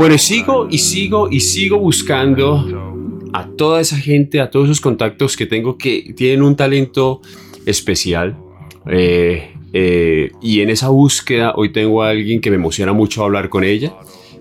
Bueno, 0.00 0.14
y 0.14 0.18
sigo 0.18 0.66
y 0.70 0.78
sigo 0.78 1.28
y 1.30 1.40
sigo 1.40 1.78
buscando 1.78 3.20
a 3.34 3.46
toda 3.48 3.82
esa 3.82 3.98
gente, 3.98 4.40
a 4.40 4.50
todos 4.50 4.64
esos 4.64 4.80
contactos 4.80 5.36
que 5.36 5.44
tengo 5.44 5.76
que 5.76 6.14
tienen 6.16 6.40
un 6.40 6.56
talento 6.56 7.20
especial. 7.66 8.34
Eh, 8.86 9.52
eh, 9.74 10.32
y 10.40 10.62
en 10.62 10.70
esa 10.70 10.88
búsqueda 10.88 11.52
hoy 11.54 11.70
tengo 11.70 12.02
a 12.02 12.08
alguien 12.08 12.40
que 12.40 12.48
me 12.48 12.56
emociona 12.56 12.94
mucho 12.94 13.22
hablar 13.22 13.50
con 13.50 13.62
ella 13.62 13.92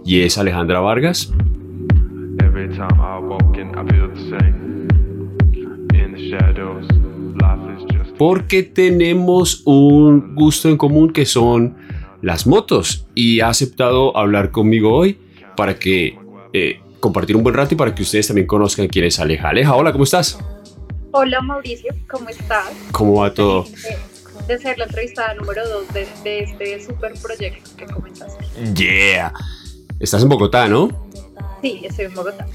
y 0.06 0.22
es 0.22 0.38
Alejandra 0.38 0.80
Vargas. 0.80 1.34
Porque 8.18 8.64
tenemos 8.64 9.62
un 9.66 10.36
gusto 10.36 10.70
en 10.70 10.78
común 10.78 11.12
que 11.12 11.26
son 11.26 11.76
las 12.21 12.48
motos 12.48 13.07
y 13.14 13.41
ha 13.41 13.50
aceptado 13.50 14.16
hablar 14.16 14.52
conmigo 14.52 14.94
hoy 14.94 15.18
para 15.60 15.78
que 15.78 16.18
eh, 16.54 16.80
compartir 17.02 17.36
un 17.36 17.44
buen 17.44 17.54
rato 17.54 17.73
y 17.73 17.77
para 17.77 17.94
que 17.94 18.02
ustedes 18.02 18.27
también 18.27 18.48
conozcan 18.48 18.88
quién 18.88 19.04
es 19.04 19.20
Aleja. 19.20 19.49
Aleja, 19.49 19.76
hola, 19.76 19.91
¿cómo 19.91 20.05
estás? 20.05 20.40
Hola 21.12 21.41
Mauricio, 21.41 21.94
¿cómo 22.09 22.30
estás? 22.30 22.70
¿Cómo 22.94 23.16
va 23.20 23.34
todo? 23.34 23.66
De, 24.48 24.58
ser 24.58 24.77
la 24.77 24.85
entrevistada 24.85 25.34
número 25.34 25.68
dos 25.68 25.84
de, 25.94 26.08
este 26.23 26.82
super 26.82 27.12
proyecto 27.22 27.72
que 27.76 27.85
comentaste. 27.88 28.45
Yeah. 28.73 29.34
Estás 29.99 30.23
en 30.23 30.30
Bogotá, 30.30 30.70
¿no? 30.70 31.09
Sí, 31.62 31.82
estoy 31.84 32.05
en 32.05 32.13
Bogotá. 32.13 32.48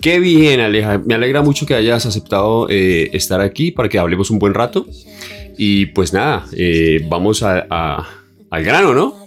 Qué 0.00 0.18
bien, 0.18 0.60
Aleja. 0.60 1.02
Me 1.04 1.12
alegra 1.12 1.42
mucho 1.42 1.66
que 1.66 1.74
hayas 1.74 2.06
aceptado 2.06 2.66
eh, 2.70 3.10
estar 3.12 3.42
aquí 3.42 3.72
para 3.72 3.90
que 3.90 3.98
hablemos 3.98 4.30
un 4.30 4.38
buen 4.38 4.54
rato. 4.54 4.86
Y 5.58 5.84
pues 5.86 6.14
nada, 6.14 6.46
eh, 6.56 7.04
vamos 7.10 7.42
al 7.42 8.06
grano, 8.64 8.94
¿no? 8.94 9.22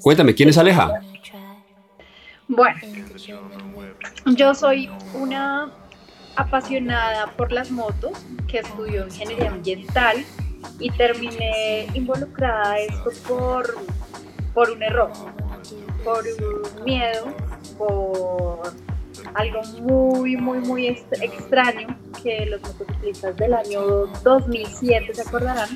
Cuéntame, 0.00 0.34
¿quién 0.34 0.48
es 0.48 0.58
Aleja? 0.58 1.02
Bueno, 2.48 2.80
yo 4.24 4.54
soy 4.54 4.90
una 5.12 5.70
apasionada 6.34 7.26
por 7.36 7.52
las 7.52 7.70
motos 7.70 8.12
que 8.46 8.60
estudió 8.60 9.04
ingeniería 9.04 9.50
ambiental 9.50 10.24
y 10.80 10.90
terminé 10.92 11.88
involucrada 11.92 12.72
a 12.72 12.78
esto 12.78 13.10
por, 13.28 13.76
por 14.54 14.70
un 14.70 14.82
error, 14.82 15.12
por 16.02 16.24
un 16.24 16.84
miedo, 16.84 17.34
por 17.76 18.72
algo 19.34 19.62
muy, 19.82 20.36
muy, 20.38 20.58
muy 20.60 20.86
extraño 20.86 21.98
que 22.22 22.46
los 22.46 22.62
motociclistas 22.62 23.36
del 23.36 23.52
año 23.52 24.06
2007 24.24 25.14
se 25.14 25.20
acordarán, 25.20 25.68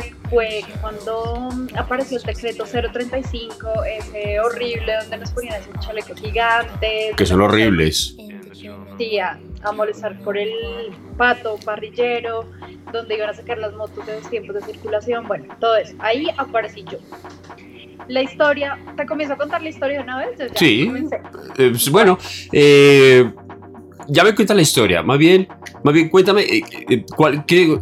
que 0.00 0.14
fue 0.28 0.62
cuando 0.80 1.50
apareció 1.76 2.18
el 2.18 2.24
decreto 2.24 2.64
035, 2.64 3.68
ese 3.84 4.40
horrible 4.40 4.94
donde 5.00 5.18
nos 5.18 5.30
ponían 5.30 5.60
esos 5.60 5.74
chalecos 5.84 6.20
gigantes. 6.20 7.14
Que 7.16 7.26
son 7.26 7.40
horribles. 7.40 8.16
Sí, 8.98 9.18
a, 9.18 9.38
molestar 9.74 10.18
por 10.20 10.36
el 10.36 10.50
pato 11.16 11.58
parrillero, 11.64 12.50
donde 12.92 13.16
iban 13.16 13.30
a 13.30 13.34
sacar 13.34 13.58
las 13.58 13.72
motos 13.74 14.04
de 14.06 14.20
los 14.20 14.28
tiempos 14.30 14.54
de 14.56 14.62
circulación, 14.62 15.26
bueno, 15.26 15.54
todo 15.58 15.76
eso. 15.76 15.94
Ahí 16.00 16.26
aparecí 16.36 16.84
yo. 16.90 16.98
La 18.08 18.22
historia, 18.22 18.78
¿te 18.96 19.06
comienzo 19.06 19.34
a 19.34 19.38
contar 19.38 19.62
la 19.62 19.70
historia 19.70 19.98
de 19.98 20.02
una 20.02 20.26
vez? 20.26 20.52
sí. 20.56 20.92
Eh, 21.56 21.70
pues, 21.70 21.88
bueno, 21.90 22.18
eh, 22.52 23.32
ya 24.08 24.24
me 24.24 24.34
cuenta 24.34 24.54
la 24.54 24.62
historia. 24.62 25.02
Más 25.02 25.18
bien, 25.18 25.48
más 25.82 25.94
bien 25.94 26.08
cuéntame, 26.10 26.42
eh, 26.42 27.04
¿cuál, 27.16 27.46
qué, 27.46 27.78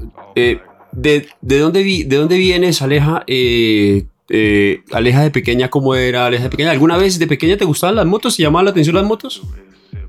de, 0.93 1.29
de, 1.41 1.59
dónde 1.59 1.83
vi, 1.83 2.05
¿De 2.05 2.17
dónde 2.17 2.39
vienes, 2.39 2.83
Aleja? 2.83 3.25
Eh, 3.27 4.05
eh, 4.29 4.83
Aleja 4.93 5.23
de 5.23 5.31
pequeña, 5.31 5.69
¿cómo 5.69 5.95
era 5.95 6.27
Aleja 6.27 6.45
de 6.45 6.51
pequeña? 6.51 6.71
¿Alguna 6.71 6.97
vez 6.97 7.19
de 7.19 7.27
pequeña 7.27 7.57
te 7.57 7.65
gustaban 7.65 7.97
las 7.97 8.07
motos? 8.07 8.37
¿Te 8.37 8.43
llamaban 8.43 8.67
la 8.67 8.71
atención 8.71 8.97
las 8.97 9.05
motos? 9.05 9.43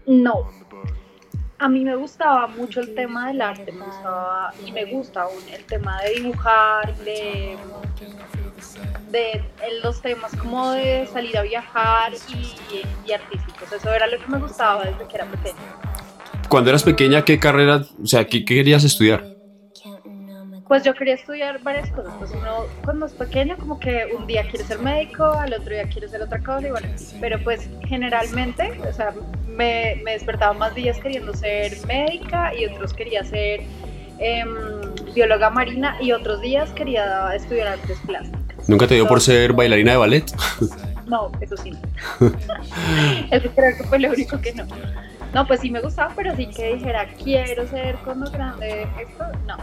No. 0.06 0.52
A 1.60 1.70
mí 1.70 1.84
me 1.86 1.96
gustaba 1.96 2.48
mucho 2.48 2.82
el 2.82 2.94
tema 2.94 3.28
del 3.30 3.42
arte, 3.42 3.72
me 3.72 3.86
gustaba 3.86 4.54
y 4.66 4.72
me 4.74 4.84
gusta 4.86 5.22
aún 5.22 5.42
el 5.50 5.64
tema 5.64 6.02
de 6.02 6.16
dibujar, 6.16 6.94
de, 7.06 7.56
de 9.12 9.42
los 9.82 10.02
temas 10.02 10.36
como 10.36 10.72
de 10.72 11.08
salir 11.14 11.38
a 11.38 11.42
viajar 11.44 12.12
y, 12.30 13.10
y 13.10 13.12
artísticos. 13.14 13.72
Eso 13.72 13.94
era 13.94 14.08
lo 14.08 14.20
que 14.20 14.28
me 14.28 14.40
gustaba 14.40 14.84
desde 14.84 15.08
que 15.08 15.16
era 15.16 15.26
pequeña. 15.26 15.56
Cuando 16.50 16.70
eras 16.70 16.84
pequeña, 16.84 17.24
¿qué 17.24 17.40
carrera, 17.40 17.86
o 18.02 18.08
sea, 18.08 18.28
qué, 18.28 18.44
qué 18.44 18.56
querías 18.56 18.84
estudiar? 18.84 19.33
Pues 20.68 20.84
yo 20.84 20.94
quería 20.94 21.16
estudiar 21.16 21.62
varias 21.62 21.90
cosas. 21.92 22.14
Pues 22.20 22.32
uno 22.32 22.66
cuando 22.84 23.06
es 23.06 23.14
pequeño 23.14 23.58
como 23.58 23.80
que 23.80 24.08
un 24.18 24.26
día 24.28 24.44
quiere 24.44 24.66
ser 24.66 24.80
médico, 24.80 25.26
al 25.26 25.54
otro 25.54 25.74
día 25.74 25.84
quiere 25.84 26.08
ser 26.08 26.22
otra 26.22 26.40
cosa 26.40 26.68
y 26.68 26.72
bueno, 26.72 26.88
pero 27.20 27.42
pues 27.44 27.70
generalmente, 27.88 28.80
o 28.88 28.94
sea, 28.94 29.14
me, 29.48 30.02
me 30.04 30.12
despertaba 30.12 30.54
más 30.54 30.74
días 30.76 30.98
queriendo 31.00 31.34
ser 31.34 31.74
médica 31.86 32.54
y 32.56 32.66
otros 32.66 32.94
quería 32.94 33.24
ser 33.24 33.62
em, 34.20 34.50
bióloga 35.14 35.50
marina 35.50 35.98
y 36.02 36.12
otros 36.12 36.42
días 36.42 36.72
quería 36.72 37.34
estudiar 37.36 37.68
artes 37.68 38.00
plásticas. 38.06 38.70
¿Nunca 38.70 38.88
te 38.88 38.96
dio 38.96 39.08
por 39.08 39.22
ser 39.22 39.54
bailarina 39.54 39.92
de 39.92 39.98
ballet? 39.98 40.32
No, 41.06 41.30
eso 41.42 41.58
sí. 41.58 41.72
eso 43.32 43.50
creo 43.54 43.78
que 43.78 43.84
fue 43.84 44.00
lo 44.00 44.10
único 44.10 44.40
que 44.40 44.54
no. 44.54 44.66
No, 45.34 45.46
pues 45.46 45.60
sí 45.60 45.70
me 45.70 45.82
gustaba, 45.82 46.14
pero 46.16 46.34
sí 46.38 46.48
que 46.48 46.76
dijera, 46.76 47.10
quiero 47.22 47.68
ser 47.68 47.98
cuando 48.06 48.32
grande 48.32 48.88
esto, 48.98 49.26
no 49.46 49.58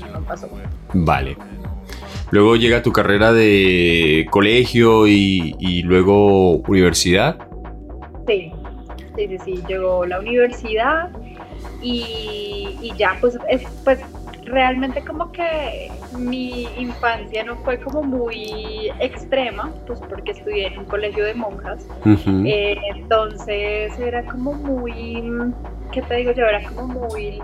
no, 0.00 0.20
pasó. 0.20 0.48
Vale. 0.92 1.36
Luego 2.30 2.56
llega 2.56 2.82
tu 2.82 2.92
carrera 2.92 3.32
de 3.32 4.26
colegio 4.30 5.06
y, 5.06 5.82
luego 5.84 6.56
universidad. 6.68 7.38
Sí, 8.26 8.52
sí, 9.16 9.28
sí, 9.28 9.38
sí. 9.44 9.64
Llegó 9.68 10.04
la 10.06 10.18
universidad 10.18 11.10
y, 11.82 12.92
ya, 12.96 13.16
pues, 13.20 13.38
es, 13.48 13.62
pues 13.84 14.00
realmente 14.44 15.02
como 15.02 15.32
que 15.32 15.90
mi 16.18 16.68
infancia 16.78 17.44
no 17.44 17.56
fue 17.58 17.78
como 17.78 18.02
muy 18.02 18.90
extrema, 19.00 19.72
pues 19.86 20.00
porque 20.08 20.32
estudié 20.32 20.68
en 20.68 20.80
un 20.80 20.84
colegio 20.86 21.24
de 21.24 21.34
monjas. 21.34 21.86
Eh, 22.04 22.76
entonces 22.94 23.98
era 23.98 24.24
como 24.24 24.54
muy, 24.54 25.32
¿qué 25.92 26.02
te 26.02 26.16
digo 26.16 26.32
yo? 26.32 26.44
Era 26.44 26.62
como 26.68 27.08
muy, 27.08 27.42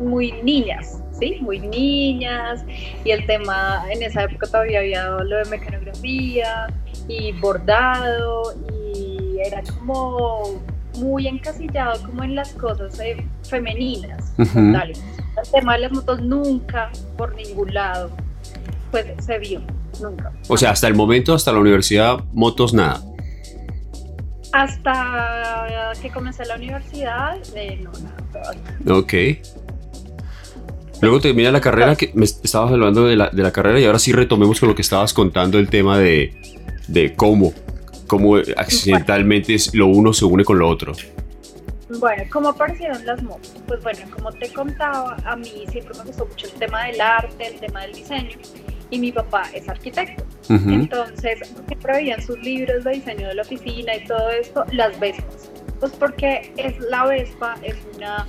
muy 0.00 0.32
niñas. 0.42 1.02
¿sí? 1.18 1.38
Muy 1.40 1.58
niñas 1.60 2.64
y 3.04 3.10
el 3.10 3.26
tema, 3.26 3.84
en 3.90 4.02
esa 4.02 4.24
época 4.24 4.46
todavía 4.46 4.80
había 4.80 5.08
lo 5.08 5.36
de 5.36 5.44
mecanografía 5.46 6.66
y 7.08 7.32
bordado 7.32 8.54
y 8.72 9.38
era 9.40 9.62
como 9.78 10.60
muy 10.98 11.28
encasillado 11.28 12.02
como 12.04 12.24
en 12.24 12.34
las 12.34 12.52
cosas 12.54 12.98
eh, 13.00 13.24
femeninas. 13.48 14.34
El 14.38 14.94
tema 15.52 15.74
de 15.74 15.80
las 15.80 15.92
motos 15.92 16.20
nunca, 16.20 16.90
por 17.16 17.34
ningún 17.34 17.72
lado, 17.72 18.10
pues 18.90 19.06
se 19.24 19.38
vio, 19.38 19.62
nunca. 20.00 20.32
O 20.48 20.56
sea, 20.56 20.70
hasta 20.70 20.88
el 20.88 20.94
momento, 20.94 21.34
hasta 21.34 21.52
la 21.52 21.60
universidad, 21.60 22.24
motos 22.32 22.74
nada. 22.74 23.00
Hasta 24.52 25.92
que 26.00 26.10
comencé 26.10 26.44
la 26.46 26.56
universidad, 26.56 27.36
eh, 27.54 27.80
no, 27.82 27.92
nada. 27.92 28.98
Ok. 28.98 29.14
Luego 31.00 31.20
termina 31.20 31.52
la 31.52 31.60
carrera, 31.60 31.94
que 31.94 32.10
me 32.14 32.24
estabas 32.24 32.72
hablando 32.72 33.06
de 33.06 33.16
la, 33.16 33.30
de 33.30 33.42
la, 33.42 33.52
carrera 33.52 33.78
y 33.78 33.84
ahora 33.84 33.98
sí 33.98 34.12
retomemos 34.12 34.58
con 34.58 34.68
lo 34.68 34.74
que 34.74 34.82
estabas 34.82 35.12
contando 35.14 35.58
el 35.58 35.68
tema 35.68 35.98
de, 35.98 36.34
de 36.88 37.14
cómo, 37.14 37.52
cómo 38.06 38.36
accidentalmente 38.56 39.56
lo 39.74 39.86
uno 39.86 40.12
se 40.12 40.24
une 40.24 40.44
con 40.44 40.58
lo 40.58 40.68
otro. 40.68 40.92
Bueno, 42.00 42.24
¿cómo 42.30 42.48
aparecieron 42.48 43.04
las 43.06 43.22
motos? 43.22 43.54
Pues 43.66 43.82
bueno, 43.82 44.00
como 44.14 44.30
te 44.32 44.52
contaba, 44.52 45.16
a 45.24 45.36
mí 45.36 45.64
siempre 45.70 45.96
me 45.98 46.04
gustó 46.04 46.26
mucho 46.26 46.46
el 46.46 46.52
tema 46.52 46.84
del 46.84 47.00
arte, 47.00 47.46
el 47.46 47.60
tema 47.60 47.82
del 47.82 47.94
diseño, 47.94 48.36
y 48.90 48.98
mi 48.98 49.12
papá 49.12 49.44
es 49.54 49.68
arquitecto. 49.68 50.24
Entonces, 50.50 51.38
siempre 51.66 51.92
veía 51.92 52.14
en 52.16 52.22
sus 52.22 52.38
libros 52.40 52.84
de 52.84 52.92
diseño 52.92 53.28
de 53.28 53.34
la 53.34 53.42
oficina 53.42 53.94
y 53.94 54.04
todo 54.04 54.28
esto, 54.30 54.64
las 54.72 54.98
Vespas. 54.98 55.50
Pues 55.80 55.92
porque 55.92 56.52
es 56.56 56.78
la 56.80 57.06
Vespa, 57.06 57.54
es 57.62 57.76
una 57.96 58.26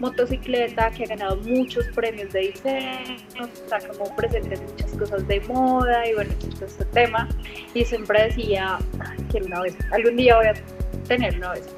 motocicleta 0.00 0.90
que 0.90 1.04
ha 1.04 1.08
ganado 1.08 1.36
muchos 1.36 1.86
premios 1.88 2.32
de 2.32 2.40
diseño, 2.40 3.46
está 3.52 3.78
como 3.86 4.14
presente 4.16 4.54
en 4.54 4.62
muchas 4.64 4.92
cosas 4.92 5.28
de 5.28 5.40
moda 5.42 6.08
y 6.08 6.14
bueno, 6.14 6.32
todo 6.54 6.66
este 6.66 6.84
tema. 6.86 7.28
Y 7.74 7.84
siempre 7.84 8.24
decía, 8.24 8.78
quiero 9.30 9.46
una 9.46 9.60
vez, 9.62 9.76
algún 9.92 10.16
día 10.16 10.36
voy 10.36 10.46
a 10.46 10.54
tener 11.06 11.36
una 11.36 11.52
vez. 11.52 11.68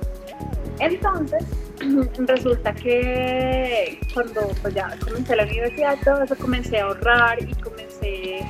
Entonces, 0.79 1.45
resulta 2.19 2.73
que 2.75 3.99
cuando 4.15 4.49
pues 4.63 4.75
ya 4.75 4.97
comencé 5.05 5.37
la 5.37 5.45
universidad, 5.45 5.99
todo 6.05 6.23
eso 6.23 6.37
comencé 6.37 6.79
a 6.79 6.85
ahorrar 6.85 7.43
y 7.43 7.53
comencé 7.57 8.41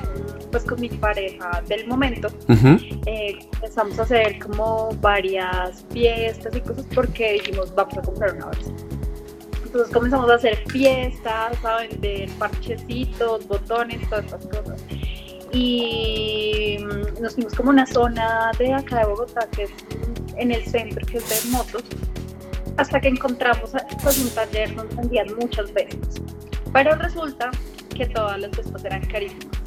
pues 0.51 0.63
con 0.65 0.79
mi 0.79 0.89
pareja 0.89 1.63
del 1.67 1.87
momento, 1.87 2.27
eh, 3.07 3.39
empezamos 3.53 3.97
a 3.97 4.03
hacer 4.03 4.37
como 4.37 4.91
varias 5.01 5.83
fiestas 5.91 6.55
y 6.55 6.61
cosas 6.61 6.85
porque 6.93 7.33
dijimos, 7.33 7.73
vamos 7.73 7.97
a 7.97 8.01
comprar 8.01 8.35
una 8.35 8.45
vez. 8.47 8.71
Entonces 9.73 9.91
comenzamos 9.91 10.29
a 10.29 10.35
hacer 10.35 10.55
fiestas, 10.69 11.65
a 11.65 11.77
vender 11.77 12.29
parchecitos, 12.37 13.47
botones, 13.47 14.07
todas 14.07 14.25
estas 14.25 14.45
cosas. 14.45 14.83
y 15.51 16.77
nos 17.19 17.33
fuimos 17.33 17.55
como 17.55 17.71
una 17.71 17.87
zona 17.87 18.51
de 18.59 18.71
acá 18.71 18.99
de 18.99 19.05
Bogotá, 19.05 19.47
que 19.49 19.63
es 19.63 19.71
en 20.37 20.51
el 20.51 20.63
centro, 20.63 21.03
que 21.07 21.17
es 21.17 21.27
de 21.27 21.49
motos, 21.49 21.83
hasta 22.77 23.01
que 23.01 23.07
encontramos 23.07 23.71
pues, 24.03 24.19
un 24.19 24.29
taller 24.29 24.75
donde 24.75 24.95
vendían 24.95 25.35
muchas 25.39 25.73
veces. 25.73 26.21
Pero 26.71 26.93
resulta 26.93 27.49
que 27.95 28.05
todas 28.05 28.39
las 28.41 28.51
vespas 28.51 28.85
eran 28.85 29.03
carísimas, 29.07 29.57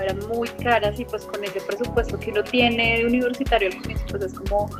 eran 0.00 0.18
muy 0.28 0.48
caras 0.62 1.00
y 1.00 1.04
pues 1.06 1.24
con 1.24 1.42
ese 1.42 1.60
presupuesto 1.60 2.20
que 2.20 2.30
uno 2.30 2.44
tiene 2.44 2.98
de 2.98 3.06
universitario 3.06 3.70
al 3.70 3.82
comienzo 3.82 4.04
pues 4.10 4.22
es 4.22 4.34
como 4.34 4.70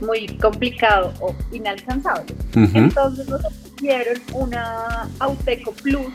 muy 0.00 0.26
complicado 0.38 1.12
o 1.20 1.32
inalcanzable. 1.52 2.34
Entonces 2.74 3.28
nos 3.28 3.44
ofrecieron 3.80 4.22
una 4.34 5.08
Auteco 5.20 5.72
Plus, 5.72 6.12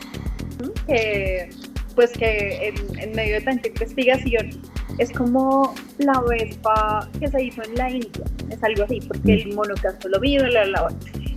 que 0.86 1.50
pues 1.94 2.12
que 2.12 2.74
en, 2.98 3.12
medio 3.12 3.36
de 3.36 3.40
tanta 3.40 3.68
investigación 3.68 4.50
es 4.98 5.10
como 5.12 5.74
la 5.98 6.20
Vespa 6.28 7.08
que 7.18 7.28
se 7.28 7.44
hizo 7.44 7.62
en 7.62 7.74
la 7.74 7.90
India, 7.90 8.24
es 8.50 8.62
algo 8.62 8.84
así, 8.84 9.00
porque 9.00 9.42
el 9.42 9.54
monocasto 9.54 10.08
lo 10.08 10.20
vino, 10.20 10.46
la, 10.46 10.66
la, 10.66 10.88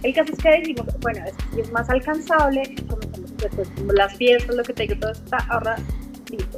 el 0.03 0.13
caso 0.13 0.33
es 0.33 0.39
que 0.39 0.49
decimos, 0.49 0.85
bueno, 0.99 1.23
es, 1.25 1.57
es 1.57 1.71
más 1.71 1.89
alcanzable, 1.89 2.75
como, 2.89 3.93
las 3.93 4.15
piezas, 4.15 4.53
lo 4.53 4.63
que 4.63 4.73
te 4.73 4.83
digo, 4.83 4.95
todo 4.99 5.11
está 5.11 5.37
ahora 5.49 5.77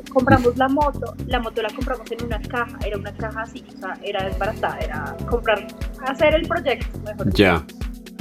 compramos 0.10 0.58
la 0.58 0.68
moto, 0.68 1.14
la 1.28 1.40
moto 1.40 1.62
la 1.62 1.70
compramos 1.70 2.12
en 2.12 2.26
una 2.26 2.42
caja, 2.42 2.78
era 2.86 2.98
una 2.98 3.14
caja 3.14 3.44
así, 3.44 3.64
o 3.76 3.80
sea, 3.80 3.98
era 4.04 4.26
desbaratada, 4.26 4.80
era 4.80 5.16
comprar, 5.30 5.66
hacer 6.06 6.36
el 6.36 6.48
proyecto, 6.48 7.00
mejor. 7.00 7.34
Ya. 7.34 7.64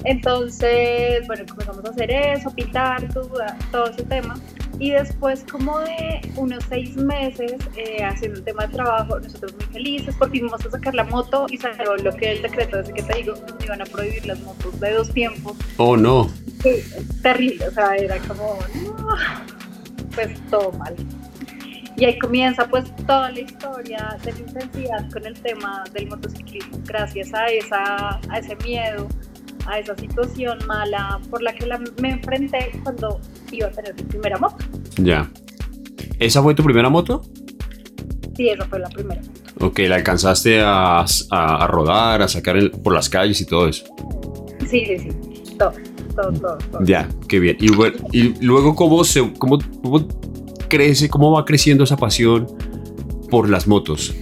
Entonces, 0.05 1.27
bueno, 1.27 1.45
comenzamos 1.49 1.85
a 1.85 1.91
hacer 1.91 2.11
eso, 2.11 2.51
pintar, 2.51 3.07
todo, 3.13 3.87
ese 3.91 4.03
tema. 4.05 4.39
Y 4.79 4.91
después, 4.91 5.45
como 5.51 5.79
de 5.81 6.21
unos 6.37 6.65
seis 6.69 6.97
meses 6.97 7.57
eh, 7.77 8.03
haciendo 8.03 8.39
un 8.39 8.45
tema 8.45 8.67
de 8.67 8.75
trabajo, 8.75 9.21
nosotros 9.21 9.55
muy 9.55 9.67
felices 9.67 10.15
porque 10.19 10.39
íbamos 10.39 10.65
a 10.65 10.71
sacar 10.71 10.95
la 10.95 11.05
moto 11.05 11.47
y 11.51 11.59
salió 11.59 11.97
lo 11.97 12.13
que 12.13 12.33
el 12.33 12.43
decreto 12.43 12.81
ese 12.81 12.93
que 12.93 13.03
te 13.03 13.19
digo, 13.19 13.35
nos 13.35 13.65
iban 13.65 13.83
a 13.83 13.85
prohibir 13.85 14.25
las 14.25 14.41
motos 14.41 14.81
de 14.81 14.93
dos 14.93 15.11
tiempos. 15.13 15.57
Oh, 15.77 15.97
no. 15.97 16.31
Sí, 16.63 16.83
terrible, 17.23 17.69
o 17.69 17.71
sea, 17.73 17.95
era 17.97 18.19
como, 18.21 18.59
pues 20.15 20.41
todo 20.51 20.73
mal. 20.73 20.95
Y 21.97 22.07
ahí 22.07 22.19
comienza 22.19 22.67
pues 22.67 22.85
toda 23.07 23.31
la 23.31 23.41
historia 23.41 24.17
de 24.25 24.33
la 24.33 24.39
intensidad 24.39 25.11
con 25.13 25.27
el 25.27 25.35
tema 25.43 25.85
del 25.93 26.09
motociclismo, 26.09 26.79
gracias 26.87 27.35
a, 27.35 27.47
esa, 27.49 28.19
a 28.31 28.39
ese 28.39 28.57
miedo, 28.57 29.07
a 29.71 29.79
esa 29.79 29.97
situación 29.97 30.59
mala 30.67 31.21
por 31.31 31.43
la 31.43 31.55
que 31.55 31.67
me 32.01 32.11
enfrenté 32.11 32.73
cuando 32.83 33.21
iba 33.53 33.69
a 33.69 33.71
tener 33.71 33.95
mi 33.95 34.03
primera 34.03 34.39
moto. 34.39 34.65
Ya. 34.97 35.31
¿Esa 36.19 36.43
fue 36.43 36.55
tu 36.55 36.65
primera 36.65 36.89
moto? 36.89 37.23
Sí, 38.37 38.49
esa 38.49 38.65
fue 38.67 38.81
la 38.81 38.89
primera 38.89 39.21
moto. 39.21 39.67
Ok, 39.67 39.79
¿la 39.81 39.97
alcanzaste 39.97 40.61
a, 40.61 41.05
a, 41.31 41.67
rodar, 41.67 42.23
a 42.23 42.29
sacar 42.29 42.71
por 42.83 42.95
las 42.95 43.09
calles 43.09 43.41
y 43.41 43.47
todo 43.47 43.69
eso? 43.69 43.85
Sí, 44.69 44.85
sí, 44.87 44.99
sí. 44.99 45.57
Todo, 45.59 45.73
todo, 46.17 46.33
todo. 46.33 46.85
Ya, 46.85 47.09
qué 47.29 47.39
bien. 47.39 47.57
Y, 47.61 47.71
bueno, 47.71 47.99
y 48.13 48.43
luego, 48.45 48.75
¿cómo, 48.75 49.05
se, 49.05 49.33
cómo, 49.35 49.59
cómo 49.83 50.09
crece, 50.69 51.09
cómo 51.09 51.31
va 51.33 51.45
creciendo 51.45 51.85
esa 51.85 51.97
pasión 51.97 52.47
por 53.31 53.49
las 53.49 53.67
motos? 53.67 54.15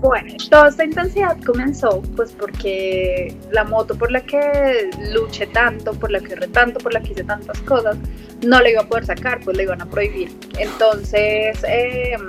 Bueno, 0.00 0.34
toda 0.50 0.68
esta 0.68 0.84
intensidad 0.84 1.36
comenzó 1.44 2.02
pues 2.16 2.32
porque 2.32 3.36
la 3.50 3.64
moto 3.64 3.94
por 3.96 4.10
la 4.10 4.20
que 4.20 4.90
luché 5.12 5.46
tanto, 5.46 5.92
por 5.92 6.10
la 6.10 6.20
que 6.20 6.34
re 6.34 6.48
tanto, 6.48 6.78
por 6.80 6.92
la 6.92 7.00
que 7.00 7.12
hice 7.12 7.24
tantas 7.24 7.60
cosas, 7.60 7.96
no 8.44 8.60
la 8.60 8.70
iba 8.70 8.82
a 8.82 8.86
poder 8.86 9.06
sacar, 9.06 9.40
pues 9.44 9.56
la 9.56 9.62
iban 9.62 9.80
a 9.80 9.86
prohibir. 9.86 10.30
Entonces, 10.58 11.58
em, 11.66 12.28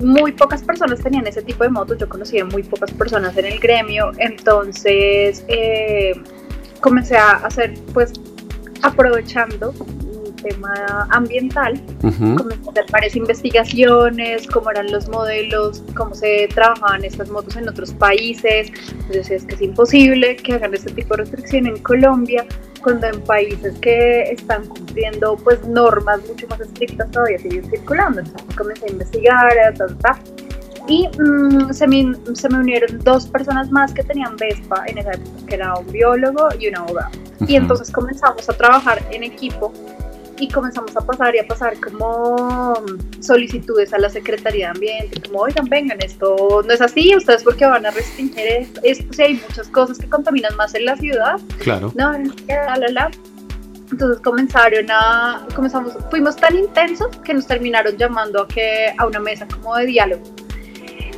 muy 0.00 0.32
pocas 0.32 0.62
personas 0.62 1.00
tenían 1.00 1.26
ese 1.26 1.42
tipo 1.42 1.64
de 1.64 1.70
motos, 1.70 1.98
yo 1.98 2.08
conocí 2.08 2.38
a 2.38 2.44
muy 2.44 2.62
pocas 2.62 2.90
personas 2.92 3.36
en 3.36 3.44
el 3.46 3.58
gremio, 3.58 4.12
entonces 4.18 5.44
eh, 5.48 6.12
comencé 6.80 7.16
a 7.16 7.32
hacer 7.32 7.74
pues 7.92 8.12
aprovechando 8.82 9.74
tema 10.42 11.06
ambiental, 11.10 11.80
comencé 12.00 12.68
a 12.68 12.70
hacer 12.70 12.86
varias 12.90 13.16
investigaciones, 13.16 14.46
cómo 14.46 14.70
eran 14.70 14.90
los 14.90 15.08
modelos, 15.08 15.82
cómo 15.96 16.14
se 16.14 16.48
trabajaban 16.54 17.04
estas 17.04 17.30
motos 17.30 17.56
en 17.56 17.68
otros 17.68 17.92
países. 17.92 18.72
Entonces 18.92 19.30
es 19.30 19.44
que 19.44 19.54
es 19.54 19.62
imposible 19.62 20.36
que 20.36 20.54
hagan 20.54 20.74
este 20.74 20.92
tipo 20.92 21.16
de 21.16 21.24
restricción 21.24 21.66
en 21.66 21.78
Colombia, 21.82 22.46
cuando 22.82 23.06
en 23.08 23.20
países 23.22 23.78
que 23.80 24.22
están 24.22 24.66
cumpliendo 24.66 25.36
pues 25.36 25.62
normas 25.66 26.20
mucho 26.26 26.46
más 26.48 26.60
estrictas 26.60 27.10
todavía 27.10 27.38
siguen 27.38 27.68
circulando. 27.70 28.20
Entonces 28.20 28.56
comencé 28.56 28.86
a 28.86 28.90
investigar, 28.90 29.50
y 30.88 31.06
mm, 31.06 31.72
se, 31.72 31.86
me, 31.86 32.14
se, 32.34 32.48
me, 32.48 32.58
unieron 32.58 32.98
dos 33.04 33.26
personas 33.26 33.70
más 33.70 33.92
que 33.92 34.02
tenían 34.02 34.36
Vespa 34.36 34.84
en 34.86 34.98
esa 34.98 35.12
época, 35.12 35.46
que 35.46 35.54
era 35.54 35.74
un 35.74 35.86
biólogo 35.92 36.48
y 36.58 36.68
un 36.68 36.76
abogado. 36.76 37.10
Y 37.46 37.56
entonces 37.56 37.90
comenzamos 37.90 38.48
a 38.48 38.52
trabajar 38.52 39.00
en 39.10 39.22
equipo 39.22 39.72
y 40.40 40.48
comenzamos 40.48 40.96
a 40.96 41.00
pasar 41.00 41.36
y 41.36 41.38
a 41.38 41.46
pasar 41.46 41.78
como 41.78 42.74
solicitudes 43.20 43.92
a 43.92 43.98
la 43.98 44.08
Secretaría 44.08 44.66
de 44.66 44.70
Ambiente, 44.72 45.20
como, 45.20 45.40
oigan, 45.40 45.66
vengan, 45.68 45.98
esto 46.02 46.62
no 46.66 46.72
es 46.72 46.80
así, 46.80 47.14
ustedes 47.14 47.42
porque 47.42 47.66
van 47.66 47.84
a 47.84 47.90
restringir 47.90 48.46
esto, 48.46 48.80
esto 48.82 49.12
sí 49.12 49.22
hay 49.22 49.34
muchas 49.34 49.68
cosas 49.68 49.98
que 49.98 50.08
contaminan 50.08 50.56
más 50.56 50.74
en 50.74 50.86
la 50.86 50.96
ciudad. 50.96 51.38
Claro. 51.58 51.92
No, 51.94 52.12
la, 52.48 52.76
la, 52.78 52.88
la. 52.88 53.10
Entonces 53.92 54.22
comenzaron 54.22 54.86
a, 54.90 55.46
comenzamos, 55.54 55.94
fuimos 56.10 56.36
tan 56.36 56.56
intensos 56.56 57.08
que 57.18 57.34
nos 57.34 57.46
terminaron 57.46 57.96
llamando 57.96 58.42
a, 58.42 58.48
que, 58.48 58.94
a 58.96 59.06
una 59.06 59.20
mesa 59.20 59.46
como 59.46 59.76
de 59.76 59.86
diálogo. 59.86 60.22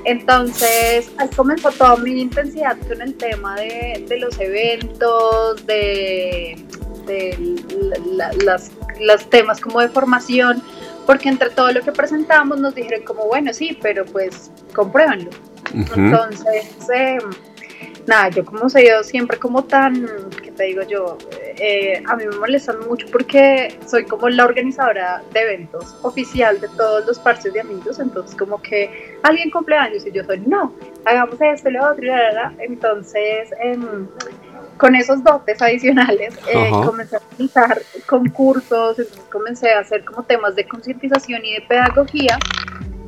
Entonces, 0.04 1.12
ahí 1.18 1.28
comenzó 1.36 1.70
toda 1.70 1.96
mi 1.96 2.22
intensidad 2.22 2.76
con 2.88 3.00
el 3.00 3.14
tema 3.14 3.54
de, 3.54 4.04
de 4.08 4.18
los 4.18 4.38
eventos, 4.40 5.64
de, 5.66 6.56
de 7.06 7.36
las 8.44 8.70
los 9.00 9.28
temas 9.30 9.60
como 9.60 9.80
de 9.80 9.88
formación, 9.88 10.62
porque 11.06 11.28
entre 11.28 11.50
todo 11.50 11.72
lo 11.72 11.80
que 11.82 11.92
presentamos 11.92 12.60
nos 12.60 12.74
dijeron 12.74 13.02
como, 13.04 13.26
bueno, 13.26 13.52
sí, 13.52 13.78
pero 13.82 14.04
pues 14.04 14.50
compruébenlo. 14.74 15.30
Entonces, 15.74 16.76
em, 16.92 17.20
nada, 18.06 18.28
yo 18.28 18.44
como 18.44 18.68
sé 18.68 18.86
yo 18.86 19.02
siempre 19.02 19.38
como 19.38 19.64
tan, 19.64 20.06
¿qué 20.42 20.52
te 20.52 20.64
digo 20.64 20.82
yo? 20.82 21.18
Eh, 21.58 22.02
a 22.06 22.16
mí 22.16 22.24
me 22.26 22.36
molestan 22.36 22.80
mucho 22.88 23.06
porque 23.10 23.78
soy 23.86 24.04
como 24.04 24.28
la 24.28 24.44
organizadora 24.44 25.22
de 25.32 25.40
eventos 25.40 25.96
oficial 26.02 26.60
de 26.60 26.68
todos 26.68 27.06
los 27.06 27.18
parches 27.18 27.52
de 27.52 27.60
amigos, 27.60 27.98
entonces 27.98 28.36
como 28.36 28.60
que 28.60 29.16
alguien 29.22 29.50
cumpleaños 29.50 30.06
y 30.06 30.12
yo 30.12 30.24
soy, 30.24 30.40
no, 30.40 30.74
hagamos 31.04 31.40
esto, 31.40 31.70
lo 31.70 31.90
otro, 31.90 32.04
y 32.04 32.08
la, 32.08 32.54
entonces... 32.58 33.50
Eh, 33.62 33.78
con 34.76 34.94
esos 34.94 35.22
dotes 35.22 35.60
adicionales 35.62 36.34
eh, 36.52 36.70
comencé 36.84 37.16
a 37.16 37.20
realizar 37.30 37.82
concursos, 38.06 38.98
entonces 38.98 39.24
comencé 39.30 39.72
a 39.72 39.80
hacer 39.80 40.04
como 40.04 40.22
temas 40.24 40.56
de 40.56 40.66
concientización 40.66 41.44
y 41.44 41.54
de 41.54 41.60
pedagogía. 41.62 42.38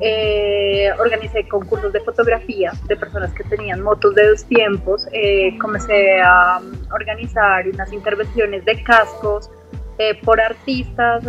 Eh, 0.01 0.91
organicé 0.99 1.47
concursos 1.49 1.93
de 1.93 2.01
fotografía 2.01 2.73
de 2.89 2.97
personas 2.97 3.33
que 3.33 3.45
tenían 3.45 3.81
motos 3.81 4.15
de 4.15 4.29
dos 4.29 4.45
tiempos. 4.45 5.07
Eh, 5.13 5.57
comencé 5.59 6.21
a 6.21 6.61
organizar 6.93 7.69
unas 7.69 7.93
intervenciones 7.93 8.65
de 8.65 8.83
cascos 8.83 9.51
por 10.25 10.41
artistas 10.41 11.25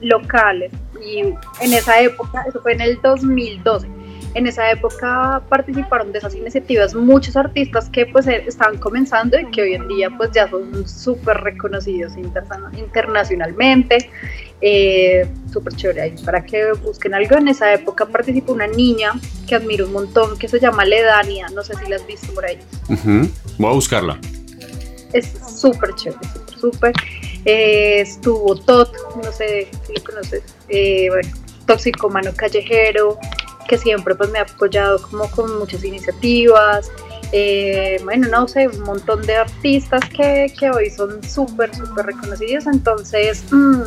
locales. 0.00 0.72
Y 1.00 1.20
en 1.20 1.72
esa 1.72 2.00
época, 2.00 2.44
eso 2.48 2.60
fue 2.60 2.72
en 2.72 2.80
el 2.80 3.00
2012 3.00 3.88
en 4.34 4.46
esa 4.46 4.70
época 4.70 5.42
participaron 5.48 6.12
de 6.12 6.18
esas 6.18 6.34
iniciativas 6.34 6.94
muchos 6.94 7.36
artistas 7.36 7.88
que 7.88 8.06
pues 8.06 8.26
eh, 8.26 8.44
estaban 8.46 8.78
comenzando 8.78 9.38
y 9.38 9.50
que 9.50 9.62
hoy 9.62 9.74
en 9.74 9.88
día 9.88 10.10
pues 10.16 10.30
ya 10.32 10.48
son 10.50 10.86
súper 10.86 11.38
reconocidos 11.38 12.12
internacionalmente. 12.16 14.10
Eh, 14.60 15.28
súper 15.52 15.74
chévere 15.74 16.00
ahí 16.00 16.14
para 16.24 16.44
que 16.44 16.72
busquen 16.72 17.14
algo. 17.14 17.36
En 17.36 17.48
esa 17.48 17.72
época 17.72 18.06
participó 18.06 18.52
una 18.52 18.66
niña 18.66 19.12
que 19.46 19.54
admiro 19.54 19.86
un 19.86 19.92
montón 19.92 20.38
que 20.38 20.48
se 20.48 20.58
llama 20.58 20.84
Ledania, 20.84 21.48
no 21.54 21.62
sé 21.62 21.74
si 21.74 21.88
la 21.88 21.96
has 21.96 22.06
visto 22.06 22.32
por 22.32 22.46
ahí. 22.46 22.58
Voy 23.58 23.70
a 23.70 23.74
buscarla. 23.74 24.18
Es 25.12 25.32
súper 25.60 25.94
chévere, 25.94 26.26
súper, 26.32 26.58
súper. 26.58 26.92
Eh, 27.44 28.00
estuvo 28.00 28.56
Tot, 28.56 28.90
no 29.22 29.30
sé 29.32 29.68
si 29.86 29.92
lo 29.92 30.02
conoces, 30.02 30.42
eh, 30.68 31.08
bueno, 31.10 31.28
Toxicomano 31.66 32.32
Callejero, 32.34 33.18
que 33.64 33.78
siempre 33.78 34.14
pues 34.14 34.30
me 34.30 34.38
ha 34.38 34.42
apoyado 34.42 35.00
como 35.02 35.30
con 35.30 35.58
muchas 35.58 35.84
iniciativas. 35.84 36.90
Eh, 37.32 38.00
bueno, 38.04 38.28
no 38.28 38.46
sé, 38.46 38.68
un 38.68 38.80
montón 38.80 39.22
de 39.22 39.36
artistas 39.36 40.02
que, 40.08 40.52
que 40.58 40.70
hoy 40.70 40.90
son 40.90 41.22
súper, 41.22 41.74
súper 41.74 42.06
reconocidos. 42.06 42.66
Entonces, 42.66 43.44
mm, 43.50 43.82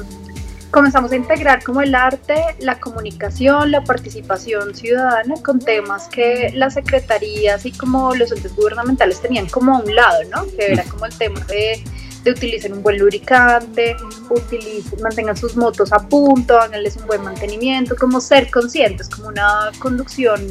comenzamos 0.71 1.11
a 1.11 1.15
integrar 1.15 1.63
como 1.63 1.81
el 1.81 1.95
arte, 1.95 2.35
la 2.59 2.79
comunicación, 2.79 3.71
la 3.71 3.83
participación 3.83 4.75
ciudadana 4.75 5.35
con 5.43 5.59
temas 5.59 6.07
que 6.09 6.51
las 6.53 6.73
secretarías 6.73 7.65
y 7.65 7.71
como 7.71 8.13
los 8.15 8.31
entes 8.31 8.55
gubernamentales 8.55 9.21
tenían 9.21 9.47
como 9.47 9.75
a 9.75 9.79
un 9.79 9.95
lado, 9.95 10.23
¿no? 10.29 10.45
Que 10.57 10.73
era 10.73 10.83
como 10.83 11.05
el 11.05 11.17
tema 11.17 11.39
de 11.45 11.83
de 12.27 12.33
utilicen 12.33 12.73
un 12.73 12.83
buen 12.83 12.97
lubricante, 12.97 13.95
utilicen, 14.29 15.01
mantengan 15.01 15.37
sus 15.37 15.55
motos 15.55 15.91
a 15.91 15.99
punto, 15.99 16.59
háganles 16.59 16.97
un 16.97 17.07
buen 17.07 17.23
mantenimiento, 17.23 17.95
como 17.95 18.19
ser 18.19 18.49
conscientes, 18.51 19.09
como 19.09 19.29
una 19.29 19.71
conducción 19.79 20.45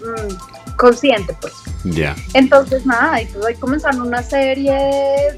mm, 0.00 0.76
consciente, 0.76 1.36
pues. 1.40 1.54
Ya. 1.84 2.14
Entonces, 2.34 2.84
nada, 2.84 3.22
y 3.22 3.26
pues 3.26 3.44
ahí 3.46 3.54
comenzaron 3.54 4.02
una 4.02 4.22
serie 4.22 4.74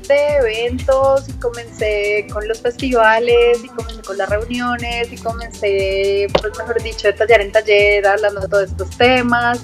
de 0.09 0.37
eventos 0.41 1.29
y 1.29 1.33
comencé 1.35 2.27
con 2.33 2.47
los 2.49 2.61
festivales 2.61 3.59
y 3.63 3.69
comencé 3.69 4.03
con 4.03 4.19
las 4.19 4.29
reuniones 4.29 5.13
y 5.13 5.17
comencé, 5.17 6.27
pues 6.41 6.59
mejor 6.59 6.83
dicho, 6.83 7.09
de 7.09 7.13
taller 7.15 7.43
en 7.43 7.53
taller 7.53 8.07
hablando 8.07 8.41
de 8.41 8.49
todos 8.49 8.71
estos 8.71 8.91
temas 8.97 9.61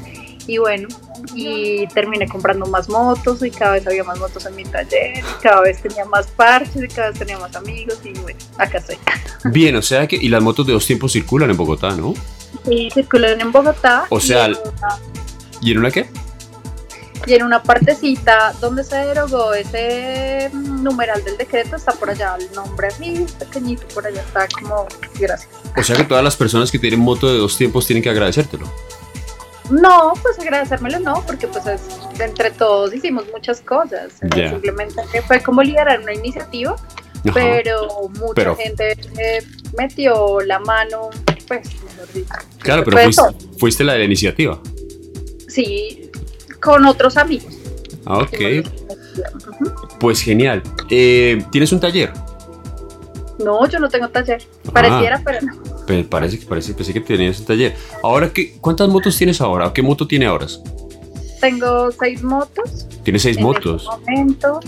y 0.46 0.58
bueno, 0.58 0.88
y 1.34 1.86
terminé 1.88 2.28
comprando 2.28 2.66
más 2.66 2.88
motos 2.88 3.42
y 3.42 3.50
cada 3.50 3.72
vez 3.72 3.86
había 3.86 4.04
más 4.04 4.18
motos 4.18 4.46
en 4.46 4.54
mi 4.54 4.64
taller, 4.64 5.18
y 5.18 5.42
cada 5.42 5.62
vez 5.62 5.82
tenía 5.82 6.04
más 6.04 6.26
parches 6.28 6.82
y 6.82 6.88
cada 6.88 7.10
vez 7.10 7.18
tenía 7.18 7.38
más 7.38 7.54
amigos 7.56 7.98
y 8.04 8.12
bueno, 8.20 8.38
acá 8.58 8.78
estoy. 8.78 8.96
Bien, 9.44 9.76
o 9.76 9.82
sea 9.82 10.06
que, 10.06 10.16
y 10.16 10.28
las 10.28 10.42
motos 10.42 10.66
de 10.66 10.72
dos 10.72 10.86
tiempos 10.86 11.12
circulan 11.12 11.50
en 11.50 11.56
Bogotá, 11.56 11.90
¿no? 11.90 12.14
Sí, 12.64 12.88
circulan 12.92 13.40
en 13.40 13.52
Bogotá. 13.52 14.06
O 14.10 14.20
sea, 14.20 14.50
¿y 15.60 15.72
en 15.72 15.78
una 15.78 15.90
qué? 15.90 16.08
Y 17.26 17.34
en 17.34 17.42
una 17.42 17.60
partecita 17.60 18.54
donde 18.60 18.84
se 18.84 18.96
derogó 18.96 19.52
ese 19.52 20.48
numeral 20.52 21.24
del 21.24 21.36
decreto 21.36 21.74
está 21.74 21.92
por 21.92 22.10
allá 22.10 22.36
el 22.38 22.52
nombre 22.52 22.86
así, 22.86 23.26
pequeñito, 23.38 23.86
por 23.88 24.06
allá 24.06 24.20
está 24.20 24.46
como 24.60 24.86
gracias. 25.18 25.48
O 25.76 25.82
sea 25.82 25.96
que 25.96 26.04
todas 26.04 26.22
las 26.22 26.36
personas 26.36 26.70
que 26.70 26.78
tienen 26.78 27.00
moto 27.00 27.26
de 27.32 27.38
dos 27.38 27.56
tiempos 27.56 27.86
tienen 27.86 28.02
que 28.02 28.10
agradecértelo. 28.10 28.70
No, 29.70 30.12
pues 30.22 30.38
agradecérmelo 30.38 31.00
no, 31.00 31.24
porque 31.26 31.46
pues 31.48 31.66
es, 31.66 31.80
entre 32.20 32.50
todos 32.50 32.94
hicimos 32.94 33.24
muchas 33.32 33.60
cosas. 33.60 34.12
Simplemente 34.20 35.02
fue 35.26 35.40
como 35.40 35.62
liderar 35.62 36.00
una 36.00 36.14
iniciativa, 36.14 36.76
pero 37.34 38.10
mucha 38.20 38.54
gente 38.54 38.92
eh, 39.18 39.42
metió 39.76 40.40
la 40.40 40.58
mano, 40.60 41.10
pues, 41.48 41.68
Claro, 42.58 42.84
pero 42.84 42.98
fuiste, 42.98 43.22
fuiste, 43.58 43.84
la 43.84 43.94
de 43.94 44.00
la 44.00 44.04
iniciativa. 44.04 44.60
Sí, 45.48 46.10
con 46.60 46.84
otros 46.84 47.16
amigos. 47.16 47.54
Ah, 48.04 48.18
ok. 48.18 48.66
Pues 49.98 50.20
genial. 50.20 50.62
Eh, 50.90 51.42
¿Tienes 51.50 51.72
un 51.72 51.80
taller? 51.80 52.12
No, 53.38 53.68
yo 53.68 53.78
no 53.78 53.88
tengo 53.88 54.08
taller. 54.08 54.42
Pareciera, 54.72 55.16
ah. 55.16 55.22
pero 55.24 55.38
no. 55.42 56.08
parece 56.08 56.38
que 56.38 56.46
parece, 56.46 56.74
que 56.74 57.00
tenías 57.00 57.40
un 57.40 57.46
taller. 57.46 57.74
Ahora, 58.02 58.32
¿qué, 58.32 58.56
¿cuántas 58.60 58.88
motos 58.88 59.16
tienes 59.16 59.40
ahora? 59.40 59.72
¿Qué 59.72 59.82
moto 59.82 60.06
tiene 60.06 60.26
ahora? 60.26 60.46
Tengo 61.40 61.90
seis 61.92 62.22
motos. 62.22 62.86
¿Tienes 63.02 63.22
seis 63.22 63.38
motos? 63.38 63.88
Este 63.88 64.10
momento. 64.10 64.60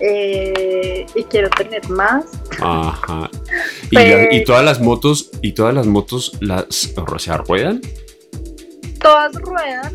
Eh, 0.00 1.06
y 1.14 1.22
quiero 1.24 1.50
tener 1.50 1.88
más. 1.88 2.24
Ajá. 2.60 3.30
¿Y, 3.90 4.44
todas 4.44 4.64
las 4.64 4.80
motos, 4.80 5.30
y 5.42 5.52
todas 5.52 5.74
las 5.74 5.86
motos 5.86 6.36
las 6.40 6.92
o 6.96 7.18
sea, 7.18 7.36
ruedan? 7.38 7.80
Todas 9.00 9.34
ruedan, 9.34 9.92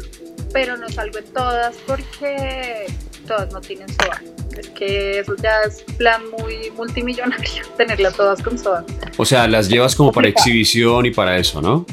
pero 0.54 0.78
no 0.78 0.88
salgo 0.90 1.18
en 1.18 1.26
todas 1.26 1.76
porque 1.86 2.88
todas 3.28 3.52
no 3.52 3.60
tienen 3.60 3.88
SOA. 3.90 4.22
Que 4.70 5.20
eso 5.20 5.36
ya 5.42 5.62
es 5.68 5.84
plan 5.98 6.22
muy 6.38 6.72
multimillonario, 6.76 7.64
tenerlas 7.78 8.16
todas 8.16 8.42
con 8.42 8.58
SOA. 8.58 8.86
O 9.18 9.26
sea, 9.26 9.48
las 9.48 9.70
llevas 9.70 9.96
como 9.96 10.12
para 10.12 10.28
exhibición 10.28 11.06
y 11.06 11.12
para 11.12 11.38
eso, 11.38 11.62
¿no? 11.62 11.86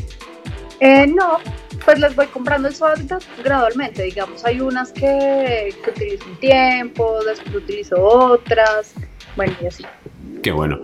Eh, 0.80 1.06
no, 1.06 1.38
pues 1.85 1.99
las 1.99 2.14
voy 2.14 2.26
comprando 2.26 2.68
el 2.68 2.75
SOA 2.75 2.94
gradualmente. 3.42 4.02
Digamos, 4.02 4.44
hay 4.44 4.61
unas 4.61 4.92
que, 4.92 5.75
que 5.85 5.90
utilizo 5.90 6.25
un 6.26 6.37
tiempo, 6.37 7.18
después 7.25 7.54
utilizo 7.54 8.02
otras, 8.02 8.92
bueno, 9.37 9.54
y 9.62 9.66
así. 9.66 9.85
Qué 10.42 10.52
bueno, 10.52 10.80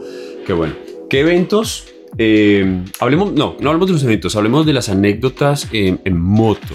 qué 0.47 0.53
bueno. 0.53 0.75
¿Qué 1.11 1.21
eventos 1.21 1.93
eh, 2.19 2.85
hablemos, 3.01 3.33
no, 3.33 3.57
no 3.59 3.71
hablemos 3.71 3.89
de 3.89 3.95
los 3.95 4.05
eventos, 4.05 4.37
hablemos 4.37 4.67
de 4.67 4.75
las 4.75 4.89
anécdotas 4.89 5.69
en, 5.73 6.01
en, 6.05 6.21
moto 6.21 6.75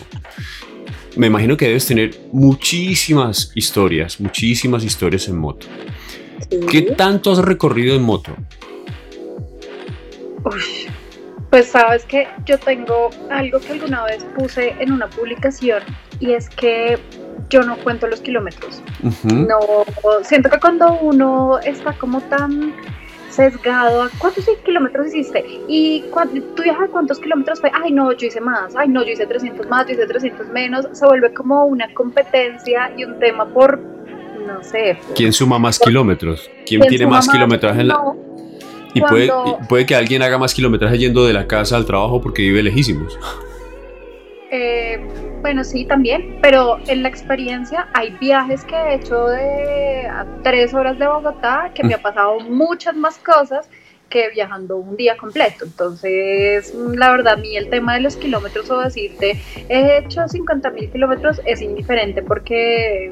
me 1.18 1.28
imagino 1.28 1.58
que 1.58 1.68
debes 1.68 1.86
tener 1.86 2.18
muchísimas 2.32 3.52
historias, 3.56 4.20
muchísimas 4.20 4.84
historias 4.84 5.28
en 5.28 5.38
moto. 5.38 5.68
¿Qué 6.70 6.82
tanto 6.82 7.32
has 7.32 7.40
recorrido 7.40 7.96
en 7.96 8.04
moto? 8.04 8.36
pues 11.50 11.68
sabes 11.68 12.04
que 12.06 12.28
yo 12.46 12.58
tengo 12.58 13.10
algo 13.30 13.60
que 13.60 13.74
alguna 13.74 14.04
vez 14.04 14.24
puse 14.38 14.76
en 14.80 14.92
una 14.92 15.10
publicación 15.10 15.82
y 16.20 16.34
es 16.34 16.50
que 16.50 17.00
yo 17.50 17.62
no 17.62 17.78
cuento 17.78 18.08
los 18.08 18.22
kilómetros. 18.22 18.82
No, 19.24 19.86
siento 20.24 20.50
que 20.50 20.60
cuando 20.60 21.00
uno 21.00 21.60
está 21.60 21.94
como 21.94 22.22
tan 22.22 22.74
sesgado 23.38 24.02
a 24.02 24.10
cuántos 24.18 24.46
kilómetros 24.66 25.08
hiciste 25.08 25.46
y 25.68 26.04
tú 26.56 26.64
viajas 26.64 26.90
cuántos 26.92 27.20
kilómetros 27.20 27.62
fue, 27.62 27.72
ay 27.74 27.92
no, 27.92 28.12
yo 28.12 28.28
hice 28.28 28.42
más, 28.42 28.76
ay 28.76 28.90
no, 28.90 29.04
yo 29.06 29.12
hice 29.12 29.28
300 29.28 29.68
más, 29.68 29.86
yo 29.86 29.94
hice 29.94 30.08
300 30.08 30.48
menos, 30.48 30.88
se 30.92 31.06
vuelve 31.06 31.32
como 31.34 31.66
una 31.66 31.94
competencia 31.94 32.92
y 32.98 33.04
un 33.04 33.20
tema 33.20 33.46
por, 33.46 33.80
no 33.80 34.64
sé. 34.64 34.98
¿Quién 35.16 35.32
suma 35.32 35.60
más 35.60 35.78
kilómetros? 35.78 36.50
¿Quién, 36.66 36.82
tiene 36.82 37.06
más, 37.06 37.30
kilometraje 37.30 37.82
en 37.82 37.88
la... 37.90 38.02
Y 38.96 39.02
puede, 39.02 39.32
puede 39.70 39.86
que 39.86 39.96
alguien 39.96 40.24
haga 40.24 40.40
más 40.40 40.56
kilometraje 40.56 40.98
yendo 40.98 41.26
de 41.28 41.34
la 41.34 41.46
casa 41.46 41.78
al 41.78 41.86
trabajo 41.86 42.20
porque 42.20 42.42
vive 42.42 42.64
lejísimos. 42.64 43.20
Eh, 44.50 45.00
bueno, 45.42 45.64
sí, 45.64 45.86
también, 45.86 46.40
pero 46.42 46.80
en 46.88 47.04
la 47.04 47.10
experiencia 47.10 47.88
hay 47.94 48.12
viajes 48.20 48.64
que 48.66 48.76
he 48.76 48.96
hecho 48.96 49.28
de 49.28 50.08
a 50.08 50.26
tres 50.44 50.74
horas 50.74 50.98
de 51.00 51.08
Bogotá 51.08 51.72
que 51.74 51.84
me 51.84 51.94
ha 51.94 52.02
pasado 52.02 52.40
muchas 52.40 52.96
más 52.96 53.18
cosas 53.20 53.70
que 54.10 54.30
viajando 54.30 54.78
un 54.78 54.96
día 54.96 55.18
completo. 55.18 55.66
Entonces, 55.66 56.74
la 56.74 57.12
verdad, 57.12 57.34
a 57.34 57.38
mí 57.38 57.56
el 57.56 57.70
tema 57.70 57.96
de 57.96 58.02
los 58.02 58.16
kilómetros 58.16 58.70
o 58.70 58.80
decirte, 58.80 59.40
he 59.70 60.00
hecho 60.00 60.28
50 60.28 60.70
mil 60.72 60.90
kilómetros 60.92 61.42
es 61.46 61.62
indiferente 61.62 62.22
porque, 62.22 63.12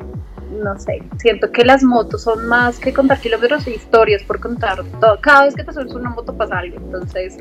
no 0.51 0.79
sé, 0.79 1.03
siento 1.17 1.51
que 1.51 1.65
las 1.65 1.83
motos 1.83 2.23
son 2.23 2.47
más 2.47 2.79
que 2.79 2.93
contar 2.93 3.19
kilómetros 3.19 3.67
e 3.67 3.71
historias 3.71 4.23
por 4.23 4.39
contar 4.39 4.83
todo. 4.99 5.19
Cada 5.21 5.45
vez 5.45 5.55
que 5.55 5.63
te 5.63 5.73
subes 5.73 5.93
una 5.93 6.09
moto 6.09 6.35
pasa 6.35 6.59
algo. 6.59 6.77
Entonces, 6.77 7.37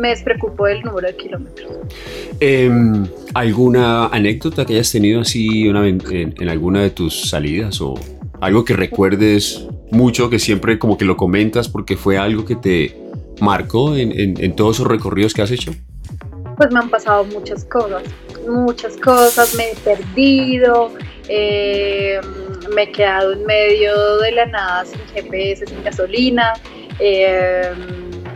me 0.00 0.08
despreocupo 0.08 0.66
del 0.66 0.82
número 0.82 1.06
de 1.06 1.16
kilómetros. 1.16 1.70
Em, 2.40 3.06
¿Alguna 3.34 4.06
anécdota 4.06 4.64
que 4.64 4.74
hayas 4.74 4.90
tenido 4.90 5.20
así 5.20 5.68
en, 5.68 6.48
alguna 6.48 6.82
de 6.82 6.90
tus 6.90 7.28
salidas 7.28 7.80
o 7.80 7.94
algo 8.40 8.64
que 8.64 8.74
recuerdes 8.74 9.68
mucho, 9.90 10.30
que 10.30 10.38
siempre 10.38 10.78
como 10.78 10.96
que 10.96 11.04
lo 11.04 11.16
comentas 11.16 11.68
porque 11.68 11.96
fue 11.96 12.16
algo 12.16 12.44
que 12.44 12.56
te 12.56 12.96
marcó 13.40 13.94
en, 13.94 14.56
todos 14.56 14.76
esos 14.76 14.86
recorridos 14.86 15.34
que 15.34 15.42
has 15.42 15.50
hecho? 15.50 15.72
Pues 16.56 16.72
me 16.72 16.78
han 16.80 16.90
pasado 16.90 17.24
muchas 17.24 17.64
cosas, 17.64 18.02
muchas 18.48 18.96
cosas, 18.96 19.54
me 19.54 19.70
he 19.70 19.76
perdido, 19.76 20.92
em, 21.28 22.22
me 22.74 22.82
he 22.84 22.92
quedado 22.92 23.32
en 23.32 23.44
medio 23.44 24.18
de 24.18 24.32
la 24.32 24.46
nada 24.46 24.84
sin 24.86 25.00
GPS, 25.14 25.66
sin 25.66 25.82
gasolina. 25.84 26.54
Eh, 26.98 27.72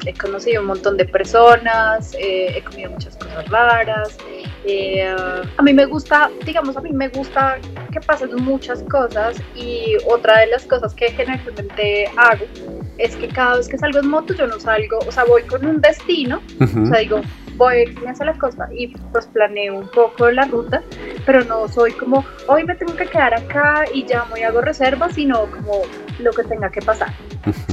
he 0.06 0.14
conocido 0.14 0.60
un 0.60 0.68
montón 0.68 0.96
de 0.96 1.04
personas, 1.04 2.14
eh, 2.14 2.56
he 2.56 2.62
comido 2.62 2.90
muchas 2.90 3.16
cosas 3.16 3.48
raras. 3.48 4.16
Eh, 4.66 5.04
a 5.56 5.62
mí 5.62 5.72
me 5.72 5.84
gusta, 5.86 6.30
digamos, 6.44 6.76
a 6.76 6.80
mí 6.80 6.90
me 6.92 7.08
gusta 7.08 7.58
que 7.92 8.00
pasen 8.00 8.34
muchas 8.36 8.82
cosas 8.84 9.36
y 9.54 9.96
otra 10.08 10.40
de 10.40 10.46
las 10.48 10.64
cosas 10.64 10.94
que 10.94 11.10
generalmente 11.10 12.10
hago 12.16 12.46
es 12.98 13.16
que 13.16 13.28
cada 13.28 13.56
vez 13.56 13.68
que 13.68 13.76
salgo 13.76 13.98
en 13.98 14.08
moto 14.08 14.34
yo 14.34 14.46
no 14.46 14.58
salgo, 14.58 14.98
o 15.06 15.12
sea, 15.12 15.24
voy 15.24 15.42
con 15.42 15.66
un 15.66 15.80
destino, 15.80 16.40
o 16.60 16.86
sea, 16.86 17.00
digo, 17.00 17.20
voy 17.56 17.94
hacia 18.06 18.26
la 18.26 18.34
costa 18.34 18.68
y 18.72 18.88
pues 18.88 19.26
planeo 19.26 19.78
un 19.78 19.88
poco 19.88 20.30
la 20.30 20.44
ruta, 20.44 20.82
pero 21.26 21.44
no 21.44 21.68
soy 21.68 21.92
como, 21.92 22.24
hoy 22.46 22.64
me 22.64 22.74
tengo 22.74 22.94
que 22.94 23.06
quedar 23.06 23.34
acá 23.34 23.84
y 23.92 24.04
ya 24.04 24.24
voy 24.30 24.42
hago 24.42 24.60
reservas, 24.60 25.14
sino 25.14 25.46
como 25.50 25.82
lo 26.18 26.32
que 26.32 26.44
tenga 26.44 26.70
que 26.70 26.80
pasar. 26.80 27.12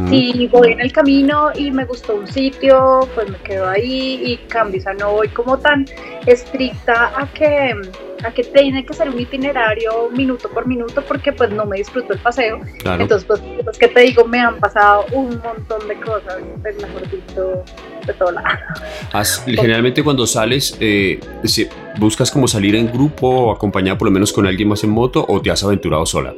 Si 0.10 0.48
voy 0.48 0.74
en 0.74 0.82
el 0.82 0.92
camino 0.92 1.50
y 1.56 1.72
me 1.72 1.86
gustó 1.86 2.16
un 2.16 2.28
sitio, 2.28 3.08
pues 3.16 3.30
me 3.30 3.38
quedo 3.40 3.70
ahí 3.70 4.22
y 4.24 4.38
cambio, 4.48 4.80
o 4.80 4.84
sea, 4.84 4.94
no 4.94 5.12
voy 5.14 5.30
como 5.30 5.58
tan 5.58 5.86
estricta 6.26 7.14
a 7.16 7.28
que 7.28 7.76
a 8.24 8.32
que 8.32 8.44
tiene 8.44 8.86
que 8.86 8.94
ser 8.94 9.10
un 9.10 9.20
itinerario 9.20 10.10
minuto 10.12 10.50
por 10.50 10.68
minuto 10.68 11.04
porque 11.08 11.32
pues 11.34 11.50
no 11.52 11.66
me 11.66 11.78
disfruto 11.78 12.14
el 12.14 12.20
paseo. 12.20 12.60
Entonces 12.84 13.26
pues, 13.26 13.42
pues 13.64 13.78
que 13.78 13.88
te 13.88 14.02
digo, 14.02 14.26
me 14.26 14.40
han 14.40 14.58
pasado 14.60 15.06
un 15.12 15.42
montón 15.44 15.88
de 15.88 15.96
cosas, 16.00 16.38
pues 16.62 16.76
mejor 16.82 17.10
dicho, 17.10 17.64
de 18.06 18.14
todo 18.14 18.32
lado. 18.32 18.48
generalmente 19.46 20.04
cuando 20.04 20.28
sales, 20.28 20.78
eh, 20.80 21.20
¿buscas 21.98 22.32
como 22.32 22.48
salir 22.48 22.76
en 22.76 22.92
grupo 22.92 23.28
o 23.28 23.52
acompañado 23.52 23.98
por 23.98 24.08
lo 24.08 24.12
menos 24.12 24.32
con 24.32 24.46
alguien 24.46 24.70
más 24.70 24.84
en 24.84 24.92
moto 24.92 25.26
o 25.28 25.42
te 25.42 25.52
has 25.52 25.64
aventurado 25.64 26.06
sola? 26.06 26.34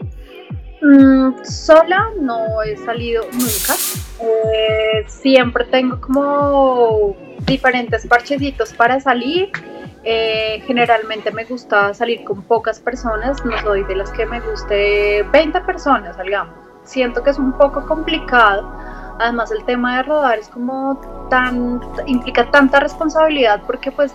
Mm, 0.84 1.44
sola 1.46 2.12
no 2.20 2.62
he 2.62 2.76
salido 2.78 3.24
nunca. 3.32 3.74
Eh, 4.22 5.06
siempre 5.08 5.66
tengo 5.66 6.00
como 6.02 7.16
diferentes 7.46 8.06
parchecitos 8.08 8.74
para 8.74 9.00
salir 9.00 9.52
Eh, 10.06 10.62
generalmente 10.68 11.32
me 11.32 11.46
gusta 11.46 11.94
salir 11.94 12.26
con 12.26 12.44
pocas 12.44 12.80
personas, 12.82 13.46
no 13.46 13.58
soy 13.60 13.84
de 13.86 13.96
las 13.96 14.12
que 14.12 14.26
me 14.26 14.42
guste 14.42 15.24
20 15.32 15.62
personas, 15.62 16.18
salgamos. 16.18 16.56
Siento 16.84 17.24
que 17.24 17.30
es 17.32 17.40
un 17.40 17.54
poco 17.54 17.86
complicado. 17.88 18.70
Además 19.20 19.52
el 19.52 19.64
tema 19.66 19.98
de 19.98 20.04
rodar 20.04 20.40
es 20.40 20.50
como 20.50 21.28
tan, 21.30 21.82
implica 22.06 22.52
tanta 22.52 22.82
responsabilidad 22.82 23.62
porque 23.66 23.92
pues 23.94 24.14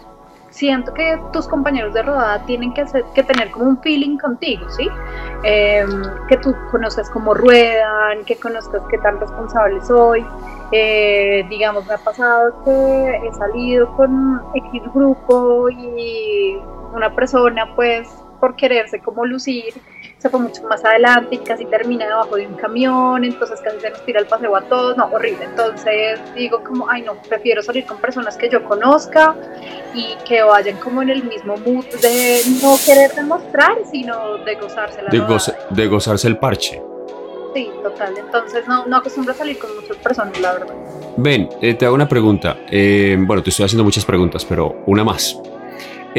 siento 0.59 0.93
que 0.93 1.21
tus 1.33 1.47
compañeros 1.47 1.95
de 1.95 2.03
rodada 2.03 2.45
tienen 2.45 2.75
que, 2.75 2.85
que 3.15 3.23
tener 3.23 3.51
como 3.53 3.67
un 3.67 3.81
feeling 3.81 4.19
contigo, 4.19 4.69
¿sí? 4.71 4.89
Em, 5.45 6.03
que 6.29 6.37
tú 6.39 6.55
conozcas 6.73 7.09
cómo 7.11 7.33
ruedan, 7.33 8.25
que 8.27 8.35
conozcas 8.37 8.83
qué 8.91 8.99
tan 8.99 9.21
responsable 9.21 9.81
soy. 9.85 10.27
Eh, 10.73 11.47
digamos, 11.49 11.87
me 11.87 11.95
ha 11.95 11.99
pasado 11.99 12.63
que 12.65 13.21
he 13.25 13.33
salido 13.35 13.89
con 13.97 14.43
X 14.55 14.83
grupo 14.93 15.71
y 15.71 16.59
una 16.93 17.15
persona 17.15 17.65
pues 17.77 18.09
por 18.41 18.57
quererse 18.57 19.01
como 19.01 19.25
lucir, 19.25 19.75
se 20.19 20.29
fue 20.29 20.41
mucho 20.41 20.63
más 20.65 20.85
adelante 20.85 21.37
y 21.37 21.39
casi 21.39 21.65
termina 21.67 22.07
debajo 22.07 22.37
de 22.37 22.47
un 22.47 22.55
camión, 22.55 23.25
entonces 23.25 23.61
casi 23.61 23.79
se 23.81 23.91
nos 23.91 24.05
tira 24.05 24.21
el 24.21 24.27
paseo 24.27 24.55
a 24.57 24.63
todos, 24.63 24.97
no, 24.97 25.07
horrible. 25.07 25.45
Entonces 25.45 26.21
digo 26.35 26.63
como, 26.65 26.89
ay 26.91 27.03
no, 27.03 27.15
prefiero 27.29 27.63
salir 27.63 27.87
con 27.87 27.99
personas 27.99 28.37
que 28.37 28.49
yo 28.49 28.65
conozca 28.65 29.37
y 29.95 30.17
que 30.27 30.43
vayan 30.43 30.77
como 30.79 31.03
en 31.03 31.11
el 31.11 31.25
mismo 31.25 31.57
mood 31.59 31.87
de 32.03 32.41
no 32.63 32.77
querer 32.85 33.15
demostrar, 33.15 33.79
sino 33.91 34.39
de 34.39 34.57
gozarse 34.57 35.03
la 35.03 35.11
de, 35.11 35.55
de 35.71 35.87
gozarse 35.87 36.27
el 36.27 36.39
parche. 36.39 36.83
Sí, 37.55 37.71
total. 37.83 38.15
Entonces 38.19 38.67
no, 38.69 38.87
no 38.87 38.97
acostumbro 38.99 39.33
a 39.33 39.37
salir 39.37 39.59
con 39.59 39.75
muchas 39.75 39.97
personas, 39.97 40.39
la 40.41 40.53
verdad. 40.53 40.75
Ven, 41.17 41.49
eh, 41.61 41.75
te 41.75 41.87
hago 41.87 41.95
una 41.95 42.09
pregunta. 42.09 42.59
Eh, 42.71 43.17
bueno, 43.21 43.43
te 43.43 43.51
estoy 43.51 43.65
haciendo 43.65 43.85
muchas 43.85 44.05
preguntas, 44.05 44.45
pero 44.45 44.83
una 44.87 45.05
más. 45.05 45.41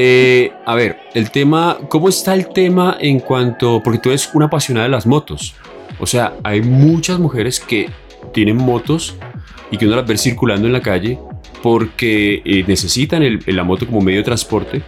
Eh, 0.01 0.53
a 0.65 0.75
ver, 0.75 0.97
el 1.13 1.29
tema, 1.29 1.77
¿cómo 1.89 2.07
está 2.07 2.33
el 2.33 2.47
tema 2.47 2.95
en 3.01 3.19
cuanto, 3.19 3.81
porque 3.83 3.99
tú 3.99 4.07
eres 4.07 4.29
una 4.33 4.45
apasionada 4.45 4.85
de 4.85 4.91
las 4.91 5.05
motos? 5.05 5.55
O 5.99 6.05
sea, 6.05 6.35
hay 6.41 6.61
muchas 6.61 7.19
mujeres 7.19 7.59
que 7.59 7.89
tienen 8.33 8.55
motos 8.55 9.17
y 9.69 9.77
que 9.77 9.85
uno 9.85 9.97
las 9.97 10.07
ve 10.07 10.17
circulando 10.17 10.67
en 10.67 10.71
la 10.71 10.81
calle 10.81 11.19
porque 11.61 12.41
eh, 12.45 12.63
necesitan 12.65 13.23
la 13.45 13.63
moto 13.65 13.85
como 13.87 13.99
medio 13.99 14.19
de 14.19 14.23
transporte. 14.23 14.81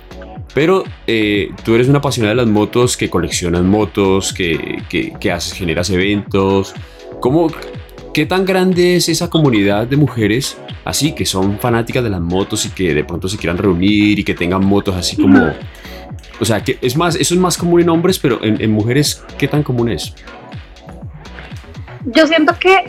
Pero 0.54 0.86
eh, 1.08 1.50
tú 1.66 1.76
eres 1.76 1.90
una 1.90 1.98
apasionada 1.98 2.34
de 2.34 2.46
las 2.46 2.48
motos, 2.48 2.96
que 2.96 3.10
coleccionas 3.10 3.64
motos, 3.64 4.32
que, 4.32 4.82
que, 4.88 5.30
haces, 5.30 5.52
generas 5.52 5.90
eventos. 5.90 6.74
¿Cómo, 7.20 7.50
¿Qué 8.14 8.26
tan 8.26 8.46
grande 8.46 8.98
es 8.98 9.08
esa 9.08 9.30
comunidad 9.30 9.88
de 9.88 9.96
mujeres 9.96 10.58
así 10.84 11.14
que 11.14 11.26
son 11.26 11.60
fanáticas 11.60 12.04
de 12.04 12.10
las 12.10 12.20
motos 12.20 12.66
y 12.66 12.70
que 12.70 12.94
de 12.94 13.04
pronto 13.04 13.30
se 13.30 13.38
quieran 13.38 13.58
reunir 13.58 14.20
y 14.20 14.24
que 14.24 14.34
tengan 14.34 14.66
motos 14.66 14.96
así 14.96 15.16
como... 15.16 15.54
O 16.40 16.46
sea, 16.46 16.64
que 16.64 16.78
es 16.82 16.98
más, 16.98 17.16
eso 17.16 17.34
es 17.36 17.40
más 17.40 17.58
común 17.58 17.82
en 17.82 17.90
hombres, 17.90 18.20
pero 18.20 18.44
en, 18.44 18.72
mujeres, 18.72 19.24
¿qué 19.38 19.48
tan 19.48 19.64
común 19.64 19.90
es? 19.90 20.14
Yo 22.06 22.26
siento 22.26 22.54
que 22.60 22.84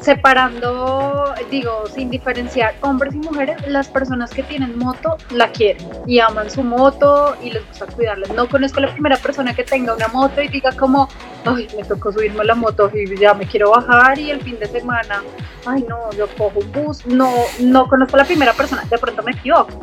separando, 0.00 1.34
digo, 1.50 1.84
sin 1.94 2.10
diferenciar 2.10 2.74
hombres 2.80 3.14
y 3.14 3.18
mujeres, 3.18 3.56
las 3.66 3.88
personas 3.88 4.30
que 4.30 4.42
tienen 4.42 4.78
moto 4.78 5.18
la 5.30 5.48
quieren 5.48 5.86
y 6.06 6.18
aman 6.20 6.50
su 6.50 6.62
moto 6.62 7.36
y 7.42 7.50
les 7.50 7.66
gusta 7.68 7.86
cuidarla. 7.86 8.26
No 8.34 8.48
conozco 8.48 8.80
la 8.80 8.92
primera 8.92 9.16
persona 9.18 9.54
que 9.54 9.62
tenga 9.62 9.94
una 9.94 10.08
moto 10.08 10.40
y 10.40 10.48
diga 10.48 10.72
como, 10.72 11.08
ay, 11.44 11.68
me 11.76 11.84
tocó 11.84 12.12
subirme 12.12 12.40
a 12.40 12.44
la 12.44 12.54
moto 12.54 12.90
y 12.94 13.18
ya 13.18 13.34
me 13.34 13.46
quiero 13.46 13.70
bajar 13.70 14.18
y 14.18 14.30
el 14.30 14.40
fin 14.40 14.58
de 14.58 14.66
semana, 14.66 15.22
ay, 15.66 15.84
no, 15.88 16.10
yo 16.12 16.26
cojo 16.36 16.60
un 16.60 16.72
bus. 16.72 17.06
No, 17.06 17.30
no 17.60 17.86
conozco 17.88 18.16
la 18.16 18.24
primera 18.24 18.52
persona, 18.54 18.84
de 18.88 18.98
pronto 18.98 19.22
me 19.22 19.32
equivoco. 19.32 19.78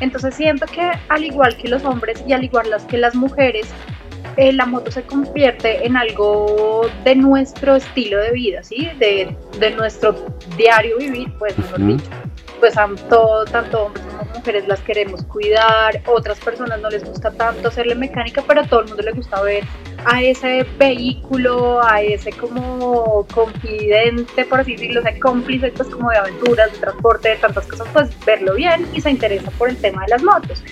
Entonces 0.00 0.34
siento 0.34 0.66
que 0.66 0.90
al 1.08 1.24
igual 1.24 1.56
que 1.56 1.68
los 1.68 1.84
hombres 1.84 2.22
y 2.26 2.32
al 2.32 2.44
igual 2.44 2.66
que 2.88 2.98
las 2.98 3.14
mujeres, 3.14 3.68
eh, 4.36 4.52
la 4.52 4.66
moto 4.66 4.90
se 4.90 5.02
convierte 5.02 5.86
en 5.86 5.96
algo 5.96 6.88
de 7.04 7.14
nuestro 7.14 7.76
estilo 7.76 8.18
de 8.18 8.32
vida, 8.32 8.62
¿sí? 8.62 8.88
De, 8.98 9.36
de 9.58 9.70
nuestro 9.70 10.14
diario 10.56 10.98
vivir, 10.98 11.32
pues, 11.38 11.56
mejor 11.58 11.86
dicho. 11.86 12.10
Pues 12.60 12.74
todo, 13.08 13.44
tanto 13.44 13.86
hombres 13.86 14.04
como 14.06 14.24
mujeres 14.34 14.66
las 14.66 14.80
queremos 14.80 15.22
cuidar, 15.24 16.00
otras 16.06 16.38
personas 16.38 16.80
no 16.80 16.88
les 16.88 17.04
gusta 17.04 17.30
tanto 17.30 17.68
hacerle 17.68 17.94
mecánica, 17.94 18.42
pero 18.46 18.62
a 18.62 18.66
todo 18.66 18.80
el 18.80 18.88
mundo 18.88 19.02
le 19.02 19.12
gusta 19.12 19.42
ver 19.42 19.64
a 20.06 20.22
ese 20.22 20.66
vehículo, 20.78 21.80
a 21.84 22.02
ese 22.02 22.32
como 22.32 23.26
confidente, 23.34 24.44
por 24.44 24.60
así 24.60 24.72
decirlo, 24.72 25.00
ese 25.00 25.18
cómplice 25.18 25.70
pues 25.70 25.88
como 25.88 26.10
de 26.10 26.18
aventuras, 26.18 26.72
de 26.72 26.78
transporte, 26.78 27.28
de 27.30 27.36
tantas 27.36 27.66
cosas, 27.66 27.88
pues 27.92 28.24
verlo 28.24 28.54
bien 28.54 28.86
y 28.92 29.00
se 29.00 29.10
interesa 29.10 29.50
por 29.52 29.68
el 29.68 29.76
tema 29.76 30.02
de 30.02 30.08
las 30.08 30.22
motos. 30.22 30.62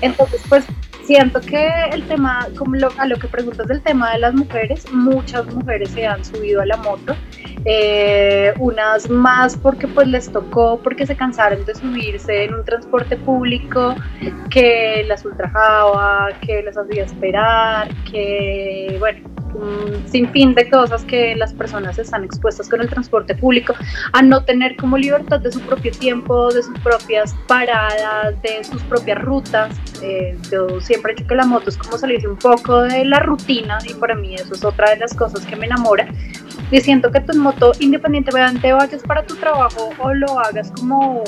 Entonces, 0.00 0.42
pues 0.48 0.64
siento 1.04 1.40
que 1.40 1.68
el 1.92 2.06
tema, 2.06 2.48
como 2.56 2.76
a 2.96 3.06
lo 3.06 3.16
que 3.18 3.28
preguntas 3.28 3.66
del 3.66 3.82
tema 3.82 4.12
de 4.12 4.18
las 4.18 4.34
mujeres, 4.34 4.90
muchas 4.92 5.46
mujeres 5.46 5.90
se 5.90 6.06
han 6.06 6.24
subido 6.24 6.60
a 6.62 6.66
la 6.66 6.76
moto, 6.76 7.14
eh, 7.64 8.52
unas 8.58 9.08
más 9.08 9.56
porque 9.56 9.86
pues 9.86 10.08
les 10.08 10.30
tocó, 10.30 10.80
porque 10.82 11.06
se 11.06 11.16
cansaron 11.16 11.64
de 11.64 11.74
subirse 11.74 12.44
en 12.44 12.54
un 12.54 12.64
transporte 12.64 13.16
público 13.16 13.94
que 14.50 15.04
las 15.06 15.24
ultrajaba, 15.24 16.28
que 16.44 16.62
les 16.62 16.76
hacía 16.76 17.04
esperar, 17.04 17.88
que 18.10 18.71
bueno, 18.98 19.28
un 19.54 20.02
sinfín 20.08 20.54
de 20.54 20.68
cosas 20.68 21.04
que 21.04 21.36
las 21.36 21.52
personas 21.52 21.98
están 21.98 22.24
expuestas 22.24 22.68
con 22.68 22.80
el 22.80 22.88
transporte 22.88 23.34
público, 23.34 23.74
a 24.12 24.22
no 24.22 24.44
tener 24.44 24.76
como 24.76 24.96
libertad 24.96 25.40
de 25.40 25.52
su 25.52 25.60
propio 25.60 25.92
tiempo, 25.92 26.52
de 26.52 26.62
sus 26.62 26.78
propias 26.80 27.34
paradas, 27.46 28.40
de 28.42 28.64
sus 28.64 28.82
propias 28.84 29.20
rutas. 29.22 29.76
Eh, 30.02 30.36
yo 30.50 30.80
siempre 30.80 31.12
he 31.12 31.14
dicho 31.16 31.28
que 31.28 31.34
la 31.34 31.46
moto 31.46 31.70
es 31.70 31.76
como 31.76 31.98
salirse 31.98 32.28
un 32.28 32.38
poco 32.38 32.82
de 32.82 33.04
la 33.04 33.20
rutina 33.20 33.78
y 33.88 33.94
para 33.94 34.14
mí 34.14 34.34
eso 34.34 34.54
es 34.54 34.64
otra 34.64 34.90
de 34.90 34.96
las 34.96 35.14
cosas 35.14 35.44
que 35.46 35.56
me 35.56 35.66
enamora. 35.66 36.08
Y 36.70 36.80
siento 36.80 37.10
que 37.10 37.20
tu 37.20 37.36
moto, 37.38 37.72
independientemente 37.80 38.72
vayas 38.72 39.02
para 39.02 39.24
tu 39.24 39.36
trabajo 39.36 39.90
o 39.98 40.14
lo 40.14 40.38
hagas 40.40 40.72
como 40.72 41.22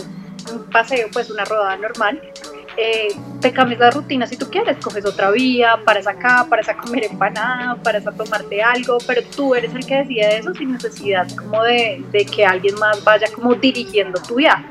un 0.52 0.70
paseo, 0.70 1.08
pues 1.12 1.30
una 1.30 1.44
rodada 1.44 1.76
normal, 1.76 2.20
eh, 2.76 3.08
te 3.40 3.52
cambias 3.52 3.80
la 3.80 3.90
rutina 3.90 4.26
si 4.26 4.36
tú 4.36 4.48
quieres, 4.50 4.76
coges 4.82 5.04
otra 5.04 5.30
vía, 5.30 5.78
paras 5.84 6.06
acá, 6.06 6.46
paras 6.48 6.68
a 6.68 6.76
comer 6.76 7.04
empanada, 7.04 7.76
paras 7.82 8.06
a 8.06 8.12
tomarte 8.12 8.62
algo, 8.62 8.98
pero 9.06 9.22
tú 9.36 9.54
eres 9.54 9.74
el 9.74 9.84
que 9.86 9.96
decide 9.96 10.38
eso 10.38 10.54
sin 10.54 10.72
necesidad 10.72 11.28
como 11.36 11.62
de, 11.62 12.02
que 12.34 12.44
alguien 12.44 12.74
más 12.76 13.02
vaya 13.04 13.26
como 13.34 13.54
dirigiendo 13.54 14.20
tu 14.22 14.36
viaje. 14.36 14.64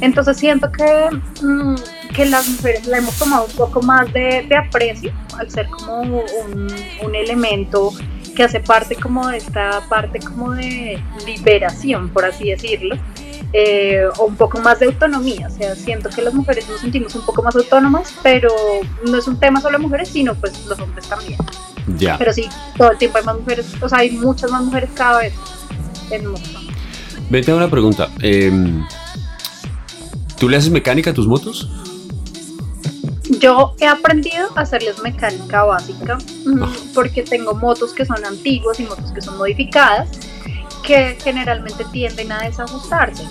Entonces 0.00 0.38
siento 0.38 0.70
que, 0.72 1.08
mm, 1.42 1.74
que 2.14 2.26
las 2.26 2.48
mujeres 2.48 2.86
la 2.86 2.98
hemos 2.98 3.18
tomado 3.18 3.44
un 3.46 3.52
poco 3.52 3.82
más 3.82 4.12
de, 4.12 4.46
aprecio 4.56 5.12
al 5.38 5.50
ser 5.50 5.66
como 5.68 6.00
un, 6.00 6.68
un 7.02 7.14
elemento 7.14 7.92
que 8.34 8.44
hace 8.44 8.60
parte 8.60 8.94
como 8.96 9.28
de 9.28 9.38
esta 9.38 9.82
parte 9.88 10.18
como 10.20 10.52
de 10.52 11.02
liberación, 11.26 12.08
por 12.08 12.24
así 12.24 12.50
decirlo, 12.50 12.96
eh, 13.52 14.04
o 14.18 14.26
un 14.26 14.36
poco 14.36 14.60
más 14.60 14.78
de 14.78 14.86
autonomía. 14.86 15.48
O 15.48 15.50
sea, 15.50 15.74
siento 15.74 16.08
que 16.10 16.22
las 16.22 16.34
mujeres 16.34 16.68
nos 16.68 16.80
sentimos 16.80 17.14
un 17.14 17.22
poco 17.22 17.42
más 17.42 17.54
autónomas, 17.56 18.14
pero 18.22 18.50
no 19.06 19.18
es 19.18 19.26
un 19.26 19.38
tema 19.38 19.60
solo 19.60 19.78
de 19.78 19.82
mujeres, 19.82 20.08
sino 20.08 20.34
pues 20.34 20.64
los 20.66 20.78
hombres 20.78 21.08
también. 21.08 21.38
Ya. 21.98 22.16
Pero 22.18 22.32
sí, 22.32 22.48
todo 22.76 22.92
el 22.92 22.98
tiempo 22.98 23.18
hay 23.18 23.24
más 23.24 23.38
mujeres, 23.38 23.66
o 23.80 23.88
sea, 23.88 23.98
hay 23.98 24.10
muchas 24.10 24.50
más 24.50 24.62
mujeres 24.62 24.90
cada 24.94 25.20
vez 25.20 25.34
en 26.10 26.26
moto. 26.26 26.60
Vete 27.28 27.50
a 27.50 27.56
una 27.56 27.70
pregunta. 27.70 28.08
Em, 28.20 28.84
¿Tú 30.38 30.48
le 30.48 30.56
haces 30.56 30.70
mecánica 30.70 31.10
a 31.10 31.14
tus 31.14 31.26
motos? 31.26 31.68
Yo 33.38 33.74
he 33.78 33.86
aprendido 33.86 34.48
a 34.56 34.62
hacerles 34.62 35.00
mecánica 35.02 35.64
básica 35.64 36.18
mm, 36.46 36.62
ah. 36.62 36.72
porque 36.94 37.22
tengo 37.22 37.54
motos 37.54 37.92
que 37.92 38.04
son 38.04 38.24
antiguas 38.24 38.80
y 38.80 38.84
motos 38.84 39.12
que 39.12 39.20
son 39.20 39.38
modificadas 39.38 40.08
que 40.82 41.16
generalmente 41.22 41.84
tienden 41.92 42.32
a 42.32 42.42
desajustarse. 42.42 43.22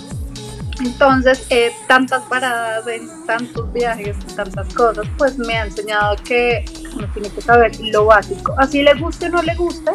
Entonces, 0.80 1.46
eh, 1.50 1.72
tantas 1.86 2.22
paradas 2.24 2.86
en 2.86 3.08
tantos 3.26 3.72
viajes, 3.72 4.16
tantas 4.34 4.72
cosas, 4.74 5.06
pues 5.18 5.38
me 5.38 5.56
ha 5.58 5.66
enseñado 5.66 6.16
que 6.24 6.64
uno 6.96 7.06
tiene 7.12 7.28
que 7.28 7.40
saber 7.42 7.72
lo 7.80 8.06
básico. 8.06 8.54
Así 8.58 8.82
le 8.82 8.94
guste 8.94 9.26
o 9.26 9.28
no 9.28 9.42
le 9.42 9.54
guste, 9.54 9.92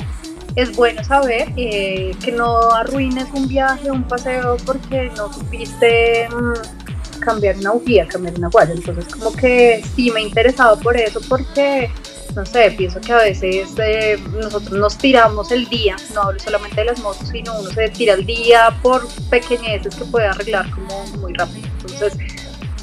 es 0.56 0.76
bueno 0.76 1.04
saber 1.04 1.52
eh, 1.58 2.16
que 2.24 2.32
no 2.32 2.72
arruines 2.72 3.28
un 3.34 3.48
viaje, 3.48 3.92
un 3.92 4.04
paseo, 4.04 4.58
porque 4.66 5.12
no 5.18 5.32
supiste 5.34 6.30
mm, 6.30 6.95
cambiar 7.20 7.58
una 7.58 7.72
bujía, 7.72 8.08
cambiar 8.08 8.38
una 8.38 8.50
guaya. 8.50 8.74
Entonces, 8.74 9.06
como 9.14 9.32
que 9.34 9.84
sí 9.96 10.12
me 10.12 10.22
he 10.22 10.24
interesado 10.24 10.80
por 10.80 10.98
eso, 10.98 11.20
porque 11.28 11.90
no 12.36 12.46
sé, 12.46 12.72
pienso 12.72 13.00
que 13.00 13.14
a 13.14 13.18
veces 13.18 13.70
eh, 13.78 14.20
nosotros 14.34 14.78
nos 14.78 14.98
tiramos 14.98 15.52
el 15.52 15.68
día, 15.70 15.96
no 16.14 16.24
hablo 16.24 16.40
solamente 16.40 16.76
de 16.76 16.86
las 16.86 17.00
motos, 17.00 17.30
sino 17.30 17.58
uno 17.60 17.70
se 17.72 17.90
tira 17.90 18.14
el 18.14 18.26
día 18.26 18.78
por 18.82 19.08
pequeñeces 19.30 19.96
que 19.96 20.04
puede 20.06 20.28
arreglar 20.28 20.70
como 20.72 21.06
muy 21.18 21.34
rápido. 21.34 21.68
Entonces, 21.82 22.14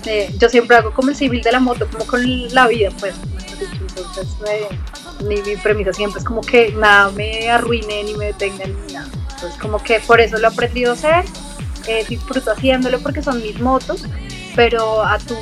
eh, 0.07 0.35
yo 0.39 0.49
siempre 0.49 0.77
hago 0.77 0.93
como 0.93 1.11
el 1.11 1.17
civil 1.17 1.43
de 1.43 1.53
la 1.53 1.61
moto, 1.61 1.87
como 1.91 2.07
con 2.07 2.23
la 2.55 2.67
vida, 2.67 2.91
pues. 2.99 3.15
Entonces, 3.61 4.27
eh, 4.49 4.69
mi, 5.23 5.43
mi, 5.43 5.57
premisa 5.57 5.93
siempre 5.93 6.19
es 6.19 6.25
como 6.25 6.41
que 6.41 6.73
nada 6.73 7.11
me 7.11 7.51
arruine 7.51 8.05
ni 8.05 8.15
me 8.15 8.27
detenga 8.27 8.65
ni 8.65 8.93
nada. 8.93 9.09
Entonces, 9.35 9.61
como 9.61 9.83
que 9.83 10.01
por 10.01 10.21
eso 10.21 10.39
lo 10.39 10.49
he 10.49 10.51
aprendido 10.51 10.93
a 10.93 10.95
hacer, 10.95 11.25
disfruto 12.09 12.51
haciéndolo 12.53 13.01
porque 13.01 13.23
son 13.23 13.43
mis 13.43 13.61
motos 13.61 14.05
pero 14.55 15.05
a 15.05 15.19
tu 15.19 15.35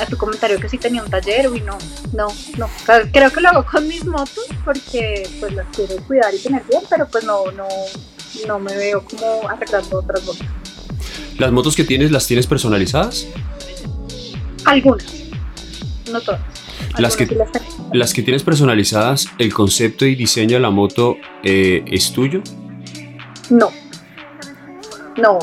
a 0.00 0.06
tu 0.06 0.16
comentario 0.16 0.58
que 0.60 0.68
sí 0.68 0.78
tenía 0.78 1.02
un 1.02 1.10
taller, 1.10 1.48
uy, 1.48 1.60
no, 1.60 1.76
no, 2.12 2.28
no. 2.56 2.66
O 2.66 2.86
sea, 2.86 3.10
creo 3.10 3.30
que 3.30 3.40
lo 3.40 3.48
hago 3.48 3.64
con 3.64 3.86
mis 3.86 4.04
motos 4.04 4.46
porque 4.64 5.28
pues 5.40 5.52
las 5.52 5.66
quiero 5.74 5.96
cuidar 6.04 6.32
y 6.34 6.38
tener 6.38 6.62
bien, 6.68 6.82
pero 6.88 7.06
pues 7.08 7.24
no, 7.24 7.50
no, 7.52 7.66
no 8.46 8.58
me 8.58 8.76
veo 8.76 9.04
como 9.04 9.48
arreglando 9.48 9.98
otras 9.98 10.24
motos. 10.24 10.46
¿Las 11.38 11.52
motos 11.52 11.76
que 11.76 11.84
tienes 11.84 12.10
las 12.10 12.26
tienes 12.26 12.46
personalizadas? 12.46 13.26
Algunas, 14.64 15.06
no 16.10 16.20
todas. 16.20 16.40
Las 16.98 17.16
que, 17.16 17.28
las, 17.92 18.12
que 18.12 18.22
tienes 18.22 18.42
personalizadas, 18.42 19.28
¿el 19.38 19.52
concepto 19.52 20.04
y 20.04 20.14
diseño 20.14 20.56
de 20.56 20.60
la 20.60 20.70
moto 20.70 21.16
eh, 21.44 21.84
es 21.86 22.12
tuyo? 22.12 22.42
No. 23.50 23.70
No. 25.18 25.38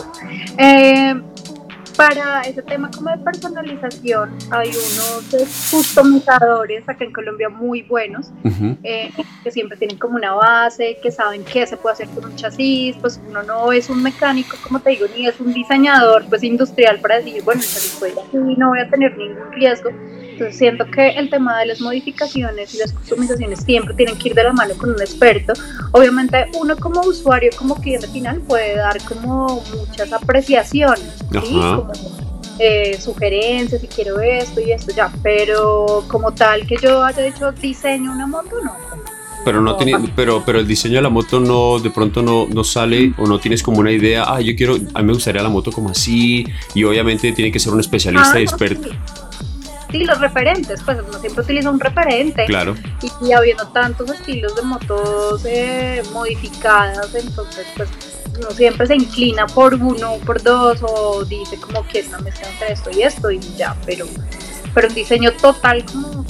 Eh, 0.57 1.13
para 1.95 2.41
ese 2.41 2.61
tema 2.61 2.89
como 2.91 3.09
de 3.09 3.17
personalización, 3.17 4.31
hay 4.51 4.69
unos 4.69 5.71
customizadores 5.71 6.87
acá 6.87 7.03
en 7.05 7.13
Colombia 7.13 7.49
muy 7.49 7.81
buenos, 7.83 8.31
eh, 8.83 9.11
que 9.43 9.51
siempre 9.51 9.77
tienen 9.77 9.97
como 9.97 10.15
una 10.15 10.33
base, 10.33 10.97
que 11.01 11.11
saben 11.11 11.43
qué 11.43 11.65
se 11.65 11.77
puede 11.77 11.93
hacer 11.93 12.09
con 12.09 12.25
un 12.25 12.35
chasis, 12.35 12.95
pues 13.01 13.19
uno 13.27 13.43
no 13.43 13.71
es 13.71 13.89
un 13.89 14.03
mecánico, 14.03 14.57
como 14.63 14.79
te 14.79 14.91
digo, 14.91 15.05
ni 15.15 15.27
es 15.27 15.39
un 15.39 15.53
diseñador 15.53 16.25
pues 16.29 16.43
industrial 16.43 16.99
para 16.99 17.17
decir, 17.17 17.43
bueno, 17.43 17.61
el 17.61 17.67
chasis 17.67 17.95
puede 17.99 18.13
así, 18.13 18.55
no 18.57 18.69
voy 18.69 18.79
a 18.79 18.89
tener 18.89 19.17
ningún 19.17 19.51
riesgo. 19.51 19.91
Entonces 20.35 20.57
siento 20.57 20.85
que 20.91 21.11
el 21.11 21.29
tema 21.29 21.59
de 21.59 21.67
las 21.67 21.79
modificaciones 21.79 22.75
y 22.75 22.79
las 22.79 22.91
customizaciones 22.91 23.61
siempre 23.63 23.93
tienen 23.93 24.17
que 24.17 24.29
ir 24.29 24.35
de 24.35 24.43
la 24.43 24.51
mano 24.51 24.73
con 24.77 24.89
un 24.89 24.99
experto. 24.99 25.53
Obviamente 25.93 26.47
uno 26.59 26.75
como 26.75 26.99
usuario, 27.01 27.51
como 27.57 27.75
cliente 27.75 28.07
final, 28.07 28.41
puede 28.41 28.75
dar 28.75 29.01
como 29.03 29.63
muchas 29.73 30.11
apreciaciones, 30.11 31.15
¿sí? 31.31 31.55
como, 31.55 31.93
eh, 32.59 32.99
sugerencias, 32.99 33.81
si 33.81 33.87
quiero 33.87 34.19
esto 34.19 34.61
y 34.61 34.71
esto, 34.71 34.93
ya. 34.95 35.11
Pero 35.23 36.05
como 36.07 36.33
tal 36.33 36.65
que 36.65 36.77
yo 36.81 37.03
haya 37.03 37.25
hecho 37.25 37.51
diseño 37.51 38.11
una 38.11 38.27
moto, 38.27 38.61
no. 38.63 38.73
Pero 39.43 39.61
no, 39.61 39.75
tiene, 39.75 40.11
pero, 40.15 40.43
pero 40.43 40.59
el 40.59 40.67
diseño 40.67 40.95
de 40.95 41.01
la 41.03 41.09
moto 41.09 41.39
no, 41.39 41.77
de 41.77 41.91
pronto 41.91 42.23
no, 42.23 42.47
no 42.47 42.63
sale 42.63 43.13
o 43.15 43.27
no 43.27 43.37
tienes 43.39 43.61
como 43.61 43.79
una 43.79 43.91
idea, 43.91 44.23
ah, 44.27 44.41
yo 44.41 44.55
quiero, 44.55 44.73
a 44.73 45.01
mí 45.01 45.05
me 45.05 45.13
gustaría 45.13 45.43
la 45.43 45.49
moto 45.49 45.71
como 45.71 45.91
así, 45.91 46.43
y 46.73 46.83
obviamente 46.83 47.31
tiene 47.31 47.51
que 47.51 47.59
ser 47.59 47.71
un 47.71 47.79
especialista 47.79 48.39
y 48.39 48.41
ah, 48.41 48.45
experto 48.45 48.89
los 50.03 50.19
referentes, 50.19 50.81
pues 50.83 50.97
uno 51.07 51.19
siempre 51.19 51.43
utiliza 51.43 51.69
un 51.69 51.79
referente. 51.79 52.45
Claro. 52.45 52.75
Y, 53.21 53.31
habiendo 53.31 53.67
tantos 53.67 54.09
estilos 54.09 54.55
de 54.55 54.61
motos 54.63 55.45
eh, 55.45 56.03
modificadas, 56.11 57.13
entonces 57.15 57.65
pues 57.75 57.89
uno 58.37 58.51
siempre 58.51 58.87
se 58.87 58.95
inclina 58.95 59.47
por 59.47 59.73
uno, 59.75 60.13
por 60.25 60.41
dos, 60.41 60.79
o 60.81 61.23
dice 61.25 61.57
como 61.57 61.87
que 61.87 62.03
no 62.03 62.19
me 62.19 62.29
entre 62.29 62.73
esto 62.73 62.89
y 62.91 63.01
esto 63.03 63.31
y 63.31 63.39
ya, 63.57 63.75
pero, 63.85 64.05
pero 64.73 64.87
un 64.87 64.93
diseño 64.93 65.31
total 65.33 65.85
como 65.85 66.25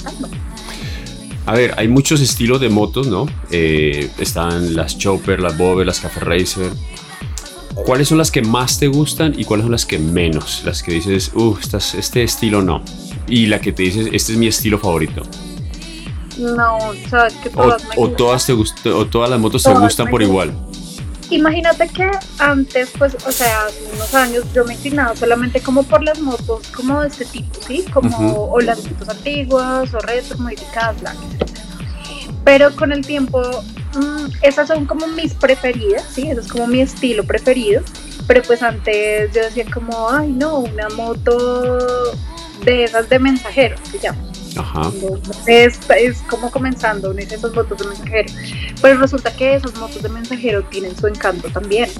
A 1.46 1.52
ver, 1.54 1.74
hay 1.76 1.88
muchos 1.88 2.20
estilos 2.20 2.60
de 2.60 2.68
motos, 2.68 3.06
¿no? 3.06 3.26
Eh, 3.50 4.10
están 4.18 4.74
las 4.74 4.98
Chopper, 4.98 5.40
las 5.40 5.56
Bobe, 5.56 5.84
las 5.84 6.00
Cafe 6.00 6.20
Racer. 6.20 6.70
¿Cuáles 7.74 8.08
son 8.08 8.18
las 8.18 8.30
que 8.30 8.40
más 8.40 8.78
te 8.78 8.86
gustan 8.86 9.34
y 9.36 9.44
cuáles 9.44 9.64
son 9.64 9.72
las 9.72 9.84
que 9.84 9.98
menos? 9.98 10.62
Las 10.64 10.82
que 10.82 10.92
dices, 10.92 11.30
uff, 11.34 11.60
este 11.94 12.22
estilo 12.22 12.62
no 12.62 12.82
y 13.28 13.46
la 13.46 13.60
que 13.60 13.72
te 13.72 13.84
dices, 13.84 14.08
este 14.12 14.32
es 14.32 14.38
mi 14.38 14.46
estilo 14.46 14.78
favorito? 14.78 15.22
No, 16.38 16.78
sabes 17.08 17.34
que 17.34 17.48
todas 17.48 17.82
o, 17.96 18.02
o 18.02 18.10
todas 18.10 18.46
te 18.46 18.52
o 18.52 19.06
todas 19.06 19.30
las 19.30 19.40
motos 19.40 19.62
te 19.62 19.72
gustan 19.72 20.08
por 20.08 20.22
igual. 20.22 20.52
Imagínate 21.30 21.88
que 21.88 22.08
antes, 22.38 22.90
pues, 22.96 23.16
o 23.26 23.32
sea, 23.32 23.66
hace 23.66 23.82
unos 23.94 24.14
años 24.14 24.44
yo 24.54 24.64
me 24.64 24.74
inclinaba 24.74 25.16
solamente 25.16 25.60
como 25.60 25.82
por 25.82 26.02
las 26.02 26.20
motos 26.20 26.68
como 26.68 27.00
de 27.00 27.08
este 27.08 27.24
tipo, 27.24 27.60
¿sí? 27.66 27.84
Como 27.92 28.48
o 28.50 28.60
las 28.60 28.84
motos 28.84 29.08
antiguas 29.08 29.92
o 29.92 29.98
retro 29.98 30.38
modificadas, 30.38 31.00
blancas. 31.00 31.24
Pero 32.44 32.74
con 32.76 32.92
el 32.92 33.04
tiempo, 33.04 33.42
mm, 33.94 34.26
esas 34.42 34.68
son 34.68 34.86
como 34.86 35.08
mis 35.08 35.34
preferidas, 35.34 36.04
¿sí? 36.12 36.30
Eso 36.30 36.42
es 36.42 36.46
como 36.46 36.68
mi 36.68 36.80
estilo 36.80 37.24
preferido. 37.24 37.82
Pero 38.28 38.42
pues 38.42 38.62
antes 38.62 39.32
yo 39.34 39.42
decía 39.42 39.64
como, 39.72 40.08
ay, 40.10 40.28
no, 40.28 40.60
una 40.60 40.88
moto 40.90 42.14
de 42.64 42.84
esas 42.84 43.08
de 43.08 43.18
mensajero, 43.18 43.76
se 43.90 43.98
llama. 43.98 44.18
Ajá. 44.56 44.90
Es, 45.46 45.78
es, 45.96 46.18
como 46.22 46.50
comenzando 46.50 47.12
en 47.12 47.18
esas 47.18 47.52
motos 47.54 47.78
de 47.78 47.86
mensajero. 47.86 48.32
Pero 48.80 49.00
resulta 49.00 49.34
que 49.34 49.54
esas 49.54 49.74
motos 49.76 50.02
de 50.02 50.08
mensajero 50.08 50.62
tienen 50.64 50.96
su 50.96 51.06
encanto 51.06 51.48
también. 51.50 51.90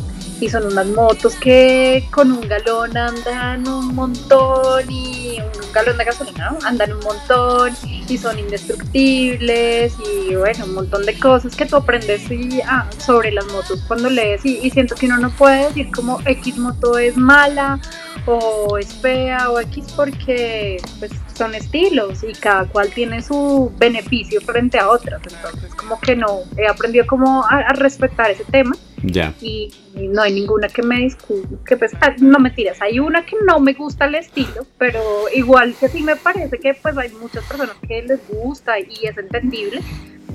Y 0.40 0.50
son 0.50 0.66
unas 0.66 0.86
motos 0.88 1.34
que 1.36 2.06
con 2.10 2.30
un 2.30 2.46
galón 2.46 2.96
andan 2.96 3.66
un 3.66 3.94
montón 3.94 4.90
y 4.90 5.38
un 5.40 5.72
galón 5.72 5.96
de 5.96 6.04
gasolina, 6.04 6.50
¿no? 6.50 6.58
Andan 6.66 6.92
un 6.92 7.00
montón 7.00 7.74
y 8.08 8.18
son 8.18 8.38
indestructibles 8.38 9.94
y 9.98 10.34
bueno, 10.34 10.66
un 10.66 10.74
montón 10.74 11.04
de 11.06 11.18
cosas 11.18 11.56
que 11.56 11.64
tú 11.64 11.76
aprendes 11.76 12.22
ah, 12.66 12.88
sobre 12.98 13.32
las 13.32 13.46
motos 13.46 13.82
cuando 13.88 14.10
lees 14.10 14.44
y, 14.44 14.58
y 14.62 14.70
siento 14.70 14.94
que 14.94 15.06
uno 15.06 15.18
no 15.18 15.30
puede 15.30 15.68
decir 15.68 15.90
como 15.90 16.20
X 16.24 16.58
moto 16.58 16.98
es 16.98 17.16
mala 17.16 17.80
o 18.26 18.76
es 18.78 18.92
fea 18.94 19.50
o 19.50 19.60
X 19.60 19.86
porque 19.96 20.76
pues, 20.98 21.12
son 21.36 21.54
estilos 21.54 22.24
y 22.24 22.32
cada 22.32 22.64
cual 22.66 22.90
tiene 22.92 23.22
su 23.22 23.72
beneficio 23.78 24.40
frente 24.40 24.78
a 24.78 24.88
otras. 24.88 25.20
Entonces 25.22 25.74
como 25.74 26.00
que 26.00 26.16
no, 26.16 26.40
he 26.56 26.66
aprendido 26.66 27.06
como 27.06 27.44
a, 27.44 27.72
respetar 27.74 28.30
ese 28.30 28.44
tema. 28.44 28.74
Ya. 29.02 29.34
Y, 29.40 29.72
no 29.94 30.20
hay 30.20 30.34
ninguna 30.34 30.68
que 30.68 30.82
me 30.82 30.98
discute, 30.98 31.56
que 31.64 31.74
pues, 31.74 31.92
ah, 32.02 32.14
no 32.20 32.38
mentiras, 32.38 32.82
hay 32.82 33.00
una 33.00 33.24
que 33.24 33.34
no 33.46 33.58
me 33.60 33.72
gusta 33.72 34.04
el 34.04 34.16
estilo, 34.16 34.66
pero 34.76 35.00
igual 35.34 35.74
que 35.80 35.88
sí 35.88 36.02
me 36.02 36.16
parece 36.16 36.58
que 36.58 36.74
pues 36.74 36.98
hay 36.98 37.08
muchas 37.12 37.42
personas 37.44 37.76
que 37.88 38.02
les 38.02 38.20
gusta 38.28 38.78
y 38.78 39.06
es 39.06 39.16
entendible, 39.16 39.80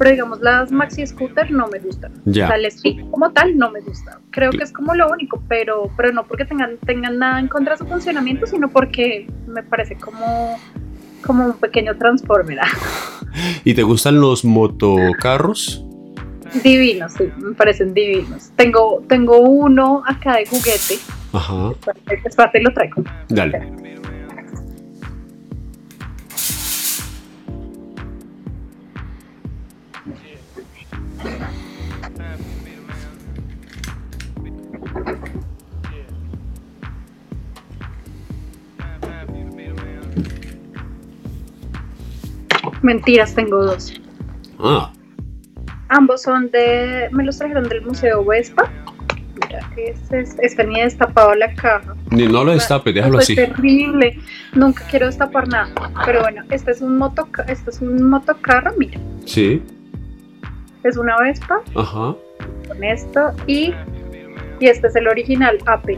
pero 0.02 0.10
digamos 0.10 0.42
las 0.42 0.72
maxi 0.72 1.06
scooter 1.06 1.52
no 1.52 1.68
me 1.68 1.78
gustan. 1.78 2.12
O 2.26 2.34
sea, 2.34 2.56
el 2.56 2.66
estilo 2.66 3.10
como 3.12 3.32
tal 3.34 3.56
no 3.56 3.70
me 3.70 3.82
gusta. 3.82 4.20
Creo 4.32 4.50
que 4.50 4.64
es 4.64 4.72
como 4.72 4.96
lo 4.96 5.12
único, 5.12 5.44
pero, 5.48 5.92
pero 5.96 6.12
no 6.12 6.26
porque 6.26 6.46
tengan, 6.46 6.78
tengan 6.78 7.20
nada 7.20 7.40
en 7.40 7.48
contra 7.48 7.74
de 7.74 7.78
su 7.78 7.86
funcionamiento, 7.86 8.48
sino 8.48 8.70
porque 8.70 9.28
me 9.46 9.62
parece 9.62 9.96
como, 9.98 10.58
como 11.22 11.46
un 11.46 11.54
pequeño 11.54 11.98
transformer. 11.98 12.60
¿Y 13.64 13.74
te 13.74 13.84
gustan 13.84 14.20
los 14.20 14.44
motocarros? 14.44 15.86
Divinos, 16.64 17.14
sí, 17.14 17.32
me 17.38 17.54
parecen 17.54 17.94
divinos. 17.94 18.52
Tengo, 18.56 19.04
tengo 19.08 19.40
uno 19.40 20.04
acá 20.06 20.36
de 20.36 20.46
juguete. 20.46 21.00
Ajá. 21.32 21.72
Espérate, 22.26 22.62
lo 22.62 22.74
traigo. 22.74 23.04
Dale. 23.30 23.72
Mentiras, 42.82 43.36
tengo 43.36 43.64
dos. 43.64 43.94
Ah. 44.60 44.92
Ambos 45.90 46.24
son 46.24 46.50
de. 46.52 47.10
Me 47.12 47.24
los 47.24 47.38
trajeron 47.38 47.68
del 47.68 47.82
Museo 47.82 48.24
Vespa. 48.24 48.72
Mira, 49.44 49.70
este, 49.78 50.26
este 50.42 50.64
ni 50.66 50.80
he 50.80 50.84
destapado 50.84 51.36
la 51.36 51.54
caja. 51.54 51.96
Ni 52.10 52.28
no 52.28 52.44
lo 52.44 52.54
destape, 52.54 52.94
déjalo 52.94 53.20
así. 53.20 53.34
Es 53.34 53.50
terrible. 53.50 54.20
Nunca 54.54 54.86
quiero 54.90 55.08
destapar 55.08 55.48
nada. 55.48 55.72
Pero 56.06 56.22
bueno, 56.22 56.44
este 56.50 56.72
es 56.72 56.82
un 56.82 56.98
moto, 56.98 57.28
este 57.48 57.70
es 57.70 57.82
un 57.82 58.10
motocarro, 58.10 58.72
mira. 58.78 59.00
Sí. 59.26 59.62
Es 60.84 60.98
una 60.98 61.20
Vespa. 61.20 61.62
Ajá. 61.76 62.16
Con 62.68 62.84
esto 62.84 63.34
y. 63.48 63.74
Y 64.60 64.68
este 64.68 64.88
es 64.88 64.96
el 64.96 65.08
original 65.08 65.58
AP. 65.66 65.98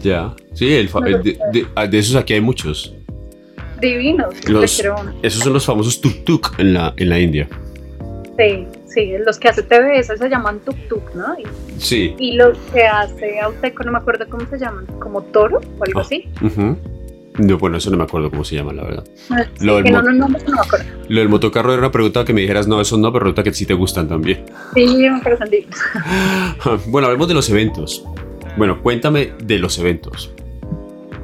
Ya. 0.00 0.34
Sí, 0.54 0.74
el, 0.74 0.88
de, 1.22 1.88
de 1.88 1.98
esos 1.98 2.16
aquí 2.16 2.34
hay 2.34 2.40
muchos 2.40 2.94
divinos. 3.82 4.34
esos 5.22 5.42
son 5.42 5.52
los 5.52 5.66
famosos 5.66 6.00
tuk-tuk 6.00 6.58
en 6.58 6.74
la, 6.74 6.94
en 6.96 7.08
la 7.08 7.18
India. 7.18 7.48
Sí, 8.38 8.66
sí, 8.86 9.12
los 9.24 9.38
que 9.38 9.48
hace 9.48 9.62
TVS 9.62 10.18
se 10.18 10.28
llaman 10.28 10.60
tuk-tuk, 10.64 11.14
¿no? 11.14 11.38
Y, 11.38 11.44
sí. 11.78 12.14
Y 12.18 12.32
los 12.36 12.56
que 12.72 12.84
hace 12.84 13.40
Auteco, 13.40 13.84
no 13.84 13.92
me 13.92 13.98
acuerdo 13.98 14.26
cómo 14.28 14.46
se 14.48 14.58
llaman, 14.58 14.86
como 14.98 15.22
toro 15.22 15.60
o 15.78 15.84
algo 15.84 16.00
ah, 16.00 16.02
así. 16.02 16.28
No, 17.38 17.58
bueno, 17.58 17.78
eso 17.78 17.90
no 17.90 17.96
me 17.96 18.04
acuerdo 18.04 18.30
cómo 18.30 18.44
se 18.44 18.56
llama, 18.56 18.72
la 18.72 18.84
verdad. 18.84 19.04
Ah, 19.30 19.44
lo, 19.60 19.76
del 19.76 19.92
no, 19.92 20.02
no, 20.02 20.12
no, 20.12 20.28
me 20.28 20.38
acuerdo. 20.38 20.84
lo 21.08 21.20
del 21.20 21.28
motocarro 21.28 21.72
era 21.72 21.80
una 21.80 21.90
pregunta 21.90 22.24
que 22.24 22.32
me 22.32 22.42
dijeras, 22.42 22.68
no, 22.68 22.80
eso 22.80 22.96
no, 22.98 23.12
pero 23.12 23.24
resulta 23.24 23.42
que 23.42 23.54
sí 23.54 23.64
te 23.64 23.74
gustan 23.74 24.08
también. 24.08 24.44
Sí, 24.74 25.08
me 25.08 25.20
parecen 25.20 25.66
bueno, 26.88 27.08
hablemos 27.08 27.28
de 27.28 27.34
los 27.34 27.48
eventos. 27.48 28.04
Bueno, 28.56 28.82
cuéntame 28.82 29.32
de 29.42 29.58
los 29.58 29.78
eventos. 29.78 30.30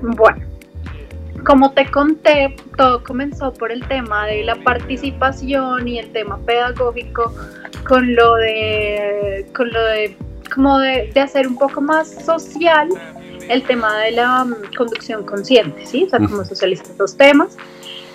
Bueno, 0.01 0.39
como 1.45 1.73
te 1.73 1.91
conté, 1.91 2.57
todo 2.77 3.03
comenzó 3.03 3.53
por 3.53 3.73
el 3.73 3.87
tema 3.89 4.27
de 4.27 4.45
la 4.45 4.57
participación 4.57 5.89
y 5.89 5.99
el 5.99 6.11
tema 6.13 6.39
pedagógico 6.39 7.35
con 7.87 8.15
lo 8.15 8.37
de, 8.37 9.47
con 9.55 9.73
lo 9.73 9.83
de, 9.85 10.17
como 10.55 10.79
de, 10.79 11.11
hacer 11.21 11.47
un 11.47 11.57
poco 11.57 11.81
más 11.81 12.25
social 12.25 12.89
el 13.49 13.63
tema 13.65 13.97
de 13.99 14.13
la 14.13 14.45
mm, 14.45 14.75
conducción 14.77 15.25
consciente, 15.25 15.87
¿sí? 15.87 16.05
O 16.05 16.11
sea, 16.11 16.19
como 16.19 16.45
socializar 16.45 16.87
estos 16.87 17.17
temas. 17.17 17.57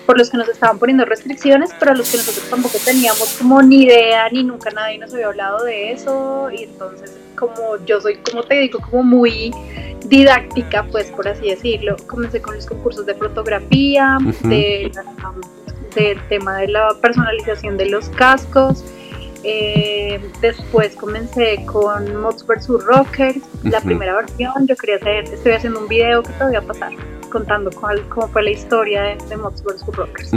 por 0.06 0.18
los 0.18 0.28
que 0.28 0.36
nos 0.36 0.48
estaban 0.48 0.78
poniendo 0.78 1.06
restricciones, 1.06 1.70
pero 1.80 1.94
los 1.94 2.10
que 2.10 2.18
nosotros 2.18 2.50
tampoco 2.50 2.76
teníamos 2.84 3.36
como 3.38 3.62
ni 3.62 3.84
idea, 3.84 4.28
ni 4.30 4.44
nunca 4.44 4.70
nadie 4.70 4.98
nos 4.98 5.14
había 5.14 5.28
hablado 5.28 5.64
de 5.64 5.92
eso, 5.92 6.50
y 6.52 6.64
entonces 6.64 7.16
como 7.36 7.76
yo 7.86 8.00
soy, 8.00 8.16
como 8.16 8.42
te 8.42 8.54
digo, 8.54 8.80
como 8.80 9.02
muy 9.02 9.52
didáctica, 10.06 10.84
pues 10.90 11.10
por 11.10 11.28
así 11.28 11.48
decirlo, 11.48 11.96
comencé 12.06 12.40
con 12.40 12.54
los 12.54 12.66
concursos 12.66 13.06
de 13.06 13.14
fotografía, 13.14 14.18
de, 14.42 14.92
del 15.94 16.20
tema 16.28 16.58
de 16.58 16.68
la 16.68 16.94
personalización 17.00 17.76
de 17.76 17.86
los 17.86 18.08
cascos, 18.10 18.84
eh, 19.46 20.20
después 20.40 20.96
comencé 20.96 21.64
con 21.66 22.16
Mods 22.16 22.46
vs 22.46 22.68
Rockers, 22.86 23.42
la 23.62 23.80
primera 23.80 24.14
versión. 24.16 24.66
Yo 24.66 24.74
quería 24.74 24.96
hacer, 24.96 25.24
estoy 25.24 25.52
haciendo 25.52 25.80
un 25.80 25.88
video 25.88 26.22
que 26.22 26.32
te 26.32 26.44
voy 26.44 26.56
a 26.56 26.62
pasar 26.62 26.92
contando 27.30 27.70
cuál, 27.70 28.00
cómo 28.08 28.28
fue 28.28 28.42
la 28.44 28.50
historia 28.50 29.02
de, 29.02 29.16
de 29.28 29.36
Mods 29.36 29.62
vs 29.62 29.84
Rockers. 29.86 30.30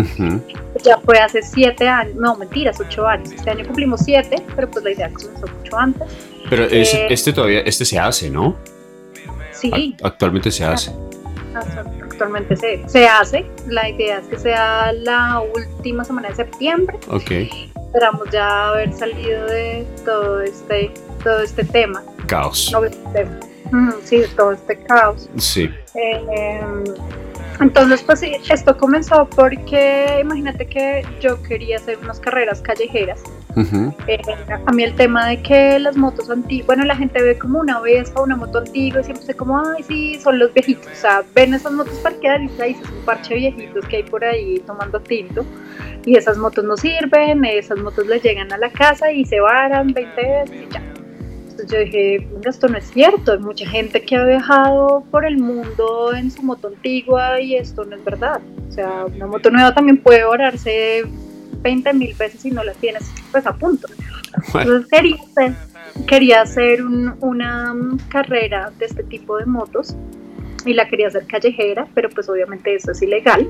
Ya 0.84 0.98
fue 0.98 1.20
hace 1.20 1.42
siete 1.42 1.88
años, 1.88 2.16
no 2.16 2.36
mentiras, 2.36 2.82
ocho 2.82 3.08
años. 3.08 3.32
Este 3.32 3.50
año 3.50 3.66
cumplimos 3.66 4.02
siete, 4.04 4.44
pero 4.56 4.70
pues 4.70 4.84
la 4.84 4.92
idea 4.92 5.10
comenzó 5.14 5.48
mucho 5.48 5.78
antes. 5.78 6.08
Pero 6.50 6.64
eh, 6.64 7.08
este 7.10 7.34
todavía, 7.34 7.62
este 7.62 7.86
se 7.86 8.00
hace, 8.00 8.30
¿no? 8.30 8.56
Sí. 9.54 9.96
actualmente 10.04 10.52
se 10.52 10.64
hace. 10.64 10.92
Actualmente 12.04 12.56
se, 12.56 12.88
se 12.88 13.08
hace. 13.08 13.46
La 13.68 13.90
idea 13.90 14.20
es 14.20 14.28
que 14.28 14.38
sea 14.38 14.94
la 14.94 15.42
última 15.42 16.04
semana 16.04 16.30
de 16.30 16.36
septiembre. 16.36 16.98
Ok 17.10 17.32
esperamos 17.88 18.28
ya 18.32 18.68
haber 18.68 18.94
salido 18.94 19.46
de 19.48 19.88
todo 20.06 20.42
este, 20.42 20.92
todo 21.24 21.42
este 21.42 21.64
tema. 21.64 22.04
Caos. 22.28 22.72
sí, 24.04 24.18
de 24.18 24.28
todo 24.30 24.52
este 24.52 24.78
caos. 24.84 25.28
Sí. 25.38 25.70
Eh, 25.96 26.62
entonces, 27.60 28.04
pues 28.04 28.20
sí, 28.20 28.36
esto 28.50 28.78
comenzó 28.78 29.28
porque 29.28 30.20
imagínate 30.22 30.68
que 30.68 31.04
yo 31.20 31.42
quería 31.42 31.78
hacer 31.78 31.98
unas 31.98 32.20
carreras 32.20 32.62
callejeras. 32.62 33.20
Eh, 34.08 34.22
a 34.66 34.72
mí 34.72 34.84
el 34.84 34.96
tema 34.96 35.28
de 35.28 35.42
que 35.42 35.80
las 35.80 35.98
motos 35.98 36.30
antiguas, 36.30 36.68
bueno, 36.68 36.84
la 36.86 36.96
gente 36.96 37.22
ve 37.22 37.38
como 37.38 37.60
una 37.60 37.80
Vespa, 37.80 38.22
una 38.22 38.36
moto 38.36 38.60
antigua 38.60 39.02
y 39.02 39.04
siempre 39.04 39.26
se 39.26 39.34
como, 39.34 39.60
ay, 39.60 39.84
sí, 39.84 40.20
son 40.20 40.40
los 40.40 40.54
viejitos. 40.54 40.88
O 40.92 40.96
sea, 40.96 41.24
ven 41.34 41.54
esas 41.54 41.72
motos 41.72 41.94
parqueadas 42.00 42.42
y 42.58 42.62
ahí 42.62 42.72
es 42.72 42.90
un 42.90 43.06
parche 43.06 43.34
de 43.34 43.40
viejitos 43.40 43.86
que 43.88 43.98
hay 43.98 44.04
por 44.04 44.24
ahí 44.24 44.60
tomando 44.66 45.00
tinto. 45.00 45.46
Y 46.06 46.16
esas 46.16 46.38
motos 46.38 46.64
no 46.64 46.78
sirven, 46.78 47.44
esas 47.46 47.80
motos 47.80 48.08
les 48.08 48.22
llegan 48.24 48.52
a 48.54 48.58
la 48.58 48.70
casa 48.70 49.12
y 49.12 49.26
se 49.26 49.40
varan 49.40 49.94
20 49.94 50.16
veces 50.16 50.56
y 50.56 50.74
ya 50.74 50.82
yo 51.66 51.80
dije, 51.80 52.28
esto 52.46 52.68
no 52.68 52.78
es 52.78 52.86
cierto, 52.92 53.34
hay 53.34 53.40
mucha 53.40 53.68
gente 53.68 54.02
que 54.02 54.16
ha 54.16 54.24
viajado 54.24 55.04
por 55.12 55.26
el 55.26 55.38
mundo 55.38 56.14
en 56.14 56.30
su 56.32 56.44
moto 56.44 56.68
antigua 56.68 57.42
y 57.42 57.56
esto 57.56 57.84
no 57.84 57.96
es 57.96 58.04
verdad. 58.04 58.42
O 58.70 58.72
sea, 58.72 59.06
una 59.06 59.28
moto 59.28 59.50
nueva 59.50 59.74
también 59.74 59.98
puede 59.98 60.24
orarse 60.24 61.04
20 61.68 61.94
mil 61.94 62.14
veces 62.14 62.42
si 62.42 62.50
no 62.50 62.64
la 62.64 62.74
tienes 62.74 63.12
pues 63.32 63.46
a 63.46 63.54
punto. 63.54 63.88
Entonces 64.54 64.88
quería 66.08 66.42
hacer, 66.42 66.82
una 66.84 67.76
carrera 68.08 68.72
de 68.80 68.86
este 68.86 69.04
tipo 69.04 69.38
de 69.38 69.46
motos 69.46 69.94
y 70.66 70.74
la 70.74 70.88
quería 70.88 71.08
hacer 71.08 71.28
callejera, 71.28 71.86
pero 71.94 72.10
pues 72.10 72.30
obviamente 72.30 72.74
eso 72.74 72.92
es 72.92 73.02
ilegal. 73.02 73.50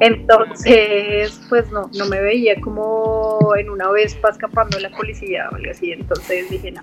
Entonces, 0.00 1.40
pues 1.48 1.70
no, 1.70 1.88
no 1.96 2.06
me 2.06 2.20
veía 2.20 2.60
como 2.60 3.38
en 3.56 3.70
una 3.70 3.90
Vespa 3.90 4.30
escapando 4.30 4.76
de 4.76 4.82
la 4.82 4.90
policía 4.90 5.48
o 5.52 5.54
algo 5.54 5.70
así. 5.70 5.92
Entonces 5.92 6.50
dije, 6.50 6.72
no, 6.72 6.82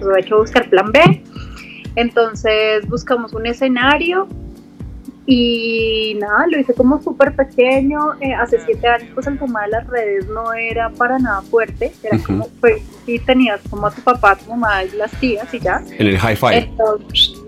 pues 0.00 0.16
hay 0.16 0.22
que 0.24 0.34
buscar 0.34 0.68
plan 0.68 0.90
B. 0.90 1.22
Entonces 1.94 2.88
buscamos 2.88 3.34
un 3.34 3.46
escenario 3.46 4.28
y 5.26 6.16
nada, 6.20 6.46
lo 6.46 6.58
hice 6.58 6.72
como 6.72 7.02
súper 7.02 7.34
pequeño. 7.34 8.14
Eh, 8.20 8.32
hace 8.32 8.60
siete 8.64 8.86
años, 8.86 9.08
pues 9.14 9.26
el 9.26 9.38
tema 9.38 9.62
de 9.62 9.68
las 9.68 9.86
redes 9.88 10.28
no 10.28 10.52
era 10.52 10.88
para 10.90 11.18
nada 11.18 11.42
fuerte. 11.42 11.92
Era 12.02 12.18
como, 12.18 12.48
pues, 12.60 12.82
si 13.04 13.18
tenías 13.18 13.60
como 13.68 13.88
a 13.88 13.90
tu 13.90 14.00
papá, 14.02 14.36
tu 14.36 14.48
mamá 14.50 14.84
y 14.84 14.90
las 14.96 15.10
tías 15.12 15.52
y 15.52 15.58
ya. 15.58 15.82
En 15.98 16.06
el 16.06 16.16
hi-fi. 16.16 16.70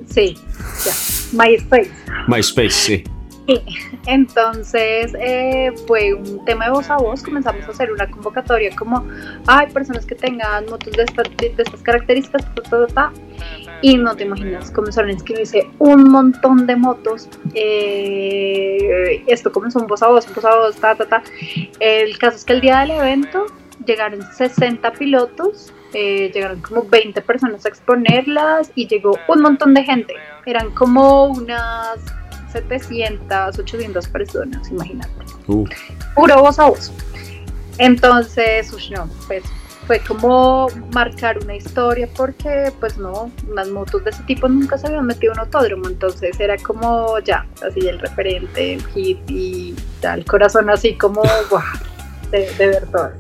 sí, 0.07 0.37
ya. 0.85 1.45
MySpace. 1.45 1.91
MySpace, 2.27 2.71
sí. 2.71 3.05
Entonces 4.07 5.15
eh, 5.19 5.73
fue 5.87 6.15
un 6.15 6.45
tema 6.45 6.67
de 6.67 6.71
voz 6.73 6.91
a 6.91 6.97
voz, 6.97 7.23
comenzamos 7.23 7.67
a 7.67 7.71
hacer 7.71 7.91
una 7.91 8.11
convocatoria 8.11 8.75
como, 8.77 9.07
hay 9.47 9.67
personas 9.69 10.05
que 10.05 10.15
tengan 10.15 10.67
motos 10.67 10.93
de, 10.93 11.05
estas 11.05 11.83
características, 11.83 12.45
y 13.81 13.97
no 13.97 14.15
te 14.17 14.25
imaginas, 14.25 14.71
comenzaron 14.71 15.11
a 15.11 15.13
inscribirse 15.13 15.69
un 15.79 16.11
montón 16.11 16.67
de 16.67 16.77
motos, 16.77 17.29
eh, 17.55 19.23
esto 19.27 19.53
comenzó 19.53 19.79
un 19.79 19.87
voz 19.87 20.03
a 20.03 20.09
voz, 20.09 20.27
un 20.27 20.35
voz 20.35 20.45
a 20.45 20.57
voz, 20.57 20.77
ta, 20.77 20.95
ta, 20.95 21.07
ta. 21.07 21.23
El 21.81 22.19
caso 22.19 22.37
es 22.37 22.45
que 22.45 22.55
el 22.55 22.61
día 22.61 22.81
del 22.81 22.91
evento 22.93 23.47
llegaron 23.87 24.21
60 24.23 24.93
pilotos, 24.93 25.73
eh, 25.95 26.31
llegaron 26.35 26.61
como 26.61 26.83
20 26.83 27.23
personas 27.23 27.65
a 27.65 27.69
exponerlas 27.69 28.73
y 28.75 28.89
llegó 28.89 29.17
un 29.29 29.41
montón 29.41 29.73
de 29.75 29.85
gente, 29.85 30.15
eran 30.45 30.71
como 30.73 31.27
unas 31.27 31.99
700, 32.53 33.59
800 33.59 34.09
personas, 34.09 34.71
imagínate. 34.71 35.11
Uh. 35.47 35.67
Puro 36.15 36.43
voz 36.43 36.59
a 36.59 36.67
voz. 36.67 36.93
Entonces, 37.79 38.73
no, 38.91 39.09
pues 39.27 39.45
fue 39.89 40.01
como 40.01 40.69
marcar 40.93 41.39
una 41.43 41.57
historia 41.57 42.07
porque 42.15 42.71
pues 42.79 42.99
no, 42.99 43.33
las 43.55 43.71
motos 43.71 44.05
de 44.05 44.11
ese 44.11 44.23
tipo 44.25 44.47
nunca 44.47 44.77
se 44.77 44.87
habían 44.87 45.07
metido 45.07 45.33
en 45.33 45.39
autódromo, 45.39 45.89
entonces 45.89 46.39
era 46.39 46.59
como 46.59 47.19
ya, 47.21 47.47
así 47.67 47.89
el 47.89 47.99
referente, 47.99 48.75
el 48.75 48.85
hit 48.89 49.19
y 49.29 49.75
tal, 50.03 50.27
corazón 50.27 50.69
así 50.69 50.95
como, 50.95 51.23
wow, 51.51 51.61
de, 52.31 52.51
ver 52.59 52.87
todo 52.93 53.13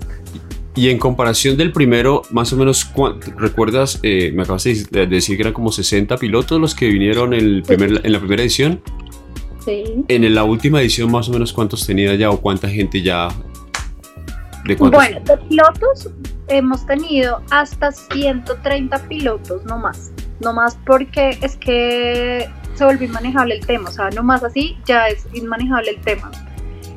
Y 0.74 0.90
en 0.90 0.98
comparación 0.98 1.56
del 1.56 1.72
primero, 1.72 2.20
más 2.32 2.52
o 2.52 2.56
menos, 2.56 2.92
¿recuerdas? 3.38 3.98
Eh, 4.02 4.30
me 4.34 4.42
acabas 4.42 4.64
de 4.64 5.06
decir 5.06 5.36
que 5.36 5.42
eran 5.44 5.54
como 5.54 5.72
60 5.72 6.18
pilotos 6.18 6.60
los 6.60 6.74
que 6.74 6.88
vinieron 6.88 7.32
el 7.32 7.62
primer, 7.62 8.04
en 8.04 8.12
la 8.12 8.18
primera 8.18 8.42
edición. 8.42 8.82
En 10.08 10.34
la 10.34 10.44
última 10.44 10.80
edición, 10.80 11.10
más 11.10 11.28
o 11.28 11.32
menos, 11.32 11.52
¿cuántos 11.52 11.86
tenía 11.86 12.14
ya 12.14 12.30
o 12.30 12.40
cuánta 12.40 12.68
gente 12.68 13.02
ya? 13.02 13.28
¿De 14.64 14.74
bueno, 14.76 15.20
de 15.20 15.36
pilotos 15.48 16.08
hemos 16.48 16.86
tenido 16.86 17.42
hasta 17.50 17.92
130 17.92 18.98
pilotos, 19.08 19.64
no 19.64 19.78
más. 19.78 20.10
No 20.40 20.52
más 20.52 20.78
porque 20.86 21.38
es 21.42 21.56
que 21.56 22.48
se 22.74 22.84
volvió 22.84 23.08
inmanejable 23.08 23.56
el 23.56 23.66
tema. 23.66 23.88
O 23.88 23.92
sea, 23.92 24.10
no 24.10 24.22
más 24.22 24.42
así 24.42 24.76
ya 24.86 25.08
es 25.08 25.26
inmanejable 25.32 25.90
el 25.90 26.00
tema. 26.00 26.30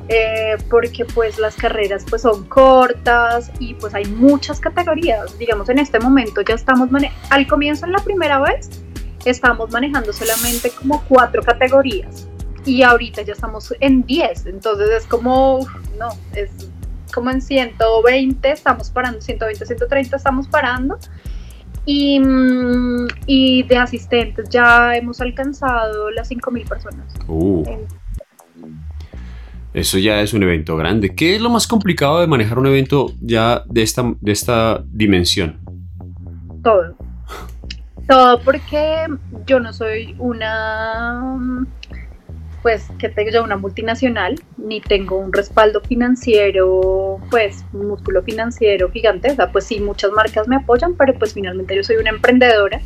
Eh, 0.08 0.56
porque 0.68 1.04
pues 1.04 1.38
las 1.38 1.54
carreras 1.54 2.04
pues 2.08 2.22
son 2.22 2.44
cortas 2.46 3.50
y 3.58 3.74
pues 3.74 3.94
hay 3.94 4.04
muchas 4.06 4.60
categorías. 4.60 5.38
Digamos, 5.38 5.68
en 5.68 5.78
este 5.78 5.98
momento 6.00 6.40
ya 6.42 6.54
estamos, 6.54 6.88
al 7.30 7.46
comienzo 7.46 7.86
en 7.86 7.92
la 7.92 7.98
primera 7.98 8.40
vez, 8.40 8.68
estamos 9.24 9.70
manejando 9.70 10.12
solamente 10.12 10.70
como 10.70 11.02
cuatro 11.08 11.42
categorías 11.42 12.28
y 12.64 12.82
ahorita 12.82 13.22
ya 13.22 13.32
estamos 13.32 13.74
en 13.80 14.04
10, 14.04 14.46
entonces 14.46 14.90
es 14.90 15.06
como, 15.06 15.66
no, 15.98 16.08
es 16.34 16.50
como 17.12 17.30
en 17.30 17.40
120 17.40 18.50
estamos 18.50 18.90
parando, 18.90 19.20
120, 19.20 19.66
130 19.66 20.16
estamos 20.16 20.48
parando. 20.48 20.98
Y, 21.84 22.20
mm, 22.20 23.08
y 23.26 23.64
de 23.64 23.76
asistentes 23.76 24.48
ya 24.48 24.94
hemos 24.94 25.20
alcanzado 25.20 26.10
las 26.10 26.30
5.000 26.30 26.68
personas. 26.68 27.12
Uh. 27.26 27.64
Eso 29.74 29.98
ya 29.98 30.20
es 30.20 30.32
un 30.32 30.42
evento 30.42 30.76
grande. 30.76 31.14
¿Qué 31.14 31.34
es 31.34 31.40
lo 31.40 31.50
más 31.50 31.66
complicado 31.66 32.20
de 32.20 32.26
manejar 32.26 32.58
un 32.58 32.66
evento 32.66 33.12
ya 33.20 33.64
de 33.66 33.82
esta, 33.82 34.14
de 34.20 34.32
esta 34.32 34.84
dimensión? 34.86 35.58
Todo. 36.62 36.94
Todo 38.08 38.40
porque 38.42 39.06
yo 39.46 39.58
no 39.58 39.72
soy 39.72 40.14
una 40.18 41.56
pues 42.62 42.86
que 42.98 43.08
tengo 43.08 43.30
yo 43.30 43.44
una 43.44 43.56
multinacional, 43.56 44.40
ni 44.56 44.80
tengo 44.80 45.18
un 45.18 45.32
respaldo 45.32 45.80
financiero, 45.80 47.18
pues 47.30 47.64
un 47.72 47.88
músculo 47.88 48.22
financiero 48.22 48.90
gigante, 48.90 49.32
o 49.32 49.34
sea, 49.34 49.50
pues 49.50 49.64
sí, 49.64 49.80
muchas 49.80 50.12
marcas 50.12 50.48
me 50.48 50.56
apoyan, 50.56 50.94
pero 50.94 51.14
pues 51.14 51.34
finalmente 51.34 51.74
yo 51.74 51.82
soy 51.82 51.96
una 51.96 52.10
emprendedora 52.10 52.80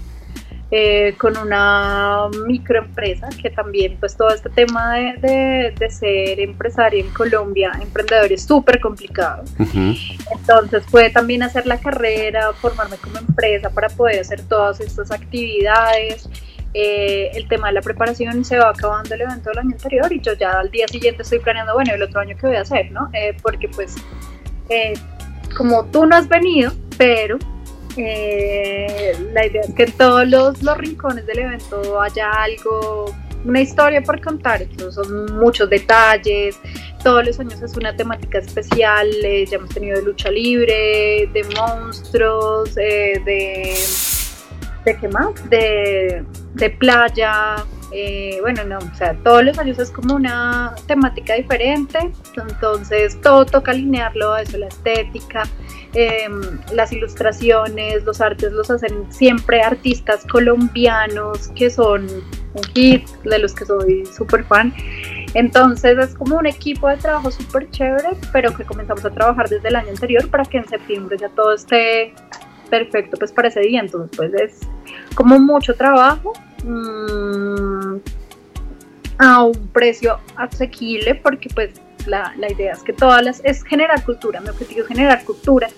eh, 0.72 1.14
con 1.16 1.36
una 1.36 2.28
microempresa 2.44 3.28
que 3.40 3.50
también 3.50 3.98
pues 4.00 4.16
todo 4.16 4.30
este 4.30 4.48
tema 4.50 4.96
de, 4.96 5.72
de, 5.78 5.90
ser 5.90 6.40
empresaria 6.40 7.00
en 7.00 7.10
Colombia, 7.10 7.70
emprendedor 7.80 8.32
es 8.32 8.42
súper 8.42 8.80
complicado. 8.80 9.44
Entonces 9.58 10.82
puede 10.90 11.10
también 11.10 11.44
hacer 11.44 11.68
la 11.68 11.78
carrera, 11.78 12.52
formarme 12.54 12.96
como 12.96 13.18
empresa 13.18 13.70
para 13.70 13.88
poder 13.88 14.20
hacer 14.20 14.42
todas 14.42 14.80
estas 14.80 15.12
actividades. 15.12 16.28
Eh, 16.74 17.30
el 17.34 17.48
tema 17.48 17.68
de 17.68 17.74
la 17.74 17.80
preparación 17.80 18.44
se 18.44 18.58
va 18.58 18.70
acabando 18.70 19.14
el 19.14 19.22
evento 19.22 19.48
del 19.50 19.58
año 19.60 19.70
anterior 19.72 20.12
y 20.12 20.20
yo 20.20 20.34
ya 20.34 20.52
al 20.52 20.70
día 20.70 20.86
siguiente 20.88 21.22
estoy 21.22 21.38
planeando, 21.38 21.72
bueno, 21.74 21.94
el 21.94 22.02
otro 22.02 22.20
año 22.20 22.36
que 22.36 22.46
voy 22.46 22.56
a 22.56 22.62
hacer, 22.62 22.90
¿no? 22.92 23.08
Eh, 23.14 23.34
porque 23.42 23.68
pues, 23.68 23.94
eh, 24.68 24.94
como 25.56 25.86
tú 25.86 26.04
no 26.04 26.16
has 26.16 26.28
venido, 26.28 26.72
pero 26.98 27.38
la 27.96 29.46
idea 29.46 29.62
es 29.62 29.74
que 29.74 29.84
en 29.84 29.92
todos 29.92 30.28
los, 30.28 30.62
los, 30.62 30.76
rincones 30.76 31.26
del 31.26 31.38
evento 31.38 31.98
haya 31.98 32.30
algo, 32.30 33.06
una 33.46 33.62
historia 33.62 34.02
por 34.02 34.20
contar, 34.20 34.66
son 34.92 35.34
muchos 35.38 35.70
detalles, 35.70 36.58
todos 37.02 37.24
los 37.24 37.40
años 37.40 37.62
es 37.62 37.74
una 37.74 37.96
temática 37.96 38.38
especial, 38.38 39.10
ya 39.22 39.56
hemos 39.56 39.70
tenido 39.70 39.96
de 39.96 40.02
lucha 40.04 40.30
libre, 40.30 41.30
de 41.32 41.44
monstruos, 41.56 42.74
de... 42.74 43.74
¿De 44.84 44.96
qué 44.96 45.08
más? 45.08 45.50
De, 45.50 46.24
de 46.56 46.70
playa, 46.70 47.56
eh, 47.92 48.38
bueno, 48.40 48.64
no, 48.64 48.78
o 48.78 48.94
sea, 48.94 49.14
todos 49.22 49.44
los 49.44 49.58
años 49.58 49.78
es 49.78 49.90
como 49.90 50.14
una 50.14 50.74
temática 50.86 51.34
diferente, 51.34 52.10
entonces 52.36 53.20
todo 53.20 53.44
toca 53.44 53.72
alinearlo 53.72 54.32
a 54.32 54.42
eso, 54.42 54.56
la 54.56 54.68
estética, 54.68 55.44
em, 55.92 56.58
las 56.72 56.92
ilustraciones, 56.92 58.04
los 58.04 58.20
artes 58.20 58.52
los 58.52 58.70
hacen 58.70 59.10
siempre 59.12 59.60
artistas 59.62 60.24
colombianos 60.24 61.48
que 61.54 61.70
son 61.70 62.06
un 62.54 62.64
hit, 62.74 63.06
de 63.24 63.38
los 63.38 63.54
que 63.54 63.66
soy 63.66 64.06
súper 64.06 64.44
fan. 64.44 64.74
Entonces 65.34 65.98
es 65.98 66.14
como 66.14 66.38
un 66.38 66.46
equipo 66.46 66.88
de 66.88 66.96
trabajo 66.96 67.30
súper 67.30 67.70
chévere, 67.70 68.16
pero 68.32 68.54
que 68.56 68.64
comenzamos 68.64 69.04
a 69.04 69.10
trabajar 69.10 69.48
desde 69.48 69.68
el 69.68 69.76
año 69.76 69.90
anterior 69.90 70.28
para 70.30 70.44
que 70.44 70.58
en 70.58 70.66
septiembre 70.66 71.18
ya 71.20 71.28
todo 71.28 71.52
esté 71.52 72.14
perfecto 72.68 73.16
pues 73.16 73.32
para 73.32 73.48
ese 73.48 73.60
día. 73.60 73.80
Entonces 73.80 74.16
pues 74.16 74.34
es 74.34 74.60
como 75.14 75.38
mucho 75.38 75.74
trabajo, 75.74 76.32
Mm, 76.66 77.98
a 79.18 79.44
un 79.44 79.68
precio 79.68 80.18
asequible 80.36 81.14
porque 81.14 81.48
pues 81.54 81.70
la, 82.06 82.32
idea 82.50 82.72
es 82.72 82.82
que 82.82 82.92
todas 82.92 83.24
las 83.24 83.40
es 83.44 83.62
generar 83.64 84.04
cultura, 84.04 84.40
mi 84.40 84.48
objetivo 84.48 84.82
es 84.82 84.88
generar 84.88 85.24
cultura. 85.24 85.68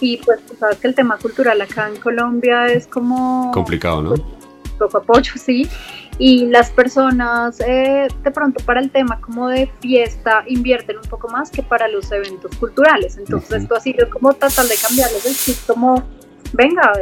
Y 0.00 0.18
pues 0.18 0.40
sabes 0.58 0.78
que 0.78 0.88
el 0.88 0.94
tema 0.94 1.18
cultural 1.18 1.60
acá 1.60 1.88
en 1.88 1.96
Colombia 1.96 2.66
es 2.66 2.86
como 2.86 3.50
complicado, 3.52 4.02
¿no? 4.02 4.14
poco 4.78 4.98
apoyo, 4.98 5.32
sí, 5.36 5.68
y 6.18 6.46
las 6.46 6.70
personas 6.70 7.60
eh, 7.60 8.08
de 8.22 8.30
pronto 8.30 8.62
para 8.64 8.80
el 8.80 8.90
tema 8.90 9.20
como 9.20 9.48
de 9.48 9.70
fiesta 9.80 10.44
invierten 10.46 10.98
un 10.98 11.08
poco 11.08 11.28
más 11.28 11.50
que 11.50 11.62
para 11.62 11.88
los 11.88 12.10
eventos 12.12 12.54
culturales, 12.56 13.16
entonces 13.16 13.62
esto 13.62 13.74
ha 13.74 13.80
sido 13.80 14.08
como 14.10 14.32
tratar 14.34 14.66
de 14.66 14.74
cambiarles 14.76 15.24
el 15.26 15.34
chip 15.34 15.66
como 15.66 16.02
venga, 16.52 16.92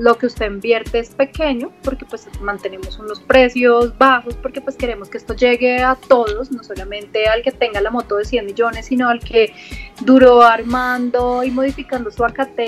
lo 0.00 0.16
que 0.16 0.26
usted 0.26 0.46
invierte 0.46 0.98
es 0.98 1.10
pequeño 1.10 1.72
porque 1.82 2.04
pues 2.04 2.28
mantenemos 2.40 2.98
unos 2.98 3.20
precios 3.20 3.96
bajos 3.98 4.34
porque 4.36 4.60
pues 4.60 4.76
queremos 4.76 5.08
que 5.08 5.18
esto 5.18 5.34
llegue 5.34 5.82
a 5.82 5.94
todos, 5.94 6.50
no 6.50 6.62
solamente 6.62 7.26
al 7.26 7.42
que 7.42 7.52
tenga 7.52 7.80
la 7.80 7.90
moto 7.90 8.16
de 8.16 8.24
100 8.24 8.46
millones, 8.46 8.86
sino 8.86 9.08
al 9.08 9.20
que 9.20 9.52
duró 10.00 10.42
armando 10.42 11.42
y 11.42 11.50
modificando 11.50 12.10
su 12.10 12.24
AKT 12.24 12.60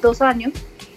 dos 0.00 0.22
años 0.22 0.52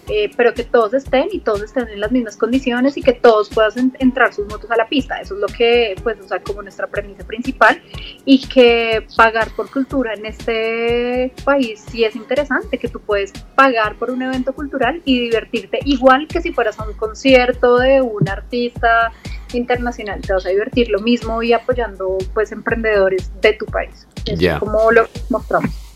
eh, 0.09 0.29
pero 0.35 0.53
que 0.53 0.63
todos 0.63 0.93
estén 0.93 1.27
y 1.31 1.39
todos 1.39 1.61
estén 1.61 1.87
en 1.87 1.99
las 1.99 2.11
mismas 2.11 2.35
condiciones 2.35 2.97
y 2.97 3.01
que 3.01 3.13
todos 3.13 3.49
puedan 3.49 3.93
entrar 3.99 4.33
sus 4.33 4.47
motos 4.47 4.69
a 4.71 4.75
la 4.75 4.87
pista. 4.87 5.19
Eso 5.19 5.35
es 5.35 5.39
lo 5.39 5.47
que, 5.47 5.95
pues, 6.03 6.19
o 6.19 6.27
sea, 6.27 6.41
como 6.41 6.61
nuestra 6.61 6.87
premisa 6.87 7.23
principal 7.25 7.81
y 8.25 8.45
que 8.47 9.05
pagar 9.15 9.49
por 9.55 9.71
cultura 9.71 10.13
en 10.13 10.25
este 10.25 11.33
país 11.43 11.83
sí 11.89 12.03
es 12.03 12.15
interesante, 12.15 12.77
que 12.77 12.89
tú 12.89 12.99
puedes 12.99 13.31
pagar 13.55 13.95
por 13.95 14.11
un 14.11 14.21
evento 14.21 14.53
cultural 14.53 15.01
y 15.05 15.19
divertirte 15.19 15.79
igual 15.85 16.27
que 16.27 16.41
si 16.41 16.51
fueras 16.51 16.79
a 16.79 16.87
un 16.87 16.93
concierto 16.93 17.77
de 17.77 18.01
un 18.01 18.27
artista 18.27 19.11
internacional, 19.53 20.21
te 20.21 20.33
vas 20.33 20.45
a 20.45 20.49
divertir 20.49 20.89
lo 20.89 20.99
mismo 20.99 21.41
y 21.43 21.53
apoyando 21.53 22.17
pues 22.33 22.51
emprendedores 22.51 23.31
de 23.41 23.53
tu 23.53 23.65
país. 23.65 24.07
es 24.25 24.59
como 24.59 24.91
lo 24.91 25.07
mostramos. 25.29 25.92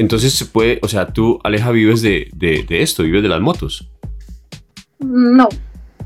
Entonces 0.00 0.32
se 0.32 0.46
puede, 0.46 0.78
o 0.80 0.88
sea, 0.88 1.08
tú, 1.08 1.38
Aleja, 1.44 1.70
vives 1.72 2.00
de, 2.00 2.30
esto, 2.70 3.02
vives 3.02 3.22
de 3.22 3.28
las 3.28 3.42
motos. 3.42 3.86
No, 4.98 5.46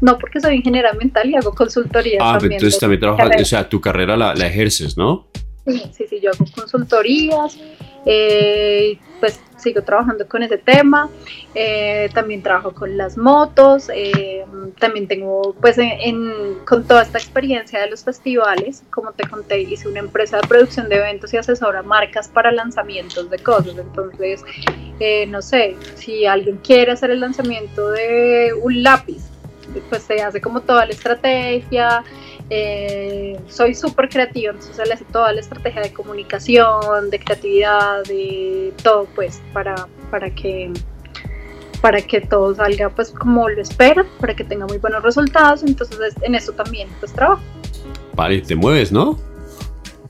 no, 0.01 0.19
porque 0.19 0.41
soy 0.41 0.57
ingeniera 0.57 0.93
mental 0.95 1.31
y 1.31 1.37
hago 1.37 1.53
consultoría. 1.55 2.19
Ah, 2.21 2.37
entonces 2.43 2.81
también 2.81 2.99
trabajas, 2.99 3.41
o 3.41 3.45
sea, 3.45 3.69
tu 3.69 3.81
carrera 3.81 4.17
la, 4.17 4.35
la 4.35 4.49
ejerces, 4.49 4.97
¿no? 4.97 5.29
Sí, 5.65 5.81
sí, 5.97 6.07
sí, 6.11 6.19
yo 6.21 6.33
hago 6.33 6.45
consultorías, 6.53 7.57
eh, 8.05 8.99
pues 9.25 9.41
sigo 9.57 9.81
trabajando 9.81 10.29
con 10.29 10.43
ese 10.43 10.59
tema, 10.59 11.09
eh, 11.55 12.11
también 12.13 12.43
trabajo 12.43 12.75
con 12.75 12.99
las 12.99 13.17
motos, 13.17 13.91
eh, 13.95 14.45
también 14.79 15.09
tengo 15.09 15.55
pues 15.63 15.79
con 16.67 16.87
toda 16.87 17.05
esta 17.05 17.17
experiencia 17.17 17.81
de 17.81 17.89
los 17.89 18.05
festivales, 18.05 18.83
como 18.91 19.13
te 19.13 19.27
conté, 19.27 19.63
hice 19.63 19.89
una 19.89 20.01
empresa 20.01 20.37
de 20.43 20.47
producción 20.47 20.91
de 20.91 20.97
eventos 20.97 21.33
y 21.33 21.39
asesora 21.39 21.83
marcas 21.83 22.29
para 22.29 22.53
lanzamientos 22.53 23.31
de 23.31 23.39
cosas, 23.39 23.79
entonces 23.79 24.45
no 25.29 25.41
sé, 25.41 25.75
si 25.95 26.27
alguien 26.27 26.59
quiere 26.59 26.93
hacer 26.93 27.11
el 27.11 27.21
lanzamiento 27.21 27.93
de 27.93 28.53
un 28.63 28.83
lápiz, 28.83 29.23
pues 29.89 30.03
se 30.03 30.21
hace 30.21 30.43
como 30.43 30.61
toda 30.61 30.85
la 30.85 30.93
estrategia, 30.93 32.05
eh, 32.51 33.39
soy 33.49 33.75
súper 33.75 34.09
creativa, 34.09 34.53
entonces 34.53 34.87
le 34.87 34.95
hace 34.95 35.05
toda 35.07 35.33
la 35.33 35.41
estrategia 35.41 35.83
de 35.83 35.93
comunicación, 35.93 37.11
de 37.11 37.19
creatividad, 37.19 38.05
de 38.05 38.73
todo, 38.83 39.07
pues, 39.15 39.41
para, 39.53 39.89
para 40.11 40.31
que 40.31 40.71
para 41.81 42.01
que 42.01 42.23
todo 42.23 42.55
salga 42.55 42.89
pues 42.89 43.11
como 43.11 43.47
lo 43.47 43.61
espera, 43.61 44.07
para 44.19 44.35
que 44.35 44.43
tenga 44.43 44.67
muy 44.67 44.79
buenos 44.79 45.03
resultados, 45.03 45.63
entonces 45.63 46.15
en 46.23 46.35
eso 46.35 46.53
también 46.53 46.89
pues 46.99 47.13
trabajo. 47.13 47.43
Vale, 48.15 48.41
te 48.41 48.57
mueves, 48.57 48.91
¿no? 48.91 49.19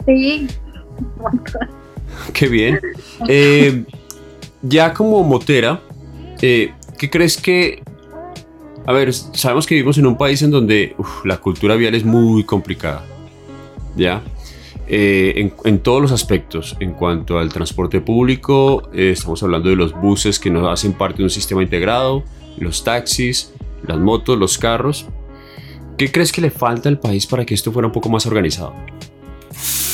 Sí. 0.06 0.46
Qué 2.32 2.46
bien. 2.46 2.78
Eh, 3.26 3.84
ya 4.62 4.94
como 4.94 5.24
motera, 5.24 5.80
eh, 6.40 6.72
¿qué 6.96 7.10
crees 7.10 7.36
que 7.36 7.82
a 8.86 8.92
ver, 8.92 9.12
sabemos 9.12 9.66
que 9.66 9.74
vivimos 9.74 9.98
en 9.98 10.06
un 10.06 10.16
país 10.16 10.42
en 10.42 10.50
donde 10.50 10.94
la 11.24 11.38
cultura 11.38 11.74
vial 11.76 11.94
es 11.94 12.04
muy 12.04 12.44
complicada. 12.44 13.04
¿Ya? 13.96 14.22
Eh, 14.86 15.50
en, 15.64 15.78
todos 15.78 16.02
los 16.02 16.12
aspectos, 16.12 16.76
en 16.80 16.92
cuanto 16.92 17.38
al 17.38 17.50
transporte 17.50 18.00
público, 18.02 18.90
eh, 18.92 19.12
estamos 19.12 19.42
hablando 19.42 19.70
de 19.70 19.76
los 19.76 19.98
buses 19.98 20.38
que 20.38 20.50
nos 20.50 20.70
hacen 20.70 20.92
parte 20.92 21.18
de 21.18 21.24
un 21.24 21.30
sistema 21.30 21.62
integrado, 21.62 22.22
los 22.58 22.84
taxis, 22.84 23.52
las 23.86 23.98
motos, 23.98 24.38
los 24.38 24.58
carros. 24.58 25.06
¿Qué 25.96 26.12
crees 26.12 26.32
que 26.32 26.42
le 26.42 26.50
falta 26.50 26.88
al 26.90 26.98
país 26.98 27.26
para 27.26 27.46
que 27.46 27.54
esto 27.54 27.72
fuera 27.72 27.86
un 27.86 27.92
poco 27.92 28.10
más 28.10 28.26
organizado? 28.26 28.74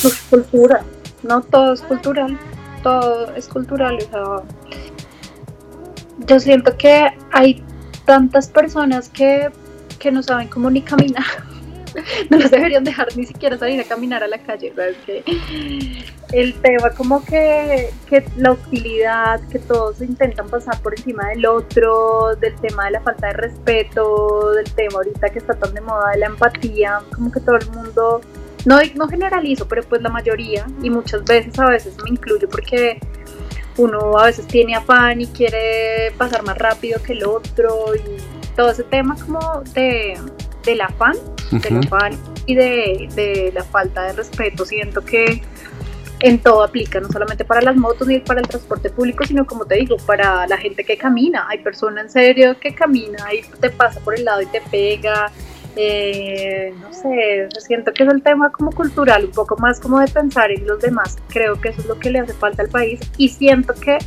Pues 0.01 0.25
cultura, 0.29 0.83
no 1.23 1.41
todo 1.41 1.73
es 1.73 1.81
cultural, 1.81 2.37
todo 2.83 3.33
es 3.35 3.47
cultural. 3.47 3.97
yo 6.27 6.39
siento 6.39 6.75
que 6.75 7.07
hay 7.31 7.63
tantas 8.05 8.47
personas 8.47 9.09
que, 9.09 9.49
que 9.99 10.11
no 10.11 10.23
saben 10.23 10.47
cómo 10.47 10.69
ni 10.69 10.81
caminar. 10.81 11.25
no 12.29 12.37
los 12.37 12.51
deberían 12.51 12.83
dejar 12.83 13.07
ni 13.15 13.25
siquiera 13.25 13.57
salir 13.57 13.79
a 13.79 13.83
caminar 13.83 14.23
a 14.23 14.27
la 14.27 14.37
calle, 14.39 14.73
¿sabes? 14.75 14.97
Que 15.05 15.23
el 16.31 16.53
tema 16.61 16.89
como 16.91 17.23
que, 17.23 17.89
que, 18.09 18.23
la 18.37 18.51
hostilidad, 18.51 19.41
que 19.49 19.59
todos 19.59 20.01
intentan 20.01 20.47
pasar 20.47 20.81
por 20.81 20.97
encima 20.97 21.27
del 21.29 21.45
otro, 21.45 22.35
del 22.37 22.55
tema 22.55 22.85
de 22.85 22.91
la 22.91 23.01
falta 23.01 23.27
de 23.27 23.33
respeto, 23.33 24.51
del 24.51 24.71
tema 24.71 24.95
ahorita 24.95 25.29
que 25.29 25.39
está 25.39 25.53
tan 25.55 25.73
de 25.73 25.81
moda 25.81 26.11
de 26.11 26.19
la 26.19 26.27
empatía, 26.27 27.01
como 27.13 27.31
que 27.31 27.39
todo 27.41 27.57
el 27.57 27.69
mundo, 27.71 28.21
no, 28.65 28.79
no 28.95 29.07
generalizo, 29.07 29.67
pero 29.67 29.83
pues 29.83 30.01
la 30.01 30.09
mayoría, 30.09 30.65
y 30.81 30.89
muchas 30.89 31.23
veces 31.25 31.57
a 31.59 31.69
veces 31.69 31.95
me 32.03 32.11
incluyo 32.11 32.47
porque 32.49 32.99
uno 33.77 34.17
a 34.17 34.25
veces 34.25 34.47
tiene 34.47 34.75
afán 34.75 35.21
y 35.21 35.27
quiere 35.27 36.11
pasar 36.17 36.43
más 36.43 36.57
rápido 36.57 37.01
que 37.01 37.13
el 37.13 37.25
otro 37.25 37.95
y 37.95 38.17
todo 38.55 38.71
ese 38.71 38.83
tema 38.83 39.15
como 39.15 39.61
de, 39.73 40.17
del 40.65 40.81
afán, 40.81 41.15
del 41.51 41.77
afán 41.77 42.17
y 42.45 42.55
de, 42.55 43.51
la 43.53 43.63
falta 43.63 44.03
de 44.03 44.13
respeto. 44.13 44.65
Siento 44.65 45.03
que 45.03 45.41
en 46.19 46.39
todo 46.39 46.63
aplica, 46.63 46.99
no 46.99 47.07
solamente 47.09 47.45
para 47.45 47.61
las 47.61 47.75
motos 47.75 48.07
ni 48.07 48.19
para 48.19 48.41
el 48.41 48.47
transporte 48.47 48.89
público, 48.89 49.25
sino 49.25 49.45
como 49.45 49.65
te 49.65 49.75
digo, 49.75 49.97
para 49.97 50.45
la 50.47 50.57
gente 50.57 50.83
que 50.83 50.97
camina. 50.97 51.47
Hay 51.49 51.59
personas 51.59 52.05
en 52.05 52.11
serio 52.11 52.59
que 52.59 52.75
camina 52.75 53.33
y 53.33 53.41
te 53.59 53.69
pasa 53.69 53.99
por 54.01 54.15
el 54.15 54.25
lado 54.25 54.41
y 54.41 54.45
te 54.47 54.61
pega, 54.69 55.31
eh, 55.75 56.73
no 56.79 56.93
sé, 56.93 57.47
siento 57.59 57.93
que 57.93 58.03
es 58.03 58.09
el 58.09 58.21
tema 58.21 58.51
como 58.51 58.71
cultural, 58.71 59.25
un 59.25 59.31
poco 59.31 59.57
más 59.57 59.79
como 59.79 59.99
de 59.99 60.07
pensar 60.07 60.51
en 60.51 60.67
los 60.67 60.79
demás. 60.79 61.17
Creo 61.29 61.59
que 61.59 61.69
eso 61.69 61.81
es 61.81 61.87
lo 61.87 61.99
que 61.99 62.09
le 62.09 62.19
hace 62.19 62.33
falta 62.33 62.63
al 62.63 62.69
país 62.69 62.99
y 63.17 63.29
siento 63.29 63.73
que 63.73 63.97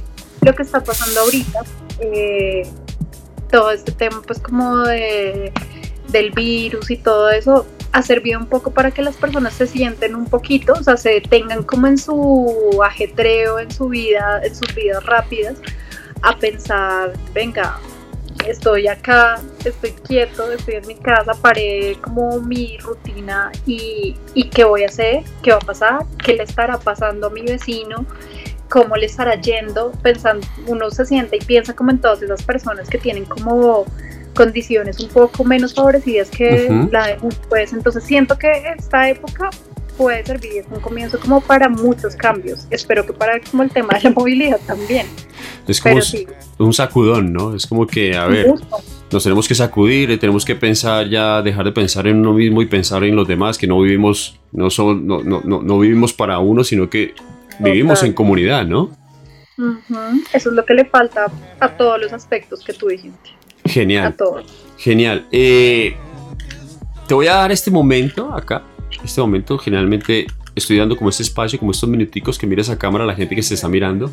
lo 0.43 0.55
que 0.55 0.63
está 0.63 0.83
pasando 0.83 1.21
ahorita, 1.21 1.61
eh, 2.01 2.63
todo 3.51 3.71
este 3.71 3.93
tema 3.93 4.21
pues 4.27 4.39
como 4.41 4.79
de, 4.81 5.53
del 6.09 6.31
virus 6.33 6.91
y 6.91 6.97
todo 6.97 7.31
eso, 7.31 7.67
ha 7.93 8.03
servido 8.03 8.41
un 8.41 8.47
poco 8.47 8.73
para 8.73 8.91
que 8.91 9.03
las 9.03 9.17
personas 9.17 9.55
se 9.55 9.69
sienten 9.69 10.17
un 10.17 10.27
poquito, 10.27 10.73
o 10.73 10.83
sea, 10.83 10.97
se 10.97 11.21
tengan 11.21 11.63
como 11.63 11.87
en 11.87 11.97
su 11.97 12.81
ajetreo, 12.85 13.61
en 13.61 13.71
su 13.71 13.89
vida, 13.89 14.41
en 14.43 14.55
sus 14.55 14.75
vidas 14.75 15.05
rápidas, 15.07 15.55
a 16.23 16.37
pensar, 16.37 17.13
venga, 17.33 17.79
estoy 18.47 18.89
acá, 18.89 19.41
estoy 19.65 19.93
quieto, 19.93 20.51
estoy 20.53 20.75
en 20.75 20.87
mi 20.87 20.95
casa, 20.97 21.33
paré 21.35 21.97
como 22.03 22.41
mi 22.41 22.79
rutina 22.79 23.51
y, 23.67 24.17
qué 24.53 24.65
voy 24.65 24.85
a 24.85 24.87
hacer, 24.87 25.23
qué 25.43 25.53
va 25.53 25.59
a 25.59 25.61
pasar, 25.61 26.07
qué 26.25 26.35
le 26.35 26.45
estará 26.45 26.79
pasando 26.79 27.29
a 27.29 27.31
mi 27.31 27.43
vecino, 27.43 28.05
cómo 28.69 28.97
le 28.97 29.07
estará 29.07 29.41
yendo, 29.41 29.93
pensando, 30.03 30.47
uno 30.67 30.91
se 30.91 31.07
siente 31.07 31.37
y 31.37 31.41
piensa 31.41 31.75
como 31.75 31.91
en 31.91 32.01
todas 32.01 32.23
esas 32.23 32.43
personas 32.43 32.89
que 32.89 32.99
tienen 32.99 33.25
como 33.25 33.85
condiciones 34.35 34.99
un 35.01 35.09
poco 35.09 35.45
menos 35.45 35.75
favorecidas 35.75 36.29
que 36.29 36.69
la 36.91 37.07
de 37.07 37.19
pues 37.49 37.73
entonces 37.73 38.03
siento 38.03 38.37
que 38.37 38.51
esta 38.77 39.09
época 39.09 39.51
puede 39.97 40.25
servir, 40.25 40.59
es 40.59 40.67
un 40.71 40.81
comienzo 40.81 41.19
como 41.19 41.41
para 41.41 41.69
muchos 41.69 42.17
cambios. 42.17 42.67
Espero 42.71 43.07
que 43.07 43.13
para 43.13 43.41
como 43.41 43.63
el 43.63 43.71
tema 43.71 43.95
de 43.95 44.05
la 44.05 44.11
movilidad 44.17 44.61
también. 44.67 45.07
Es 45.67 45.81
como 45.81 46.01
un 46.59 46.73
sacudón, 46.73 47.33
¿no? 47.33 47.55
Es 47.55 47.67
como 47.67 47.87
que, 47.87 48.17
a 48.17 48.27
ver, 48.27 48.55
nos 49.11 49.23
tenemos 49.23 49.49
que 49.49 49.55
sacudir, 49.55 50.19
tenemos 50.19 50.45
que 50.45 50.55
pensar 50.55 51.09
ya, 51.09 51.41
dejar 51.43 51.65
de 51.65 51.73
pensar 51.73 52.07
en 52.07 52.19
uno 52.19 52.35
mismo 52.35 52.61
y 52.63 52.67
pensar 52.67 53.03
en 53.05 53.17
los 53.17 53.27
demás, 53.27 53.57
que 53.57 53.67
no 53.67 53.81
vivimos, 53.81 54.39
no, 54.53 54.71
son, 54.71 55.07
no, 55.07 55.23
no, 55.23 55.41
no, 55.43 55.79
vivimos 55.79 56.13
para 56.13 56.39
uno, 56.39 56.65
sino 56.65 56.91
que 56.91 57.15
vivimos 57.59 58.03
en 58.03 58.13
comunidad, 58.13 58.67
¿no? 58.67 58.91
Eso 60.33 60.51
es 60.51 60.55
lo 60.55 60.65
que 60.65 60.75
le 60.75 60.85
falta 60.85 61.31
a 61.61 61.69
todos 61.77 62.01
los 62.01 62.13
aspectos 62.13 62.65
que 62.65 62.73
tú 62.73 62.89
dijiste. 62.89 63.31
Genial. 63.65 64.09
A 64.09 64.13
todos. 64.13 64.53
Genial. 64.77 65.27
Eh, 65.31 65.97
te 67.07 67.15
voy 67.15 67.29
a 67.29 67.35
dar 67.35 67.53
este 67.53 67.71
momento 67.71 68.35
acá. 68.35 68.63
Este 69.05 69.21
momento, 69.21 69.59
generalmente 69.59 70.27
estoy 70.55 70.79
dando 70.79 70.97
como 70.97 71.11
este 71.11 71.23
espacio, 71.23 71.59
como 71.59 71.73
estos 71.73 71.89
minuticos 71.89 72.39
que 72.39 72.47
mires 72.47 72.71
a 72.71 72.79
cámara 72.79 73.05
a 73.05 73.07
la 73.07 73.15
gente 73.15 73.35
que 73.35 73.43
se 73.43 73.55
está 73.55 73.69
mirando 73.69 74.11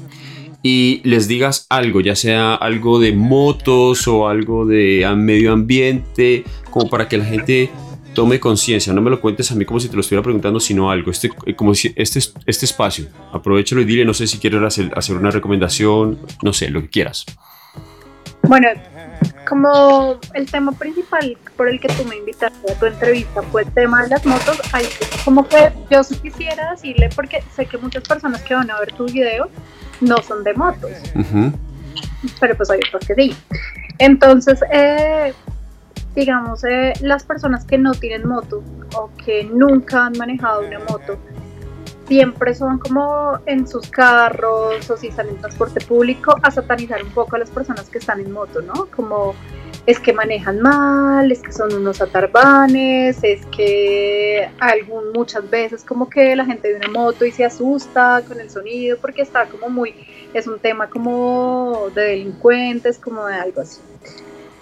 y 0.64 1.02
les 1.04 1.28
digas 1.28 1.66
algo, 1.70 2.02
ya 2.02 2.16
sea 2.16 2.54
algo 2.56 3.00
de 3.00 3.14
motos 3.14 4.08
o 4.08 4.28
algo 4.28 4.66
de 4.66 5.08
medio 5.16 5.54
ambiente, 5.54 6.44
como 6.70 6.89
para 6.89 7.08
que 7.08 7.18
la 7.18 7.26
gente 7.26 7.72
tome 8.14 8.39
conciencia. 8.39 8.94
No 8.94 9.02
me 9.02 9.10
lo 9.10 9.20
cuentes 9.22 9.52
a 9.52 9.56
mí 9.56 9.66
como 9.66 9.80
si 9.80 9.89
te 9.89 9.96
lo 9.96 10.02
estuviera 10.02 10.22
preguntando, 10.22 10.60
sino 10.60 10.92
algo. 10.92 11.10
Este, 11.10 11.30
como 11.56 11.74
si 11.74 11.92
este, 11.96 12.20
este 12.46 12.66
espacio, 12.66 13.08
aprovechalo 13.32 13.82
y 13.82 13.86
dile, 13.86 14.06
no 14.06 14.14
sé 14.14 14.28
si 14.28 14.38
quieres 14.38 14.62
hacer, 14.62 14.92
hacer 14.96 15.18
una 15.18 15.32
recomendación, 15.32 16.20
no 16.44 16.54
sé, 16.54 16.70
lo 16.70 16.82
que 16.82 16.89
quieras. 16.89 17.26
Bueno, 18.44 18.68
como 19.52 20.18
el 20.34 20.49
tema 20.49 20.72
principal 20.72 21.38
por 21.58 21.68
el 21.68 21.78
que 21.78 21.89
tú 21.89 22.06
me 22.06 22.16
invitaste 22.16 22.72
a 22.72 22.80
tu 22.80 22.86
entrevista 22.86 23.41
fue 23.41 23.64
el 23.64 23.72
tema 23.74 24.04
de 24.04 24.08
las 24.08 24.26
motos, 24.26 24.58
hay 24.72 24.86
como 25.26 25.45
que 25.45 25.74
yo 25.89 25.99
quisiera 26.22 26.72
decirle, 26.72 27.10
porque 27.14 27.43
sé 27.54 27.66
que 27.66 27.78
muchas 27.78 28.08
personas 28.08 28.41
que 28.43 28.54
van 28.54 28.72
a 28.72 28.80
ver 28.80 28.93
tu 28.93 29.08
video 29.08 29.49
no 29.99 30.16
son 30.20 30.45
de 30.45 30.54
motos, 30.54 30.91
pero 32.39 32.56
pues 32.56 32.70
hay 32.70 32.80
otros 32.88 33.06
que 33.06 33.14
sí. 33.14 33.36
Entonces, 33.97 34.64
eh, 34.72 35.34
digamos, 36.16 36.64
eh, 36.64 36.93
las 37.02 37.26
personas 37.26 37.66
que 37.66 37.78
no 37.78 37.91
tienen 37.93 38.26
moto 38.26 38.64
o 38.95 39.10
que 39.18 39.43
nunca 39.43 40.06
han 40.06 40.18
manejado 40.18 40.66
una 40.66 40.80
moto, 40.80 41.20
siempre 42.12 42.53
son 42.53 42.78
como 42.78 43.39
en 43.45 43.66
sus 43.66 43.89
carros 43.89 44.89
o 44.89 44.97
si 44.97 45.07
están 45.07 45.30
en 45.30 45.38
transporte 45.38 45.80
público 45.80 46.36
a 46.43 46.51
satanizar 46.51 47.01
un 47.01 47.12
poco 47.12 47.38
a 47.38 47.39
las 47.39 47.49
personas 47.49 47.89
que 47.89 47.99
están 47.99 48.20
en 48.20 48.34
moto, 48.34 48.62
¿no? 48.62 48.88
Como 48.93 49.34
es 49.86 49.97
que 49.97 50.12
manejan 50.12 50.59
mal, 50.59 51.32
es 51.32 51.41
que 51.41 51.53
son 51.53 51.74
unos 51.74 52.01
atarbanes, 52.01 53.24
es 53.24 53.45
que 53.45 54.45
algún, 54.59 55.14
muchas 55.14 55.49
veces 55.49 55.86
como 55.86 56.09
que 56.09 56.36
la 56.36 56.43
gente 56.43 56.68
de 56.68 56.76
una 56.76 56.89
moto 56.89 57.24
y 57.24 57.32
se 57.32 57.45
asusta 57.45 58.22
con 58.28 58.41
el 58.41 58.49
sonido 58.49 58.97
porque 58.99 59.22
está 59.22 59.45
como 59.45 59.70
muy, 59.70 59.95
es 60.34 60.47
un 60.47 60.59
tema 60.59 60.89
como 60.89 61.88
de 61.95 62.01
delincuentes, 62.01 62.99
como 62.99 63.26
de 63.26 63.36
algo 63.36 63.62
así 63.62 63.80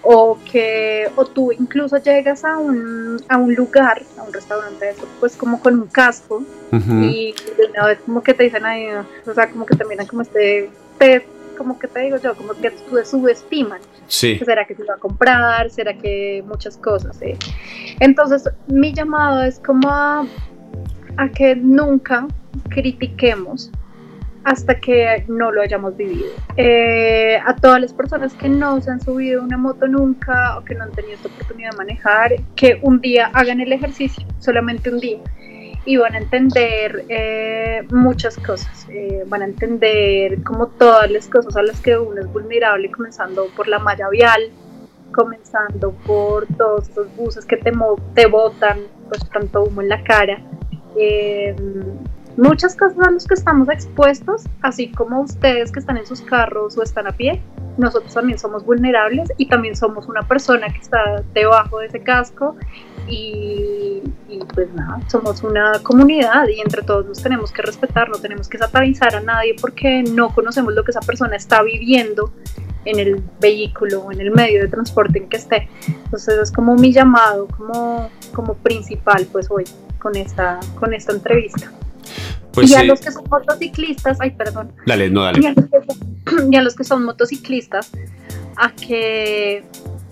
o 0.01 0.37
que 0.49 1.09
o 1.15 1.25
tú 1.25 1.51
incluso 1.51 1.97
llegas 1.97 2.45
a 2.45 2.57
un, 2.57 3.21
a 3.27 3.37
un 3.37 3.53
lugar, 3.53 4.01
a 4.17 4.23
un 4.23 4.33
restaurante 4.33 4.89
eso, 4.89 5.07
pues 5.19 5.35
como 5.35 5.59
con 5.59 5.75
un 5.75 5.87
casco 5.87 6.43
y 6.71 7.33
de 7.57 7.65
una 7.71 7.87
vez 7.87 7.99
como 8.05 8.21
que 8.21 8.33
te 8.33 8.43
dicen 8.43 8.65
ahí, 8.65 8.87
o 9.25 9.33
sea, 9.33 9.49
como 9.49 9.65
que 9.65 9.75
te 9.75 9.83
miran 9.85 10.05
como 10.05 10.21
este, 10.21 10.69
te, 10.99 11.25
como 11.57 11.77
que 11.77 11.87
te 11.87 11.99
digo 12.01 12.17
yo, 12.17 12.35
como 12.35 12.53
que 12.53 12.71
te 12.71 13.05
subestiman. 13.05 13.81
Sí. 14.07 14.39
¿Será 14.43 14.65
que 14.65 14.75
se 14.75 14.83
va 14.83 14.95
a 14.95 14.97
comprar? 14.97 15.69
¿Será 15.69 15.93
que 15.93 16.43
muchas 16.47 16.77
cosas? 16.77 17.21
¿eh? 17.21 17.37
Entonces, 17.99 18.49
mi 18.67 18.93
llamado 18.93 19.43
es 19.43 19.59
como 19.59 19.89
a, 19.89 20.25
a 21.17 21.29
que 21.29 21.55
nunca 21.55 22.27
critiquemos 22.69 23.71
hasta 24.43 24.79
que 24.79 25.23
no 25.27 25.51
lo 25.51 25.61
hayamos 25.61 25.95
vivido. 25.97 26.29
Eh, 26.57 27.39
a 27.45 27.55
todas 27.55 27.81
las 27.81 27.93
personas 27.93 28.33
que 28.33 28.49
no 28.49 28.79
se 28.81 28.91
han 28.91 29.01
subido 29.01 29.43
una 29.43 29.57
moto 29.57 29.87
nunca 29.87 30.57
o 30.57 30.63
que 30.63 30.75
no 30.75 30.83
han 30.83 30.91
tenido 30.91 31.15
esta 31.15 31.27
oportunidad 31.27 31.71
de 31.71 31.77
manejar, 31.77 32.33
que 32.55 32.79
un 32.81 33.01
día 33.01 33.29
hagan 33.33 33.61
el 33.61 33.71
ejercicio, 33.73 34.25
solamente 34.39 34.89
un 34.89 34.99
día, 34.99 35.19
y 35.85 35.97
van 35.97 36.13
a 36.15 36.17
entender 36.19 37.05
eh, 37.09 37.83
muchas 37.91 38.37
cosas. 38.37 38.87
Eh, 38.89 39.23
van 39.27 39.41
a 39.41 39.45
entender 39.45 40.43
como 40.43 40.67
todas 40.67 41.09
las 41.11 41.27
cosas 41.27 41.55
a 41.55 41.63
las 41.63 41.79
que 41.81 41.97
uno 41.97 42.21
es 42.21 42.31
vulnerable, 42.31 42.91
comenzando 42.91 43.47
por 43.55 43.67
la 43.67 43.79
malla 43.79 44.09
vial, 44.09 44.51
comenzando 45.11 45.91
por 46.05 46.45
todos 46.57 46.89
esos 46.89 47.15
buses 47.15 47.45
que 47.45 47.57
te, 47.57 47.71
te 48.13 48.27
botan 48.27 48.79
pues 49.07 49.27
tanto 49.31 49.63
humo 49.63 49.81
en 49.81 49.89
la 49.89 50.03
cara 50.03 50.39
muchas 52.39 52.75
cosas 52.75 52.97
a 53.05 53.11
las 53.11 53.27
que 53.27 53.33
estamos 53.33 53.69
expuestos, 53.69 54.43
así 54.61 54.89
como 54.91 55.21
ustedes 55.21 55.71
que 55.71 55.79
están 55.79 55.97
en 55.97 56.05
sus 56.05 56.21
carros 56.21 56.77
o 56.77 56.83
están 56.83 57.07
a 57.07 57.11
pie, 57.11 57.41
nosotros 57.77 58.13
también 58.13 58.39
somos 58.39 58.65
vulnerables 58.65 59.29
y 59.37 59.47
también 59.47 59.75
somos 59.75 60.07
una 60.07 60.21
persona 60.21 60.67
que 60.69 60.79
está 60.79 61.23
debajo 61.33 61.79
de 61.79 61.87
ese 61.87 62.01
casco 62.01 62.55
y, 63.07 64.01
pues 64.53 64.71
nada, 64.73 64.99
somos 65.09 65.43
una 65.43 65.73
comunidad 65.83 66.47
y 66.47 66.59
entre 66.61 66.81
todos 66.81 67.05
nos 67.05 67.21
tenemos 67.21 67.51
que 67.51 67.61
respetar, 67.61 68.09
no 68.09 68.17
tenemos 68.17 68.47
que 68.47 68.57
satanizar 68.57 69.15
a 69.15 69.21
nadie 69.21 69.55
porque 69.59 70.03
no 70.03 70.33
conocemos 70.33 70.73
lo 70.73 70.83
que 70.83 70.91
esa 70.91 71.01
persona 71.01 71.35
está 71.35 71.61
viviendo 71.61 72.31
en 72.85 72.99
el 72.99 73.23
vehículo 73.39 74.01
o 74.01 74.11
en 74.11 74.21
el 74.21 74.31
medio 74.31 74.61
de 74.61 74.67
transporte 74.67 75.19
en 75.19 75.29
que 75.29 75.37
esté. 75.37 75.69
Entonces 75.87 76.39
es 76.39 76.51
como 76.51 76.75
mi 76.75 76.93
llamado 76.93 77.47
como, 77.47 78.09
como 78.33 78.55
principal 78.55 79.27
pues 79.31 79.49
hoy 79.49 79.65
con 79.99 80.15
esta, 80.15 80.59
con 80.79 80.93
esta 80.93 81.13
entrevista. 81.13 81.71
Pues 82.51 82.71
y 82.71 82.75
a 82.75 82.83
los 82.83 82.99
que 82.99 83.11
son 83.11 83.23
motociclistas, 83.29 84.17
ay, 84.19 84.31
perdón. 84.31 84.71
Dale, 84.85 85.09
no, 85.09 85.23
dale. 85.23 85.39
Y 86.51 86.55
a 86.55 86.61
los 86.61 86.75
que, 86.75 86.83
son 86.83 87.03
motociclistas, 87.03 87.91
a 88.55 88.71
que, 88.71 89.63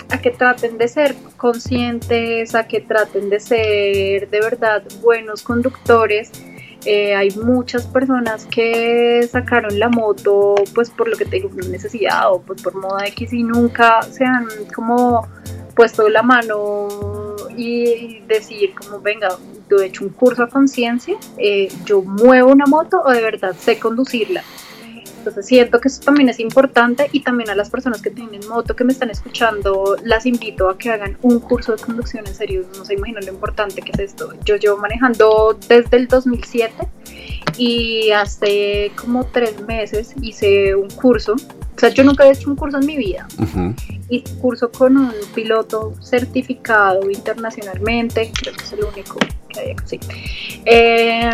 a 0.10 0.20
que 0.20 0.32
traten 0.32 0.78
de 0.78 0.88
ser 0.88 1.16
conscientes, 1.38 2.56
a 2.56 2.68
que 2.68 2.82
traten 2.82 3.30
de 3.30 3.40
ser 3.40 4.30
de 4.30 4.40
verdad 4.42 4.84
buenos 5.02 5.44
conductores. 5.44 6.32
Eh, 6.86 7.16
hay 7.16 7.32
muchas 7.32 7.86
personas 7.86 8.46
que 8.46 9.28
sacaron 9.30 9.78
la 9.78 9.90
moto 9.90 10.56
pues 10.74 10.90
por 10.90 11.10
lo 11.10 11.18
que 11.18 11.26
tengo 11.26 11.50
necesidad 11.70 12.32
o 12.32 12.42
pues 12.42 12.62
por 12.62 12.76
moda 12.76 13.06
X 13.08 13.34
y 13.34 13.44
nunca 13.44 14.02
se 14.04 14.24
han 14.24 14.48
como 14.74 15.28
puesto 15.76 16.08
la 16.08 16.22
mano 16.22 16.88
y 17.58 18.20
decir 18.28 18.74
como 18.74 19.02
venga 19.02 19.30
yo 19.70 19.78
he 19.80 19.88
hecho 19.88 20.04
un 20.04 20.10
curso 20.10 20.44
a 20.44 20.50
conciencia, 20.50 21.16
eh, 21.38 21.70
yo 21.86 22.02
muevo 22.02 22.52
una 22.52 22.66
moto 22.66 23.02
o 23.04 23.12
de 23.12 23.22
verdad 23.22 23.56
sé 23.60 23.80
conducirla. 23.80 24.44
Entonces 25.18 25.46
siento 25.46 25.80
que 25.80 25.88
eso 25.88 26.02
también 26.02 26.30
es 26.30 26.40
importante 26.40 27.10
y 27.12 27.22
también 27.22 27.50
a 27.50 27.56
las 27.56 27.70
personas 27.70 28.02
que 28.02 28.10
tienen 28.10 28.42
moto 28.48 28.76
que 28.76 28.84
me 28.84 28.94
están 28.94 29.10
escuchando 29.10 29.96
las 30.04 30.26
invito 30.26 30.70
a 30.70 30.78
que 30.78 30.92
hagan 30.92 31.18
un 31.22 31.40
curso 31.40 31.76
de 31.76 31.82
conducción 31.82 32.26
en 32.28 32.36
serio. 32.36 32.66
No 32.78 32.86
se 32.86 32.94
imaginan 32.94 33.26
lo 33.26 33.34
importante 33.34 33.82
que 33.82 33.92
es 33.92 34.00
esto. 34.00 34.34
Yo 34.46 34.56
llevo 34.56 34.78
manejando 34.78 35.58
desde 35.68 35.98
el 35.98 36.08
2007 36.08 36.74
y 37.58 38.12
hace 38.12 38.92
como 38.96 39.26
tres 39.26 39.60
meses 39.62 40.14
hice 40.22 40.76
un 40.76 40.90
curso. 40.90 41.34
O 41.34 41.80
sea, 41.80 41.90
yo 41.90 42.04
nunca 42.04 42.26
he 42.26 42.32
hecho 42.32 42.50
un 42.50 42.56
curso 42.56 42.78
en 42.78 42.86
mi 42.86 42.98
vida. 42.98 43.28
Hice 44.10 44.34
un 44.34 44.40
curso 44.40 44.72
con 44.72 44.98
un 44.98 45.14
piloto 45.36 45.94
certificado 46.02 47.10
internacionalmente, 47.10 48.32
creo 48.40 48.56
que 48.56 48.64
es 48.64 48.74
el 48.74 48.84
único 48.84 49.20
que 49.50 49.60
hay 49.60 49.76
así. 49.84 50.00
Eh, 50.66 51.30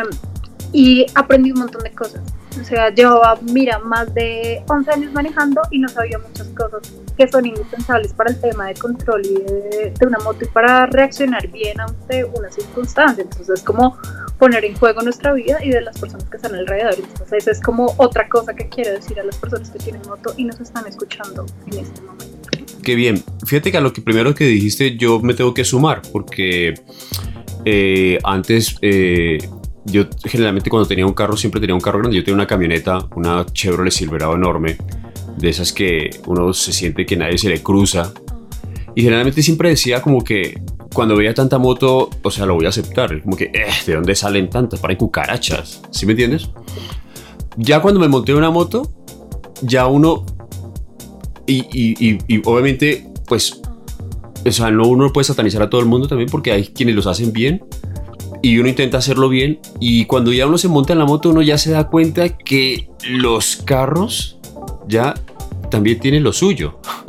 y 0.74 1.06
aprendí 1.16 1.52
un 1.52 1.60
montón 1.60 1.84
de 1.84 1.92
cosas. 1.92 2.22
O 2.60 2.64
sea, 2.64 2.93
llevaba, 2.93 3.39
mira, 3.41 3.80
más 3.80 4.14
de 4.14 4.64
11 4.68 4.91
años 4.91 5.14
manejando 5.14 5.62
y 5.72 5.80
no 5.80 5.89
sabía 5.89 6.18
muchas 6.20 6.47
cosas 6.49 6.93
que 7.18 7.28
son 7.28 7.45
indispensables 7.45 8.14
para 8.14 8.32
el 8.32 8.39
tema 8.39 8.68
de 8.68 8.74
control 8.76 9.22
y 9.26 9.34
de, 9.36 9.93
una 10.06 10.18
moto 10.20 10.45
y 10.45 10.47
para 10.47 10.86
reaccionar 10.88 11.47
bien 11.47 11.80
ante 11.80 12.24
una 12.24 12.51
circunstancia. 12.51 13.24
Entonces 13.24 13.49
es 13.49 13.64
como 13.64 13.97
poner 14.38 14.66
en 14.66 14.76
juego 14.76 15.01
nuestra 15.01 15.34
vida 15.34 15.64
y 15.64 15.70
de 15.70 15.82
las 15.82 15.97
personas 15.99 16.30
que 16.30 16.38
están 16.38 16.56
alrededor. 16.56 16.95
Entonces 16.97 17.47
es 17.47 17.62
como 17.62 17.93
otra 17.97 18.28
cosa 18.30 18.54
que 18.54 18.68
quiero 18.70 18.91
decir 18.93 19.20
a 19.20 19.24
las 19.24 19.38
personas 19.38 19.70
que 19.70 19.80
tienen 19.80 20.01
moto 20.08 20.34
y 20.38 20.45
nos 20.45 20.60
están 20.60 20.86
escuchando 20.88 21.45
en 21.72 21.80
este 21.80 22.01
momento. 22.01 22.49
Qué 22.82 22.95
bien. 22.95 23.24
Fíjate 23.45 23.72
que 23.72 23.78
a 23.78 23.82
lo 23.82 23.93
que 23.93 24.01
primero 24.01 24.36
que 24.36 24.45
dijiste 24.45 24.97
yo 24.97 25.20
me 25.20 25.34
tengo 25.34 25.54
que 25.54 25.64
sumar 25.64 26.01
porque 26.12 26.74
eh, 27.66 28.20
antes... 28.24 28.76
Eh, 28.82 29.38
yo 29.86 30.06
generalmente 30.24 30.70
cuando 30.70 30.88
tenía 30.88 31.06
un 31.06 31.14
carro 31.14 31.36
siempre 31.36 31.60
tenía 31.60 31.76
un 31.76 31.82
carro 31.82 32.00
grande. 32.00 32.18
Yo 32.18 32.24
tenía 32.24 32.36
una 32.36 32.48
camioneta, 32.48 33.08
una 33.16 33.46
Chevrolet 33.46 33.92
Silverado 33.92 34.36
enorme, 34.36 34.78
de 35.38 35.50
esas 35.50 35.74
que 35.74 36.10
uno 36.26 36.54
se 36.54 36.72
siente 36.72 37.06
que 37.06 37.18
nadie 37.18 37.38
se 37.38 37.50
le 37.50 37.62
cruza. 37.62 38.14
Y 38.96 39.02
generalmente 39.02 39.42
siempre 39.42 39.70
decía 39.70 40.02
como 40.02 40.24
que 40.24 40.62
cuando 40.94 41.16
veía 41.16 41.34
tanta 41.34 41.58
moto, 41.58 42.10
o 42.22 42.32
sea, 42.32 42.46
lo 42.46 42.56
voy 42.56 42.66
a 42.66 42.70
aceptar. 42.70 43.22
Como 43.24 43.36
que, 43.36 43.46
eh, 43.46 43.66
¿de 43.86 43.96
dónde 43.96 44.16
salen 44.16 44.50
tantas? 44.50 44.80
Para 44.80 44.96
cucarachas. 44.98 45.82
¿Sí 45.92 46.06
me 46.06 46.12
entiendes? 46.14 46.50
Ya 47.58 47.82
cuando 47.82 48.00
me 48.00 48.08
monté 48.08 48.34
una 48.34 48.52
moto, 48.52 48.92
ya 49.62 49.88
uno. 49.88 50.26
Y, 51.46 51.66
y, 51.74 52.20
y, 52.28 52.42
obviamente, 52.46 53.08
pues. 53.28 53.60
O 54.46 54.52
sea, 54.52 54.72
no 54.72 54.88
uno 54.88 55.12
puede 55.14 55.24
satanizar 55.24 55.62
a 55.62 55.70
todo 55.70 55.80
el 55.80 55.88
mundo 55.88 56.08
también 56.08 56.30
porque 56.30 56.52
hay 56.52 56.68
quienes 56.68 56.96
los 56.96 57.08
hacen 57.08 57.32
bien 57.32 57.64
y 58.44 58.60
uno 58.60 58.68
intenta 58.68 58.98
hacerlo 58.98 59.30
bien 59.30 59.60
y 59.80 60.04
cuando 60.06 60.34
ya 60.34 60.46
uno 60.46 60.58
se 60.58 60.68
monta 60.68 60.91
en 60.91 61.00
la 61.00 61.06
moto 61.06 61.30
uno 61.30 61.41
ya 61.41 61.58
se 61.58 61.72
da 61.72 61.88
cuenta 61.88 62.38
que 62.38 62.89
los 63.10 63.56
carros 63.56 64.38
ya 64.86 65.16
también 65.72 66.00
tienen 66.00 66.24
lo 66.24 66.32
suyo. 66.34 66.80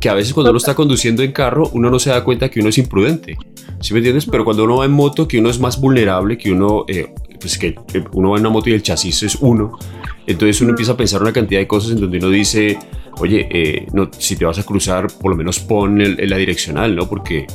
Que 0.00 0.10
a 0.10 0.14
veces 0.14 0.34
cuando 0.34 0.50
uno 0.50 0.58
está 0.58 0.74
conduciendo 0.74 1.22
en 1.22 1.32
carro 1.32 1.70
uno 1.72 1.88
no 1.88 1.98
se 1.98 2.10
da 2.10 2.22
cuenta 2.22 2.50
que 2.50 2.60
uno 2.60 2.68
es 2.68 2.76
imprudente. 2.76 3.38
¿Sí 3.80 3.94
me 3.94 4.00
entiendes? 4.00 4.26
Pero 4.26 4.44
cuando 4.44 4.64
uno 4.64 4.76
va 4.76 4.84
en 4.84 4.90
moto, 4.90 5.26
que 5.26 5.38
uno 5.38 5.48
es 5.48 5.58
más 5.58 5.80
vulnerable, 5.80 6.36
que 6.36 6.52
uno, 6.52 6.84
eh, 6.88 7.14
pues 7.40 7.56
que 7.56 7.74
uno 8.12 8.30
va 8.30 8.36
en 8.36 8.42
una 8.42 8.50
moto 8.50 8.68
y 8.68 8.74
el 8.74 8.82
chasis 8.82 9.22
es 9.22 9.36
uno, 9.36 9.78
entonces 10.26 10.60
uno 10.60 10.70
empieza 10.70 10.92
a 10.92 10.96
pensar 10.98 11.22
una 11.22 11.32
cantidad 11.32 11.60
de 11.60 11.66
cosas 11.66 11.92
en 11.92 12.00
donde 12.00 12.18
uno 12.18 12.28
dice, 12.28 12.78
oye, 13.18 13.48
eh, 13.50 13.86
no, 13.94 14.10
si 14.18 14.36
te 14.36 14.44
vas 14.44 14.58
a 14.58 14.62
cruzar, 14.62 15.06
por 15.20 15.30
lo 15.30 15.36
menos 15.36 15.58
pon 15.60 16.02
el, 16.02 16.28
la 16.28 16.36
direccional, 16.36 16.94
¿no? 16.94 17.08
Porque 17.08 17.46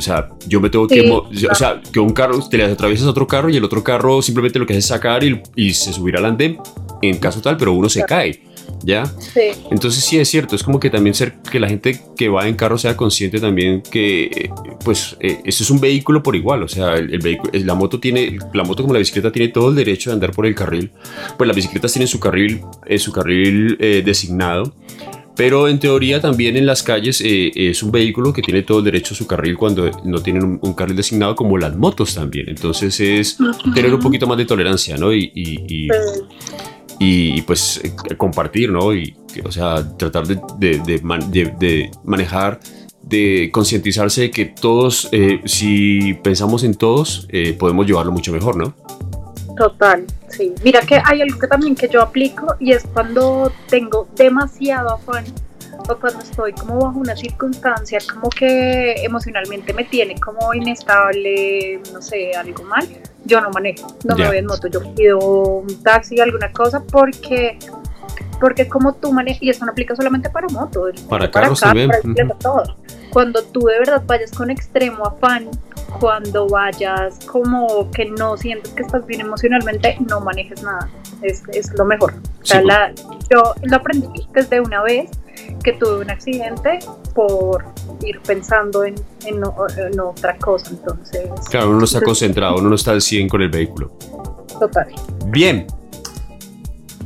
o 0.00 0.02
sea, 0.02 0.30
yo 0.46 0.60
me 0.60 0.70
tengo 0.70 0.88
que... 0.88 1.08
O 1.10 1.54
sea, 1.54 1.80
que 1.92 2.00
un 2.00 2.10
carro, 2.10 2.40
te 2.48 2.56
le 2.56 2.64
atraviesas 2.64 3.06
a 3.06 3.10
otro 3.10 3.26
carro 3.26 3.50
y 3.50 3.56
el 3.56 3.64
otro 3.64 3.84
carro 3.84 4.22
simplemente 4.22 4.58
lo 4.58 4.66
que 4.66 4.72
hace 4.72 4.78
es 4.78 4.86
sacar 4.86 5.22
y, 5.22 5.40
y 5.54 5.74
se 5.74 5.92
subirá 5.92 6.18
al 6.18 6.24
andén 6.24 6.58
en 7.02 7.18
caso 7.18 7.40
tal, 7.40 7.56
pero 7.56 7.72
uno 7.72 7.88
se 7.88 8.04
cae. 8.04 8.42
¿Ya? 8.82 9.04
Sí. 9.04 9.50
Entonces 9.70 10.02
sí 10.02 10.18
es 10.18 10.28
cierto, 10.30 10.56
es 10.56 10.62
como 10.62 10.80
que 10.80 10.88
también 10.88 11.14
ser 11.14 11.34
que 11.50 11.60
la 11.60 11.68
gente 11.68 12.00
que 12.16 12.30
va 12.30 12.48
en 12.48 12.54
carro 12.54 12.78
sea 12.78 12.96
consciente 12.96 13.38
también 13.38 13.82
que, 13.82 14.50
pues, 14.84 15.16
eh, 15.20 15.40
eso 15.44 15.64
es 15.64 15.70
un 15.70 15.80
vehículo 15.80 16.22
por 16.22 16.34
igual, 16.34 16.62
o 16.62 16.68
sea, 16.68 16.94
el, 16.94 17.18
vehículo, 17.18 17.52
la 17.52 17.74
moto 17.74 18.00
tiene, 18.00 18.38
la 18.54 18.64
moto 18.64 18.82
como 18.82 18.94
la 18.94 19.00
bicicleta 19.00 19.30
tiene 19.30 19.48
todo 19.48 19.68
el 19.68 19.74
derecho 19.74 20.08
de 20.08 20.14
andar 20.14 20.30
por 20.30 20.46
el 20.46 20.54
carril, 20.54 20.92
pues 21.36 21.46
las 21.46 21.56
bicicletas 21.56 21.92
tienen 21.92 22.08
su 22.08 22.20
carril, 22.20 22.62
eh, 22.86 22.98
su 22.98 23.12
carril 23.12 23.76
eh, 23.80 24.02
designado, 24.02 24.72
pero 25.40 25.68
en 25.68 25.78
teoría 25.78 26.20
también 26.20 26.58
en 26.58 26.66
las 26.66 26.82
calles 26.82 27.22
eh, 27.22 27.50
es 27.54 27.82
un 27.82 27.90
vehículo 27.90 28.30
que 28.30 28.42
tiene 28.42 28.62
todo 28.62 28.80
el 28.80 28.84
derecho 28.84 29.14
a 29.14 29.16
su 29.16 29.26
carril 29.26 29.56
cuando 29.56 29.90
no 30.04 30.20
tienen 30.20 30.60
un, 30.60 30.74
carril 30.74 30.94
designado 30.94 31.34
como 31.34 31.56
las 31.56 31.74
motos 31.74 32.14
también. 32.14 32.50
Entonces 32.50 33.00
es 33.00 33.38
tener 33.74 33.94
un 33.94 34.00
poquito 34.00 34.26
más 34.26 34.36
de 34.36 34.44
tolerancia, 34.44 34.98
¿no? 34.98 35.14
Y, 35.14 35.32
y, 36.98 37.40
pues 37.40 37.80
eh, 37.82 37.94
compartir, 38.18 38.70
¿no? 38.70 38.94
Y, 38.94 39.16
o 39.42 39.50
sea, 39.50 39.96
tratar 39.96 40.26
de, 40.26 40.38
de, 40.58 41.90
manejar, 42.04 42.60
de 43.02 43.48
concientizarse 43.50 44.20
de 44.20 44.30
que 44.30 44.44
todos, 44.44 45.08
eh, 45.10 45.40
si 45.46 46.18
pensamos 46.22 46.64
en 46.64 46.74
todos, 46.74 47.26
podemos 47.58 47.86
llevarlo 47.86 48.12
mucho 48.12 48.30
mejor, 48.30 48.56
¿no? 48.56 48.74
Total, 49.60 50.06
sí. 50.30 50.54
Mira 50.64 50.80
que 50.80 51.02
hay 51.04 51.20
algo 51.20 51.38
que 51.38 51.46
también 51.46 51.74
que 51.74 51.86
yo 51.86 52.00
aplico 52.00 52.56
y 52.58 52.72
es 52.72 52.82
cuando 52.94 53.52
tengo 53.68 54.08
demasiado 54.16 54.88
afán 54.94 55.22
o 55.86 55.96
cuando 55.96 56.20
estoy 56.20 56.54
como 56.54 56.78
bajo 56.78 56.98
una 56.98 57.14
circunstancia 57.14 57.98
como 58.10 58.30
que 58.30 58.94
emocionalmente 59.04 59.74
me 59.74 59.84
tiene 59.84 60.18
como 60.18 60.54
inestable, 60.54 61.78
no 61.92 62.00
sé, 62.00 62.32
algo 62.34 62.64
mal, 62.64 62.88
yo 63.26 63.42
no 63.42 63.50
manejo, 63.50 63.94
no 64.04 64.16
me 64.16 64.28
voy 64.28 64.38
en 64.38 64.46
moto, 64.46 64.66
yo 64.68 64.94
pido 64.94 65.18
un 65.18 65.82
taxi, 65.82 66.18
alguna 66.20 66.50
cosa 66.52 66.82
porque 66.82 67.58
porque 68.40 68.66
como 68.66 68.94
tú 68.94 69.12
manejas, 69.12 69.42
y 69.42 69.50
eso 69.50 69.66
no 69.66 69.72
aplica 69.72 69.94
solamente 69.94 70.30
para 70.30 70.46
moto, 70.48 70.86
para, 71.06 71.30
carros 71.30 71.60
también. 71.60 71.90
Para 71.90 72.34
todo. 72.38 72.76
Cuando 73.10 73.42
tú 73.42 73.60
de 73.66 73.78
verdad 73.78 74.02
vayas 74.06 74.30
con 74.30 74.48
extremo 74.48 75.04
afán, 75.04 75.50
cuando 75.98 76.46
vayas 76.48 77.18
como 77.26 77.90
que 77.90 78.06
no 78.06 78.36
sientes 78.36 78.72
que 78.72 78.82
estás 78.82 79.06
bien 79.06 79.20
emocionalmente, 79.20 79.96
no 80.08 80.20
manejes 80.20 80.62
nada. 80.62 80.88
Es, 81.22 81.42
es 81.52 81.72
lo 81.76 81.84
mejor. 81.84 82.14
O 82.42 82.44
sea, 82.46 82.62
la, 82.62 82.92
yo 83.30 83.54
lo 83.62 83.76
aprendí 83.76 84.26
desde 84.32 84.60
una 84.60 84.82
vez 84.82 85.10
que 85.62 85.72
tuve 85.72 86.00
un 86.00 86.10
accidente 86.10 86.78
por 87.14 87.64
ir 88.02 88.20
pensando 88.20 88.84
en, 88.84 88.94
en, 89.26 89.42
otra 90.00 90.36
cosa. 90.38 90.70
Entonces, 90.70 91.28
claro, 91.50 91.70
uno 91.70 91.78
no 91.78 91.84
está 91.84 92.00
concentrado, 92.00 92.56
uno 92.56 92.70
no 92.70 92.74
está 92.74 92.92
al 92.92 93.02
100 93.02 93.28
con 93.28 93.42
el 93.42 93.50
vehículo. 93.50 93.92
Total. 94.58 94.86
Bien. 95.26 95.66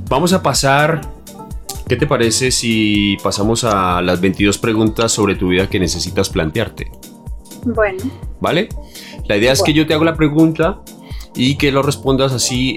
Vamos 0.09 0.33
a 0.33 0.43
pasar 0.43 1.01
¿Qué 1.89 1.97
te 1.97 2.07
parece 2.07 2.51
si 2.51 3.19
pasamos 3.23 3.63
a 3.63 4.01
las 4.01 4.19
22 4.21 4.57
preguntas 4.57 5.13
sobre 5.13 5.35
tu 5.35 5.49
vida 5.49 5.69
que 5.69 5.79
necesitas 5.79 6.31
plantearte? 6.31 6.91
Bueno. 7.65 7.99
¿Vale? 8.45 8.69
La 9.27 9.37
idea 9.37 9.53
es 9.53 9.63
que 9.63 9.73
yo 9.73 9.87
te 9.87 9.95
hago 9.95 10.05
la 10.05 10.15
pregunta 10.15 10.81
y 11.35 11.57
que 11.57 11.73
lo 11.73 11.83
respondas 11.83 12.33
así 12.33 12.77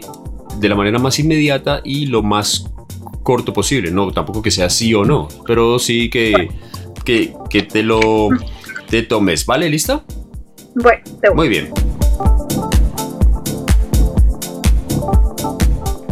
de 0.60 0.70
la 0.70 0.76
manera 0.76 0.98
más 0.98 1.20
inmediata 1.20 1.82
y 1.84 2.08
lo 2.08 2.24
más 2.24 2.72
corto 3.24 3.54
posible. 3.54 3.92
No, 3.92 4.12
tampoco 4.12 4.42
que 4.42 4.50
sea 4.50 4.70
sí 4.70 4.94
o 4.94 5.06
no, 5.06 5.28
pero 5.46 5.78
sí 5.78 6.10
que, 6.10 6.50
que, 7.04 7.34
que 7.50 7.64
te 7.64 7.84
lo 7.84 8.30
te 8.90 9.04
tomes. 9.04 9.46
¿Vale? 9.46 9.70
¿Lista? 9.70 10.04
Bueno, 10.74 11.04
Muy 11.36 11.50
bien. 11.50 11.70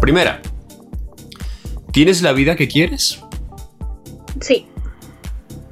Primera, 0.01 0.41
¿Tienes 1.95 2.21
la 2.21 2.33
vida 2.33 2.57
que 2.57 2.67
quieres? 2.67 3.23
Sí. 4.41 4.67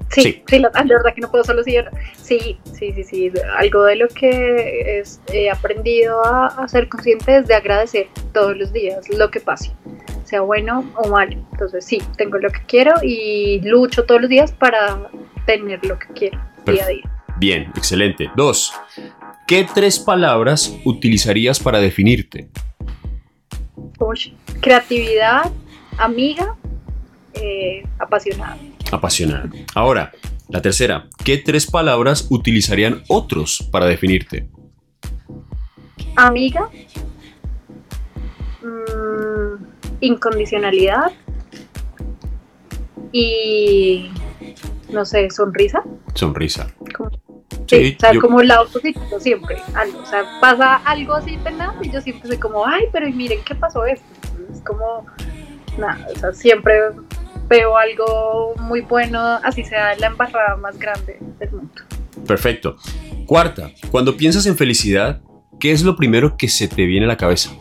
Sí, 0.09 0.41
sí, 0.47 0.59
la, 0.59 0.69
verdad 0.69 1.13
que 1.13 1.19
no 1.19 1.29
puedo 1.29 1.43
solo 1.43 1.63
decir 1.63 1.83
sí, 2.23 2.57
sí, 2.73 2.93
sí, 2.93 3.03
sí, 3.03 3.31
algo 3.57 3.83
de 3.83 3.95
lo 3.97 4.07
que 4.07 5.03
he 5.31 5.51
aprendido 5.51 6.25
a, 6.25 6.67
ser 6.67 6.89
consciente 6.89 7.37
es 7.37 7.47
de 7.47 7.55
agradecer 7.55 8.07
todos 8.33 8.57
los 8.57 8.71
días 8.73 9.07
lo 9.09 9.29
que 9.29 9.39
pase, 9.39 9.71
sea 10.23 10.41
bueno 10.41 10.83
o 10.95 11.09
malo. 11.09 11.37
Entonces 11.51 11.85
sí, 11.85 12.01
tengo 12.17 12.37
lo 12.37 12.49
que 12.49 12.61
quiero 12.65 12.93
y 13.03 13.59
lucho 13.61 14.05
todos 14.05 14.21
los 14.21 14.29
días 14.29 14.51
para 14.51 15.09
tener 15.45 15.85
lo 15.85 15.99
que 15.99 16.07
quiero 16.13 16.39
día 16.65 16.85
a 16.85 16.87
día. 16.87 17.11
Bien, 17.37 17.71
excelente. 17.75 18.31
Dos, 18.35 18.73
¿qué 19.47 19.67
tres 19.73 19.99
palabras 19.99 20.75
utilizarías 20.85 21.59
para 21.59 21.79
definirte? 21.79 22.47
Uy, 23.99 24.33
creatividad, 24.61 25.51
amiga, 25.97 26.55
eh, 27.33 27.83
apasionada. 27.99 28.57
Apasionada. 28.91 29.49
Ahora, 29.73 30.11
la 30.49 30.61
tercera, 30.61 31.07
¿qué 31.23 31.37
tres 31.37 31.65
palabras 31.65 32.27
utilizarían 32.29 33.03
otros 33.07 33.67
para 33.71 33.85
definirte? 33.85 34.47
Amiga, 36.15 36.69
mm, 38.61 39.65
incondicionalidad 40.01 41.11
y, 43.11 44.11
no 44.91 45.05
sé, 45.05 45.29
sonrisa. 45.29 45.83
Sonrisa. 46.13 46.67
sí, 47.67 47.95
o 47.95 47.99
sea, 47.99 48.19
como 48.19 48.41
el 48.41 48.49
lado 48.49 48.67
positivo 48.67 49.19
siempre. 49.19 49.57
Algo, 49.73 49.99
o 49.99 50.05
sea, 50.05 50.23
pasa 50.41 50.75
algo 50.77 51.13
así 51.13 51.37
nada 51.37 51.75
y 51.81 51.89
yo 51.89 52.01
siempre 52.01 52.27
soy 52.27 52.37
como, 52.37 52.65
ay, 52.65 52.83
pero 52.91 53.09
miren 53.09 53.39
qué 53.45 53.55
pasó 53.55 53.85
esto. 53.85 54.05
Es 54.51 54.61
como 54.61 55.05
nada, 55.77 56.07
o 56.13 56.19
sea, 56.19 56.33
siempre 56.33 56.73
veo 57.47 57.77
algo 57.77 58.53
muy 58.59 58.81
bueno, 58.81 59.19
así 59.43 59.63
sea 59.63 59.95
la 59.97 60.07
embarrada 60.07 60.55
más 60.57 60.77
grande 60.77 61.17
del 61.39 61.51
mundo. 61.51 61.81
Perfecto. 62.27 62.77
Cuarta, 63.25 63.71
cuando 63.91 64.15
piensas 64.15 64.45
en 64.45 64.57
felicidad, 64.57 65.21
¿qué 65.59 65.71
es 65.71 65.83
lo 65.83 65.95
primero 65.95 66.37
que 66.37 66.47
se 66.47 66.67
te 66.67 66.85
viene 66.85 67.05
a 67.05 67.09
la 67.09 67.17
cabeza? 67.17 67.51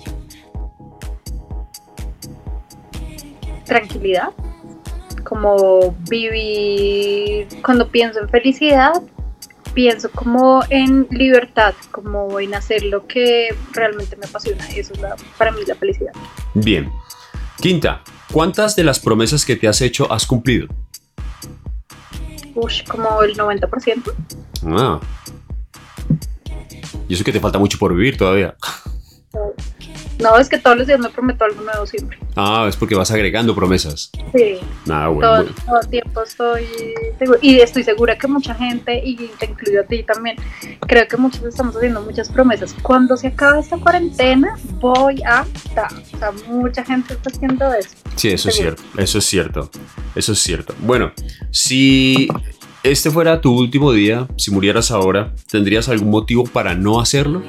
Tranquilidad, 3.64 4.30
como 5.24 5.96
vivir, 6.10 7.48
cuando 7.62 7.88
pienso 7.88 8.20
en 8.20 8.28
felicidad, 8.28 8.92
pienso 9.72 10.10
como 10.10 10.62
en 10.68 11.06
libertad, 11.10 11.74
como 11.90 12.38
en 12.40 12.54
hacer 12.54 12.82
lo 12.84 13.06
que 13.06 13.54
realmente 13.72 14.16
me 14.16 14.26
apasiona. 14.26 14.64
Y 14.74 14.80
eso 14.80 14.94
es 14.94 15.00
para 15.38 15.52
mí 15.52 15.60
la 15.66 15.74
felicidad. 15.74 16.12
Bien. 16.54 16.90
Quinta, 17.62 18.02
¿cuántas 18.32 18.74
de 18.74 18.82
las 18.82 18.98
promesas 18.98 19.46
que 19.46 19.54
te 19.54 19.68
has 19.68 19.80
hecho 19.82 20.12
has 20.12 20.26
cumplido? 20.26 20.66
Uy, 22.56 22.72
como 22.88 23.22
el 23.22 23.36
90%. 23.36 24.12
Ah. 24.66 24.98
Y 27.08 27.14
eso 27.14 27.22
que 27.22 27.30
te 27.30 27.38
falta 27.38 27.60
mucho 27.60 27.78
por 27.78 27.94
vivir 27.94 28.16
todavía. 28.16 28.56
No, 30.22 30.38
es 30.38 30.48
que 30.48 30.58
todos 30.58 30.76
los 30.76 30.86
días 30.86 31.00
me 31.00 31.08
prometo 31.08 31.44
algo 31.44 31.62
nuevo 31.62 31.86
siempre. 31.86 32.18
Ah, 32.36 32.66
es 32.68 32.76
porque 32.76 32.94
vas 32.94 33.10
agregando 33.10 33.54
promesas. 33.54 34.10
Sí. 34.34 34.58
Nada, 34.86 35.08
bueno, 35.08 35.44
todo, 35.66 35.80
el 35.80 35.88
tiempo 35.88 36.22
estoy 36.22 36.66
segura. 37.18 37.38
Y 37.42 37.60
estoy 37.60 37.84
segura 37.84 38.16
que 38.16 38.28
mucha 38.28 38.54
gente, 38.54 39.02
y 39.04 39.16
te 39.38 39.46
incluyo 39.46 39.80
a 39.82 39.84
ti 39.84 40.02
también, 40.02 40.36
creo 40.80 41.06
que 41.08 41.16
muchos 41.16 41.42
estamos 41.44 41.76
haciendo 41.76 42.00
muchas 42.02 42.28
promesas. 42.30 42.74
Cuando 42.82 43.16
se 43.16 43.28
acaba 43.28 43.60
esta 43.60 43.76
cuarentena, 43.76 44.56
voy 44.80 45.22
a 45.26 45.44
estar. 45.54 45.92
O 46.14 46.18
sea, 46.18 46.30
mucha 46.48 46.84
gente 46.84 47.14
está 47.14 47.30
haciendo 47.30 47.72
eso. 47.74 47.90
Sí, 48.16 48.28
eso 48.28 48.48
es 48.48 48.56
cierto. 48.56 48.82
Eso 48.96 49.18
es 49.18 49.24
cierto. 49.24 49.70
Eso 50.14 50.32
es 50.32 50.38
cierto. 50.38 50.74
Bueno, 50.80 51.12
si 51.50 52.28
este 52.82 53.10
fuera 53.10 53.40
tu 53.40 53.56
último 53.56 53.92
día, 53.92 54.28
si 54.36 54.50
murieras 54.50 54.90
ahora, 54.90 55.34
¿tendrías 55.50 55.88
algún 55.88 56.10
motivo 56.10 56.44
para 56.44 56.74
no 56.74 57.00
hacerlo? 57.00 57.42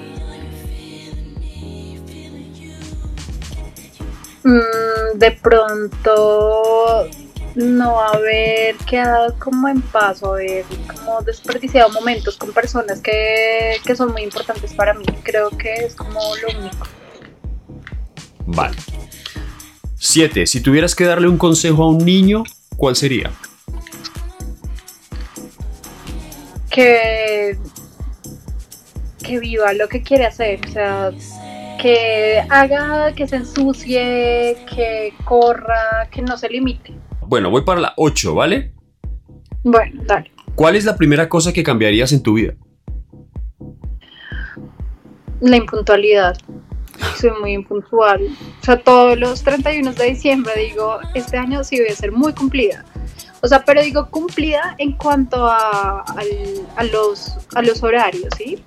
Mm, 4.43 5.17
de 5.17 5.31
pronto 5.31 7.07
no 7.55 8.01
haber 8.01 8.75
quedado 8.77 9.37
como 9.39 9.67
en 9.69 9.81
paso, 9.81 10.33
haber 10.33 10.65
como 10.87 11.21
desperdiciado 11.21 11.89
momentos 11.91 12.35
con 12.37 12.51
personas 12.51 12.99
que, 12.99 13.77
que 13.85 13.95
son 13.95 14.11
muy 14.11 14.23
importantes 14.23 14.73
para 14.73 14.93
mí. 14.93 15.05
Creo 15.23 15.49
que 15.51 15.73
es 15.73 15.95
como 15.95 16.19
lo 16.35 16.59
único. 16.59 16.87
Vale. 18.45 18.75
Siete. 19.95 20.45
Si 20.47 20.61
tuvieras 20.61 20.95
que 20.95 21.05
darle 21.05 21.27
un 21.27 21.37
consejo 21.37 21.83
a 21.83 21.89
un 21.89 21.99
niño, 21.99 22.43
¿cuál 22.75 22.95
sería? 22.95 23.31
Que, 26.69 27.57
que 29.23 29.39
viva 29.39 29.71
lo 29.73 29.87
que 29.87 30.01
quiere 30.01 30.25
hacer, 30.25 30.59
o 30.67 30.71
sea, 30.71 31.11
que 31.81 32.41
haga, 32.49 33.13
que 33.13 33.27
se 33.27 33.37
ensucie, 33.37 34.57
que 34.73 35.13
corra, 35.25 36.07
que 36.11 36.21
no 36.21 36.37
se 36.37 36.49
limite. 36.49 36.93
Bueno, 37.21 37.49
voy 37.49 37.63
para 37.63 37.81
la 37.81 37.93
8, 37.97 38.35
¿vale? 38.35 38.73
Bueno, 39.63 40.03
dale. 40.05 40.31
¿Cuál 40.55 40.75
es 40.75 40.85
la 40.85 40.95
primera 40.95 41.29
cosa 41.29 41.51
que 41.51 41.63
cambiarías 41.63 42.11
en 42.11 42.21
tu 42.21 42.33
vida? 42.33 42.53
La 45.41 45.57
impuntualidad. 45.57 46.37
Soy 47.19 47.31
muy 47.41 47.53
impuntual. 47.53 48.21
O 48.61 48.63
sea, 48.63 48.79
todos 48.79 49.17
los 49.17 49.43
31 49.43 49.93
de 49.93 50.05
diciembre 50.05 50.53
digo, 50.57 50.99
este 51.15 51.37
año 51.37 51.63
sí 51.63 51.79
voy 51.79 51.89
a 51.89 51.95
ser 51.95 52.11
muy 52.11 52.33
cumplida. 52.33 52.85
O 53.41 53.47
sea, 53.47 53.65
pero 53.65 53.81
digo 53.81 54.09
cumplida 54.09 54.75
en 54.77 54.93
cuanto 54.93 55.45
a, 55.45 56.05
los, 56.91 57.37
a 57.55 57.61
los 57.61 57.83
horarios, 57.83 58.29
¿sí? 58.37 58.63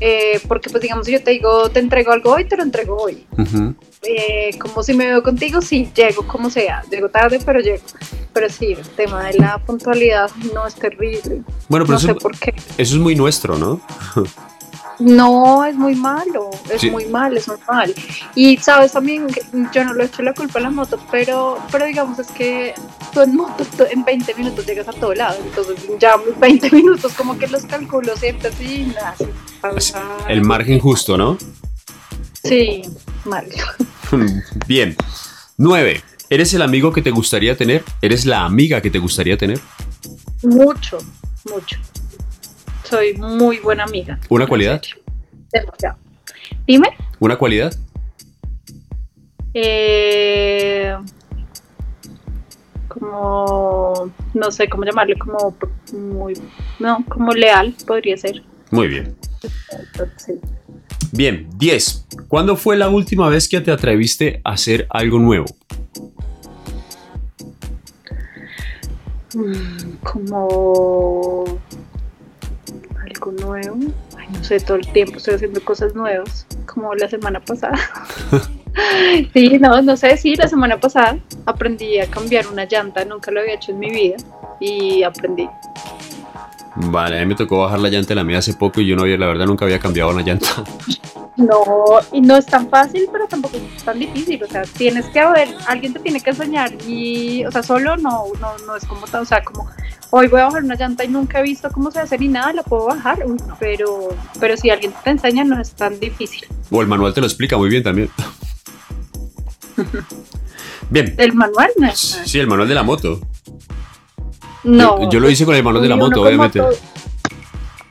Eh, 0.00 0.40
porque 0.48 0.70
pues 0.70 0.82
digamos, 0.82 1.06
yo 1.06 1.22
te 1.22 1.32
digo, 1.32 1.70
te 1.70 1.80
entrego 1.80 2.12
algo 2.12 2.32
hoy, 2.32 2.44
te 2.44 2.56
lo 2.56 2.62
entrego 2.62 2.96
hoy. 2.96 3.26
Eh, 4.02 4.56
como 4.58 4.82
si 4.82 4.94
me 4.94 5.06
veo 5.06 5.22
contigo, 5.22 5.60
sí, 5.60 5.90
llego 5.94 6.26
como 6.26 6.50
sea. 6.50 6.82
Llego 6.90 7.08
tarde, 7.08 7.38
pero 7.44 7.60
llego. 7.60 7.84
Pero 8.32 8.48
sí, 8.48 8.72
el 8.72 8.88
tema 8.90 9.24
de 9.24 9.34
la 9.38 9.58
puntualidad 9.58 10.30
no 10.54 10.66
es 10.66 10.74
terrible. 10.74 11.42
Bueno, 11.68 11.84
pero 11.84 11.94
no 11.94 11.98
sé 11.98 12.14
por 12.14 12.38
qué. 12.38 12.54
Eso 12.78 12.94
es 12.94 13.00
muy 13.00 13.14
nuestro, 13.14 13.58
¿no? 13.58 13.80
No, 15.00 15.64
es 15.64 15.74
muy 15.74 15.94
malo, 15.94 16.50
es 16.70 16.84
muy 16.90 17.06
mal, 17.06 17.34
es 17.34 17.48
muy 17.48 17.56
mal. 17.66 17.94
Y 18.34 18.58
sabes 18.58 18.92
también, 18.92 19.28
yo 19.72 19.84
no 19.84 19.94
lo 19.94 20.02
he 20.02 20.06
hecho 20.06 20.22
la 20.22 20.34
culpa 20.34 20.58
a 20.58 20.62
la 20.62 20.70
moto, 20.70 21.00
pero, 21.10 21.58
pero 21.72 21.86
digamos 21.86 22.18
es 22.18 22.28
que 22.28 22.74
tú 23.12 23.22
en 23.22 23.34
moto 23.34 23.64
en 23.90 24.04
20 24.04 24.34
minutos 24.34 24.66
llegas 24.66 24.88
a 24.88 24.92
todo 24.92 25.14
lado, 25.14 25.38
entonces 25.42 25.76
ya 25.98 26.16
20 26.38 26.70
minutos 26.70 27.14
como 27.14 27.38
que 27.38 27.46
los 27.46 27.64
calculo 27.64 28.14
siempre 28.14 28.48
así, 28.48 28.92
nada, 28.94 29.14
El 30.28 30.42
margen 30.42 30.78
justo, 30.78 31.16
¿no? 31.16 31.38
Sí, 32.42 32.82
mal. 33.24 33.46
Bien. 34.66 34.96
9. 35.58 36.02
¿Eres 36.30 36.54
el 36.54 36.62
amigo 36.62 36.92
que 36.92 37.02
te 37.02 37.10
gustaría 37.10 37.56
tener? 37.56 37.84
¿Eres 38.00 38.24
la 38.24 38.44
amiga 38.44 38.80
que 38.80 38.90
te 38.90 38.98
gustaría 38.98 39.36
tener? 39.36 39.58
Mucho, 40.42 40.98
mucho 41.50 41.76
soy 42.90 43.14
muy 43.14 43.60
buena 43.60 43.84
amiga. 43.84 44.18
¿Una 44.28 44.46
cualidad? 44.46 44.82
Demasiado. 45.52 45.96
Dime. 46.66 46.88
¿Una 47.20 47.36
cualidad? 47.36 47.72
Eh, 49.54 50.96
como, 52.88 54.12
no 54.34 54.50
sé 54.50 54.68
cómo 54.68 54.84
llamarlo, 54.84 55.14
como 55.18 55.56
muy, 55.92 56.34
no, 56.80 57.04
como 57.08 57.32
leal 57.32 57.74
podría 57.86 58.16
ser. 58.16 58.42
Muy 58.72 58.88
bien. 58.88 59.16
Bien, 61.12 61.48
10. 61.56 62.06
¿Cuándo 62.28 62.56
fue 62.56 62.76
la 62.76 62.88
última 62.88 63.28
vez 63.28 63.48
que 63.48 63.60
te 63.60 63.72
atreviste 63.72 64.40
a 64.44 64.52
hacer 64.52 64.86
algo 64.90 65.18
nuevo? 65.18 65.46
Mm, 69.34 69.96
como 70.02 71.44
algo 73.04 73.32
nuevo. 73.32 73.76
Ay, 74.16 74.28
no 74.32 74.44
sé, 74.44 74.60
todo 74.60 74.76
el 74.76 74.86
tiempo 74.92 75.18
estoy 75.18 75.34
haciendo 75.34 75.64
cosas 75.64 75.94
nuevas, 75.94 76.46
como 76.66 76.94
la 76.94 77.08
semana 77.08 77.40
pasada. 77.40 77.78
sí, 79.32 79.58
no, 79.58 79.82
no 79.82 79.96
sé, 79.96 80.16
sí, 80.16 80.34
la 80.36 80.48
semana 80.48 80.78
pasada 80.80 81.18
aprendí 81.46 81.98
a 81.98 82.10
cambiar 82.10 82.46
una 82.46 82.64
llanta, 82.64 83.04
nunca 83.04 83.30
lo 83.30 83.40
había 83.40 83.54
hecho 83.54 83.72
en 83.72 83.78
mi 83.78 83.90
vida 83.90 84.16
y 84.60 85.02
aprendí. 85.02 85.48
Vale, 86.76 87.18
a 87.18 87.20
mí 87.20 87.26
me 87.26 87.34
tocó 87.34 87.60
bajar 87.60 87.80
la 87.80 87.88
llanta 87.88 88.08
de 88.08 88.14
la 88.14 88.24
mía 88.24 88.38
hace 88.38 88.54
poco 88.54 88.80
y 88.80 88.86
yo 88.86 88.96
no 88.96 89.02
había, 89.02 89.18
la 89.18 89.26
verdad 89.26 89.46
nunca 89.46 89.64
había 89.64 89.78
cambiado 89.78 90.10
una 90.10 90.22
llanta. 90.22 90.46
No, 91.36 91.64
y 92.12 92.20
no 92.20 92.36
es 92.36 92.44
tan 92.44 92.68
fácil, 92.68 93.08
pero 93.10 93.26
tampoco 93.26 93.56
es 93.56 93.82
tan 93.82 93.98
difícil. 93.98 94.42
O 94.42 94.46
sea, 94.46 94.62
tienes 94.62 95.06
que 95.06 95.20
haber, 95.20 95.48
alguien 95.66 95.94
te 95.94 96.00
tiene 96.00 96.20
que 96.20 96.30
enseñar 96.30 96.70
y, 96.86 97.46
o 97.46 97.50
sea, 97.50 97.62
solo 97.62 97.96
no, 97.96 98.24
no, 98.40 98.58
no 98.66 98.76
es 98.76 98.84
como, 98.84 99.06
o 99.10 99.24
sea, 99.24 99.42
como 99.42 99.66
hoy 100.10 100.26
voy 100.26 100.40
a 100.40 100.44
bajar 100.46 100.64
una 100.64 100.74
llanta 100.74 101.04
y 101.04 101.08
nunca 101.08 101.40
he 101.40 101.42
visto 101.42 101.70
cómo 101.70 101.90
se 101.90 102.00
hace 102.00 102.18
ni 102.18 102.28
nada, 102.28 102.52
la 102.52 102.62
puedo 102.62 102.86
bajar, 102.86 103.24
pero, 103.58 104.14
pero 104.38 104.56
si 104.56 104.68
alguien 104.68 104.92
te 105.02 105.10
enseña 105.10 105.44
no 105.44 105.60
es 105.60 105.72
tan 105.72 105.98
difícil. 105.98 106.44
O 106.70 106.82
el 106.82 106.88
manual 106.88 107.14
te 107.14 107.20
lo 107.20 107.26
explica 107.26 107.56
muy 107.56 107.70
bien 107.70 107.82
también. 107.82 108.10
bien. 110.90 111.14
¿El 111.16 111.32
manual? 111.32 111.70
No 111.78 111.90
Sí, 111.94 112.38
el 112.38 112.48
manual 112.48 112.68
de 112.68 112.74
la 112.74 112.82
moto. 112.82 113.20
No. 114.64 115.10
Yo, 115.10 115.20
lo 115.20 115.30
hice 115.30 115.44
con 115.44 115.54
el 115.54 115.62
manual 115.62 115.82
de 115.82 115.88
la 115.88 115.96
moto, 115.96 116.22
obviamente. 116.22 116.60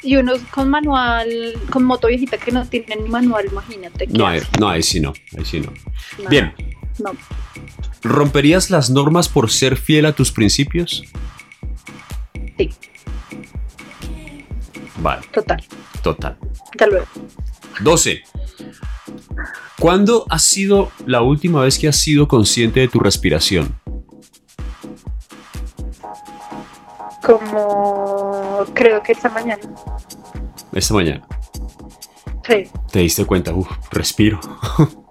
y 0.04 0.16
unos 0.16 0.40
con 0.52 0.70
manual, 0.70 1.54
con 1.70 1.84
moto 1.84 2.08
viejita 2.08 2.38
que 2.38 2.52
no 2.52 2.66
tienen 2.66 3.04
ni 3.04 3.10
manual, 3.10 3.46
imagínate. 3.52 4.08
No, 4.08 4.28
ahí, 4.28 4.42
no, 4.60 4.70
ahí 4.70 4.84
sí 4.84 5.00
no, 5.00 5.14
ahí 5.38 5.46
sí 5.46 5.60
no. 5.60 5.72
Bien. 6.30 6.54
No. 7.00 7.12
¿Romperías 8.04 8.70
las 8.70 8.90
normas 8.90 9.28
por 9.28 9.50
ser 9.52 9.76
fiel 9.78 10.06
a 10.06 10.14
tus 10.14 10.32
principios? 10.32 11.04
Sí. 12.58 12.70
Vale. 15.02 15.22
Total. 15.34 15.64
Total. 16.02 16.38
Hasta 16.72 16.88
luego. 16.88 17.06
12. 17.82 18.22
¿Cuándo 19.80 20.26
ha 20.30 20.40
sido 20.40 20.92
la 21.06 21.22
última 21.22 21.62
vez 21.62 21.80
que 21.80 21.88
has 21.88 21.96
sido 21.96 22.28
consciente 22.28 22.82
de 22.82 22.88
tu 22.90 23.00
respiración? 23.00 23.76
Como 27.24 28.66
creo 28.74 29.02
que 29.04 29.12
esta 29.12 29.30
mañana. 29.30 29.62
Esta 30.74 30.94
mañana. 30.94 31.28
Sí. 32.48 32.68
¿Te 32.92 33.00
diste 33.00 33.26
cuenta? 33.26 33.54
Uf, 33.54 33.70
respiro. 33.92 34.40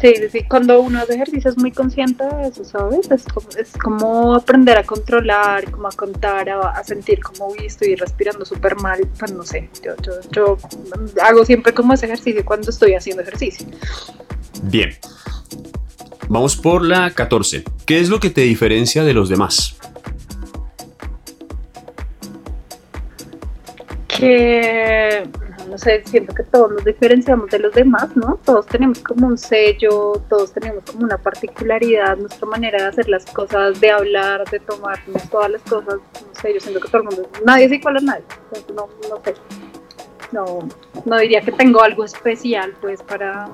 Sí, 0.00 0.14
sí, 0.32 0.44
cuando 0.48 0.80
uno 0.80 0.98
hace 1.00 1.14
ejercicio 1.14 1.50
es 1.50 1.58
muy 1.58 1.72
consciente 1.72 2.24
de 2.24 2.48
eso, 2.48 2.64
¿sabes? 2.64 3.10
Es 3.10 3.24
como, 3.24 3.48
es 3.58 3.72
como 3.72 4.34
aprender 4.34 4.78
a 4.78 4.82
controlar, 4.82 5.70
como 5.70 5.88
a 5.88 5.90
contar, 5.90 6.48
a, 6.48 6.82
sentir 6.84 7.20
como, 7.20 7.48
uy, 7.48 7.66
estoy 7.66 7.96
respirando 7.96 8.46
súper 8.46 8.76
mal, 8.76 9.00
pues 9.18 9.30
no 9.32 9.44
sé, 9.44 9.68
yo, 9.84 9.92
yo, 10.02 10.12
yo 10.30 10.56
hago 11.22 11.44
siempre 11.44 11.74
como 11.74 11.92
ese 11.92 12.06
ejercicio 12.06 12.42
cuando 12.46 12.70
estoy 12.70 12.94
haciendo 12.94 13.22
ejercicio. 13.22 13.66
Bien, 14.62 14.96
vamos 16.30 16.56
por 16.56 16.82
la 16.82 17.10
14. 17.10 17.64
¿Qué 17.84 18.00
es 18.00 18.08
lo 18.08 18.20
que 18.20 18.30
te 18.30 18.40
diferencia 18.40 19.04
de 19.04 19.12
los 19.12 19.28
demás? 19.28 19.76
Que 24.16 25.28
no 25.70 25.78
sé, 25.78 26.02
siento 26.04 26.34
que 26.34 26.42
todos 26.42 26.72
nos 26.72 26.84
diferenciamos 26.84 27.48
de 27.50 27.60
los 27.60 27.72
demás, 27.72 28.14
¿no? 28.16 28.38
Todos 28.44 28.66
tenemos 28.66 28.98
como 29.00 29.28
un 29.28 29.38
sello, 29.38 30.20
todos 30.28 30.52
tenemos 30.52 30.84
como 30.84 31.04
una 31.04 31.16
particularidad, 31.16 32.16
nuestra 32.16 32.46
manera 32.46 32.82
de 32.82 32.88
hacer 32.88 33.08
las 33.08 33.24
cosas, 33.26 33.80
de 33.80 33.90
hablar, 33.90 34.48
de 34.50 34.58
tomarnos 34.58 35.30
todas 35.30 35.50
las 35.50 35.62
cosas, 35.62 35.94
no 35.94 36.34
sé, 36.40 36.54
yo 36.54 36.60
siento 36.60 36.80
que 36.80 36.88
todo 36.88 37.02
el 37.02 37.08
mundo, 37.08 37.28
nadie 37.44 37.66
es 37.66 37.72
igual 37.72 37.98
a 37.98 38.00
nadie, 38.00 38.24
no, 38.74 38.88
no 39.08 39.22
sé, 39.24 39.34
no, 40.32 40.68
no 41.04 41.18
diría 41.18 41.40
que 41.40 41.52
tengo 41.52 41.82
algo 41.82 42.04
especial 42.04 42.74
pues 42.80 43.02
para, 43.02 43.48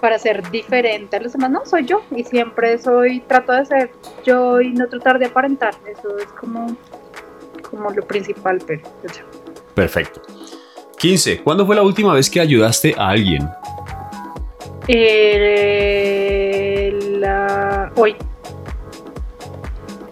para 0.00 0.18
ser 0.18 0.50
diferente 0.50 1.16
a 1.16 1.20
los 1.20 1.32
demás, 1.32 1.50
no, 1.50 1.66
soy 1.66 1.84
yo 1.84 2.02
y 2.10 2.24
siempre 2.24 2.78
soy, 2.78 3.20
trato 3.20 3.52
de 3.52 3.66
ser 3.66 3.90
yo 4.24 4.62
y 4.62 4.72
no 4.72 4.88
tratar 4.88 5.18
de 5.18 5.26
aparentar, 5.26 5.74
eso 5.86 6.16
es 6.16 6.26
como, 6.40 6.74
como 7.70 7.90
lo 7.90 8.02
principal, 8.06 8.62
pero... 8.66 8.82
Perfecto. 9.74 10.22
15. 10.98 11.42
¿Cuándo 11.42 11.66
fue 11.66 11.76
la 11.76 11.82
última 11.82 12.14
vez 12.14 12.30
que 12.30 12.40
ayudaste 12.40 12.94
a 12.96 13.08
alguien? 13.08 13.48
Eh, 14.88 15.32
hoy. 17.96 18.16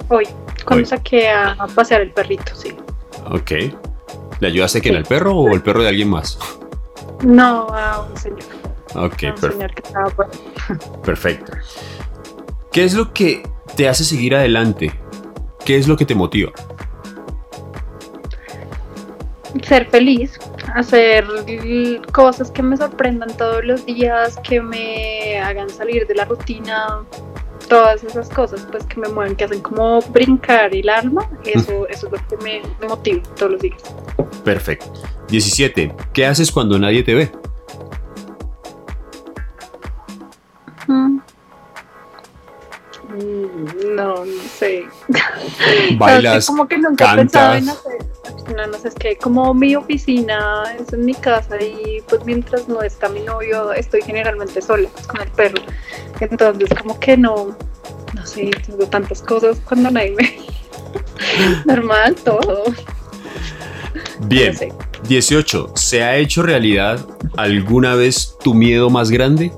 Hoy. 0.08 0.26
Cuando 0.64 0.86
saqué 0.86 1.28
a, 1.28 1.56
pasear 1.74 2.02
el 2.02 2.10
perrito, 2.12 2.54
sí. 2.54 2.74
Ok. 3.26 3.52
¿Le 4.40 4.48
ayudaste 4.48 4.78
a 4.78 4.80
quién? 4.80 4.96
¿Al 4.96 5.04
perro 5.04 5.34
o 5.36 5.54
el 5.54 5.62
perro 5.62 5.82
de 5.82 5.88
alguien 5.88 6.08
más? 6.08 6.38
No, 7.22 7.68
a 7.68 8.02
un 8.02 8.16
señor. 8.16 8.40
Ok, 8.94 9.24
a 9.24 9.30
un 9.30 9.38
señor 9.52 9.74
que 9.74 9.82
estaba 9.82 10.10
por... 10.10 10.28
Perfecto. 11.04 11.52
¿Qué 12.72 12.84
es 12.84 12.94
lo 12.94 13.12
que 13.12 13.42
te 13.76 13.88
hace 13.88 14.04
seguir 14.04 14.34
adelante? 14.34 14.92
¿Qué 15.64 15.76
es 15.76 15.88
lo 15.88 15.96
que 15.96 16.06
te 16.06 16.14
motiva? 16.14 16.52
Ser 19.62 19.86
feliz, 19.90 20.38
hacer 20.74 21.24
cosas 22.12 22.50
que 22.50 22.62
me 22.62 22.76
sorprendan 22.76 23.36
todos 23.36 23.64
los 23.64 23.84
días, 23.84 24.38
que 24.44 24.60
me 24.60 25.38
hagan 25.40 25.68
salir 25.68 26.06
de 26.06 26.14
la 26.14 26.24
rutina. 26.24 27.04
todas 27.68 28.02
esas 28.02 28.28
cosas 28.28 28.66
pues 28.70 28.84
que 28.84 28.98
me 29.00 29.08
mueven, 29.08 29.36
que 29.36 29.44
hacen 29.44 29.60
como 29.60 30.00
brincar 30.12 30.74
el 30.74 30.88
alma, 30.88 31.28
eso, 31.44 31.86
eso 31.88 32.06
es 32.06 32.12
lo 32.12 32.28
que 32.28 32.36
me, 32.44 32.88
motiva 32.88 33.22
todos 33.36 33.52
los 33.52 33.60
días. 33.60 33.82
Perfecto. 34.44 34.92
17. 35.28 35.94
¿Qué 36.12 36.26
haces 36.26 36.50
cuando 36.50 36.78
nadie 36.78 37.02
te 37.04 37.14
ve? 37.14 37.30
Mm. 40.88 41.20
No, 43.94 44.24
no 44.24 44.42
sé. 44.58 44.84
Bailas, 45.98 46.46
como 46.46 46.68
que 46.68 46.78
nunca 46.78 47.16
pensaba 47.16 47.58
en 47.58 47.68
hacer. 47.68 47.98
No, 48.54 48.66
no 48.66 48.78
sé, 48.78 48.88
es 48.88 48.94
que 48.94 49.16
como 49.16 49.52
mi 49.54 49.76
oficina 49.76 50.64
es 50.78 50.92
en 50.92 51.04
mi 51.04 51.14
casa 51.14 51.60
y 51.60 52.00
pues 52.08 52.24
mientras 52.24 52.68
no 52.68 52.82
está 52.82 53.08
mi 53.08 53.20
novio 53.20 53.72
estoy 53.72 54.02
generalmente 54.02 54.60
sola 54.60 54.88
con 55.06 55.20
el 55.20 55.28
perro. 55.28 55.62
Entonces 56.20 56.68
como 56.80 56.98
que 57.00 57.16
no, 57.16 57.56
no 58.14 58.26
sé, 58.26 58.50
tengo 58.66 58.86
tantas 58.86 59.22
cosas 59.22 59.60
cuando 59.64 59.90
nadie 59.90 60.14
me... 60.16 60.38
Normal, 61.64 62.14
todo. 62.16 62.64
Bien. 64.22 64.56
18. 65.08 65.72
¿Se 65.74 66.02
ha 66.02 66.16
hecho 66.16 66.42
realidad 66.42 67.04
alguna 67.36 67.94
vez 67.94 68.36
tu 68.42 68.54
miedo 68.54 68.90
más 68.90 69.10
grande? 69.10 69.52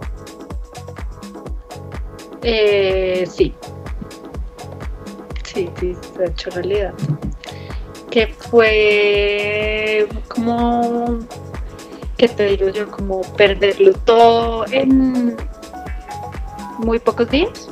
Eh, 2.43 3.27
sí. 3.31 3.55
Sí, 5.45 5.71
sí, 5.79 5.97
se 6.17 6.23
ha 6.23 6.27
hecho 6.27 6.51
realidad. 6.51 6.95
Que 8.11 8.27
fue 8.27 10.07
como, 10.29 11.19
¿qué 12.17 12.29
te 12.29 12.47
digo 12.47 12.69
yo? 12.69 12.91
Como 12.91 13.21
perderlo 13.37 13.93
todo 14.05 14.65
en 14.71 15.37
muy 16.79 16.99
pocos 16.99 17.31
días. 17.31 17.71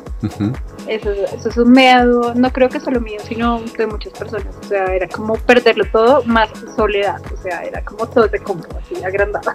Eso, 0.91 1.13
es 1.13 1.57
un 1.57 1.71
miedo, 1.71 2.35
no 2.35 2.53
creo 2.53 2.69
que 2.69 2.81
solo 2.81 3.01
mío, 3.01 3.21
sino 3.23 3.63
de 3.79 3.87
muchas 3.87 4.13
personas. 4.13 4.53
O 4.61 4.65
sea, 4.67 4.87
era 4.87 5.07
como 5.07 5.35
perderlo 5.35 5.85
todo 5.93 6.25
más 6.25 6.51
soledad. 6.75 7.21
O 7.33 7.41
sea, 7.41 7.63
era 7.63 7.81
como 7.85 8.09
todo 8.09 8.27
de 8.27 8.41
compro, 8.41 8.77
así 8.77 9.01
agrandada. 9.05 9.55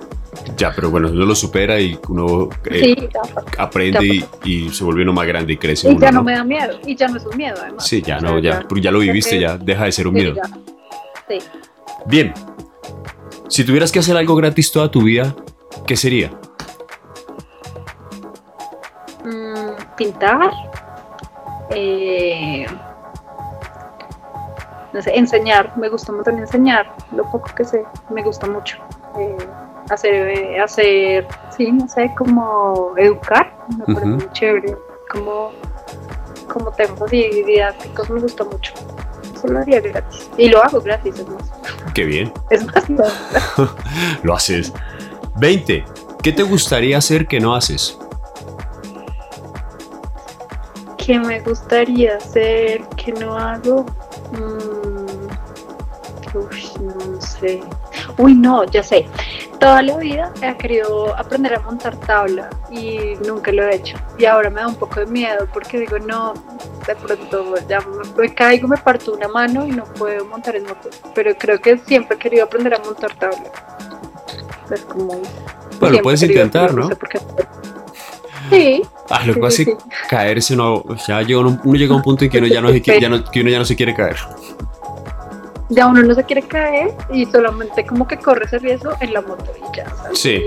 Ya, 0.56 0.72
pero 0.74 0.90
bueno, 0.90 1.10
uno 1.10 1.26
lo 1.26 1.36
supera 1.36 1.78
y 1.78 2.00
uno 2.08 2.48
eh, 2.72 3.10
aprende 3.58 4.26
y, 4.46 4.70
se 4.70 4.86
vuelve 4.86 5.02
uno 5.02 5.12
más 5.12 5.28
grande 5.28 5.52
y 5.52 5.58
crece. 5.58 5.92
Y 5.92 6.00
ya 6.00 6.10
no, 6.10 6.24
me 6.24 6.32
da 6.32 6.46
miedo, 6.46 6.80
y 6.86 6.96
ya 6.96 7.10
no 7.10 7.18
es 7.18 7.26
un 7.26 7.36
miedo, 7.36 7.58
además. 7.62 7.86
Sí, 7.86 8.02
ya 8.02 8.22
no, 8.22 8.40
ya, 8.40 8.66
ya, 8.74 8.92
lo 8.92 9.00
viviste, 9.00 9.38
ya 9.38 9.58
deja 9.58 9.84
de 9.84 9.92
ser 9.92 10.08
un 10.08 10.14
miedo. 10.14 10.36
Sí. 11.28 11.40
Bien, 12.06 12.34
si 13.50 13.66
tuvieras 13.66 13.92
que 13.92 14.00
hacer 14.00 14.16
algo 14.16 14.38
gratis 14.38 14.72
toda 14.72 14.90
tu 14.90 15.04
vida, 15.04 15.36
¿qué 15.86 15.98
sería? 15.98 16.32
Mm, 19.26 19.96
pintar 19.98 20.52
eh, 21.70 22.66
no 24.94 25.02
sé, 25.02 25.18
enseñar, 25.18 25.78
me 25.78 25.90
gusta 25.90 26.12
mucho 26.12 26.30
enseñar, 26.30 26.96
lo 27.12 27.30
poco 27.30 27.50
que 27.56 27.66
sé, 27.66 27.84
me 28.10 28.24
gusta 28.24 28.48
mucho. 28.48 28.78
Eh, 29.20 29.38
hacer, 29.90 30.14
eh, 30.14 30.60
hacer, 30.60 31.28
sí, 31.56 31.72
no 31.72 31.88
sé, 31.88 32.14
como 32.18 32.94
educar, 32.98 33.54
me 33.78 33.94
parece 33.94 34.06
muy 34.06 34.30
chévere, 34.32 34.78
como, 35.12 35.52
como 36.52 36.72
temas 36.72 37.02
así 37.02 37.44
didácticos, 37.46 38.10
me 38.10 38.22
gusta 38.22 38.44
mucho. 38.46 38.74
Eso 39.34 39.48
lo 39.48 39.60
haría 39.60 39.82
gratis. 39.82 40.30
Y 40.38 40.48
lo 40.48 40.64
hago 40.64 40.80
gratis, 40.80 41.20
es 41.20 41.28
más. 41.28 41.52
Qué 41.94 42.06
bien. 42.06 42.32
Es 42.50 42.66
más. 42.66 42.86
lo 44.24 44.34
haces. 44.34 44.72
20. 45.36 45.84
¿Qué 46.24 46.32
te 46.32 46.44
gustaría 46.44 46.98
hacer 46.98 47.28
que 47.28 47.40
no 47.40 47.54
haces? 47.54 48.00
¿Qué 51.06 51.20
me 51.20 51.40
gustaría 51.42 52.16
hacer 52.16 52.82
que 52.98 53.12
no 53.12 53.38
hago? 53.38 53.86
Mm, 54.32 55.28
no 56.34 57.22
sé. 57.22 57.62
Uy, 58.18 58.34
no, 58.34 58.64
ya 58.66 58.82
sé. 58.82 59.06
Toda 59.60 59.84
la 59.84 59.98
vida 59.98 60.34
he 60.42 60.58
querido 60.58 61.16
aprender 61.16 61.54
a 61.54 61.60
montar 61.60 61.96
tabla 61.98 62.50
y 62.72 63.14
nunca 63.24 63.52
lo 63.52 63.64
he 63.64 63.76
hecho. 63.76 63.98
Y 64.18 64.26
ahora 64.26 64.50
me 64.50 64.62
da 64.62 64.68
un 64.68 64.76
poco 64.76 65.00
de 65.00 65.06
miedo 65.06 65.48
porque 65.54 65.80
digo, 65.80 66.00
no, 66.00 66.34
de 66.88 66.96
pronto 66.96 67.54
ya 67.70 67.80
me, 68.18 68.34
caigo, 68.34 68.68
me 68.68 68.78
parto 68.78 69.14
una 69.14 69.28
mano 69.28 69.68
y 69.68 69.72
no 69.74 69.84
puedo 69.84 70.26
montar 70.26 70.56
en 70.56 70.64
moto. 70.64 70.90
Pero 71.14 71.38
creo 71.38 71.62
que 71.62 71.78
siempre 71.78 72.16
he 72.16 72.20
querido 72.20 72.46
aprender 72.46 72.74
a 72.74 72.80
montar 72.80 73.14
tabla. 73.14 73.52
Es 74.72 74.82
como. 74.82 75.22
Bueno, 75.80 76.00
puedes 76.02 76.24
intentar, 76.24 76.74
¿no? 76.74 76.90
Sí. 78.50 78.82
Ah, 79.10 79.26
lo 79.26 79.34
que 79.36 79.40
pasa 79.40 79.62
es 79.62 79.68
que 79.68 79.78
caerse 80.10 80.56
no, 80.56 80.84
ya 81.08 81.22
llega 81.22 81.40
uno, 81.40 81.60
llega 81.74 81.94
a 81.94 81.98
un 81.98 82.04
punto 82.04 82.26
en 82.26 82.32
que 82.32 82.38
uno 82.40 82.48
ya 82.48 82.62
no, 82.62 82.72
ya 82.72 83.10
no, 83.10 83.24
que 83.24 83.42
uno 83.42 83.50
ya 83.50 83.60
no 83.60 83.66
se 83.66 83.76
quiere 83.76 83.94
caer. 83.94 84.18
Ya 85.70 85.88
uno 85.88 86.04
no 86.04 86.14
se 86.14 86.24
quiere 86.24 86.44
caer 86.44 86.94
y 87.12 87.26
solamente 87.26 87.86
como 87.86 88.08
que 88.08 88.18
corre 88.18 88.46
ese 88.46 88.60
riesgo 88.60 88.92
en 89.00 89.14
la 89.14 89.22
moto 89.22 89.52
y 89.58 89.78
ya. 89.78 89.86
Sí. 90.14 90.42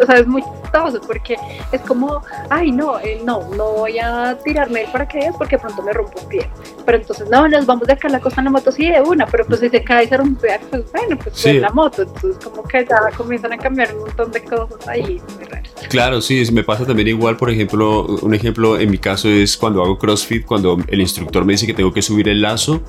o 0.00 0.06
sea, 0.06 0.16
es 0.16 0.26
muy 0.26 0.42
chistoso 0.42 1.00
porque 1.06 1.36
es 1.70 1.80
como, 1.82 2.22
ay, 2.48 2.72
no, 2.72 2.98
eh, 3.00 3.20
no, 3.24 3.48
no 3.56 3.72
voy 3.72 3.98
a 3.98 4.36
tirarme 4.44 4.82
el 4.82 4.90
paracaídas 4.90 5.36
porque 5.36 5.58
pronto 5.58 5.82
me 5.82 5.92
rompo 5.92 6.20
un 6.20 6.28
pie. 6.28 6.50
Pero 6.84 6.98
entonces, 6.98 7.28
no, 7.30 7.48
nos 7.48 7.66
vamos 7.66 7.86
de 7.86 7.92
acá 7.92 8.08
a 8.08 8.10
la 8.10 8.20
costa 8.20 8.40
en 8.40 8.46
la 8.46 8.50
moto, 8.50 8.72
sí, 8.72 8.90
de 8.90 9.00
una, 9.00 9.26
pero 9.26 9.46
pues 9.46 9.60
si 9.60 9.68
se 9.68 9.84
cae 9.84 10.04
y 10.04 10.08
se 10.08 10.16
rompe, 10.16 10.60
pues 10.70 10.90
bueno, 10.92 11.16
pues 11.22 11.46
en 11.46 11.60
la 11.60 11.70
moto. 11.70 12.02
Entonces, 12.02 12.36
como 12.42 12.64
que 12.64 12.84
ya 12.84 13.16
comienzan 13.16 13.52
a 13.52 13.58
cambiar 13.58 13.94
un 13.94 14.00
montón 14.00 14.32
de 14.32 14.42
cosas 14.42 14.88
ahí, 14.88 15.20
muy 15.36 15.44
raras. 15.44 15.70
Claro, 15.88 16.20
sí, 16.20 16.42
me 16.52 16.64
pasa 16.64 16.84
también 16.84 17.08
igual, 17.08 17.36
por 17.36 17.50
ejemplo, 17.50 18.06
un 18.06 18.34
ejemplo 18.34 18.78
en 18.78 18.90
mi 18.90 18.98
caso 18.98 19.28
es 19.28 19.56
cuando 19.56 19.82
hago 19.82 19.98
CrossFit, 19.98 20.44
cuando 20.44 20.78
el 20.88 21.00
instructor 21.00 21.44
me 21.44 21.52
dice 21.52 21.66
que 21.66 21.74
tengo 21.74 21.92
que 21.92 22.02
subir 22.02 22.28
el 22.28 22.42
lazo 22.42 22.82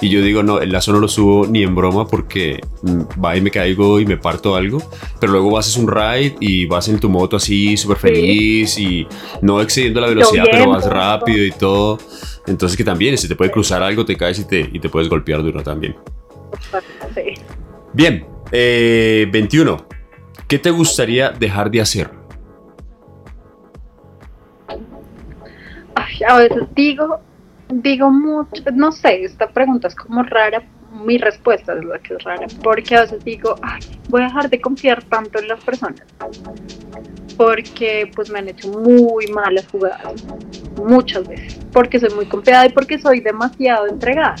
y 0.00 0.08
yo 0.08 0.20
digo, 0.22 0.42
no, 0.42 0.58
el 0.58 0.72
lazo 0.72 0.92
no 0.92 1.00
lo 1.00 1.08
subo 1.08 1.46
ni 1.46 1.62
en 1.62 1.74
broma 1.74 2.06
porque 2.06 2.60
mm, 2.82 3.22
va 3.24 3.36
y 3.36 3.40
me 3.40 3.50
caigo 3.50 4.00
y 4.00 4.06
me 4.06 4.16
parto 4.16 4.56
algo, 4.56 4.82
pero 5.20 5.32
luego 5.32 5.56
haces 5.58 5.76
un 5.76 5.88
ride 5.88 6.36
y 6.40 6.66
vas 6.66 6.88
en 6.88 6.98
tu 6.98 7.08
moto 7.08 7.36
así 7.36 7.76
súper 7.76 7.96
feliz 7.96 8.78
y 8.78 9.06
no 9.40 9.60
excediendo 9.60 10.00
la 10.00 10.08
velocidad, 10.08 10.44
pero 10.50 10.70
vas 10.70 10.86
rápido 10.86 11.44
y 11.44 11.52
todo. 11.52 11.98
Entonces 12.46 12.76
que 12.76 12.84
también, 12.84 13.16
si 13.16 13.28
te 13.28 13.36
puede 13.36 13.50
cruzar 13.50 13.82
algo, 13.82 14.04
te 14.04 14.16
caes 14.16 14.38
y 14.38 14.44
te, 14.44 14.68
y 14.72 14.78
te 14.78 14.88
puedes 14.88 15.08
golpear 15.08 15.42
duro 15.42 15.62
también. 15.62 15.96
Bien, 17.92 18.26
21. 18.50 19.72
Eh, 19.72 19.94
¿Qué 20.46 20.58
te 20.58 20.70
gustaría 20.70 21.30
dejar 21.30 21.70
de 21.70 21.80
hacer? 21.80 22.10
a 26.28 26.38
veces 26.38 26.62
digo, 26.74 27.20
digo 27.68 28.10
mucho, 28.10 28.62
no 28.72 28.92
sé, 28.92 29.24
esta 29.24 29.48
pregunta 29.48 29.88
es 29.88 29.94
como 29.94 30.22
rara, 30.22 30.62
mi 31.04 31.18
respuesta 31.18 31.74
es 31.74 31.84
la 31.84 31.98
que 31.98 32.14
es 32.14 32.24
rara, 32.24 32.46
porque 32.62 32.96
a 32.96 33.02
veces 33.02 33.24
digo, 33.24 33.56
voy 34.08 34.22
a 34.22 34.26
dejar 34.26 34.50
de 34.50 34.60
confiar 34.60 35.02
tanto 35.04 35.38
en 35.38 35.48
las 35.48 35.62
personas, 35.64 36.02
porque 37.36 38.10
pues 38.14 38.30
me 38.30 38.38
han 38.38 38.48
hecho 38.48 38.70
muy 38.70 39.26
malas 39.28 39.66
jugadas, 39.68 40.24
muchas 40.76 41.26
veces, 41.26 41.60
porque 41.72 41.98
soy 41.98 42.14
muy 42.14 42.26
confiada 42.26 42.66
y 42.66 42.70
porque 42.70 42.98
soy 42.98 43.20
demasiado 43.20 43.86
entregada 43.86 44.36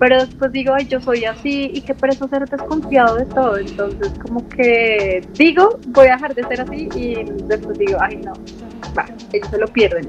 pero 0.00 0.18
después 0.18 0.50
digo, 0.50 0.72
ay, 0.72 0.86
yo 0.86 0.98
soy 0.98 1.26
así 1.26 1.70
y 1.74 1.82
que 1.82 1.94
por 1.94 2.08
eso 2.08 2.26
ser 2.26 2.48
desconfiado 2.48 3.16
de 3.16 3.26
todo. 3.26 3.58
Entonces, 3.58 4.10
como 4.22 4.48
que 4.48 5.22
digo, 5.34 5.78
voy 5.88 6.06
a 6.06 6.12
dejar 6.12 6.34
de 6.34 6.42
ser 6.44 6.62
así 6.62 6.88
y 6.96 7.16
después 7.44 7.78
digo, 7.78 7.98
ay, 8.00 8.16
no, 8.16 8.32
va, 8.96 9.06
ellos 9.32 9.48
se 9.50 9.58
lo 9.58 9.66
pierden. 9.68 10.06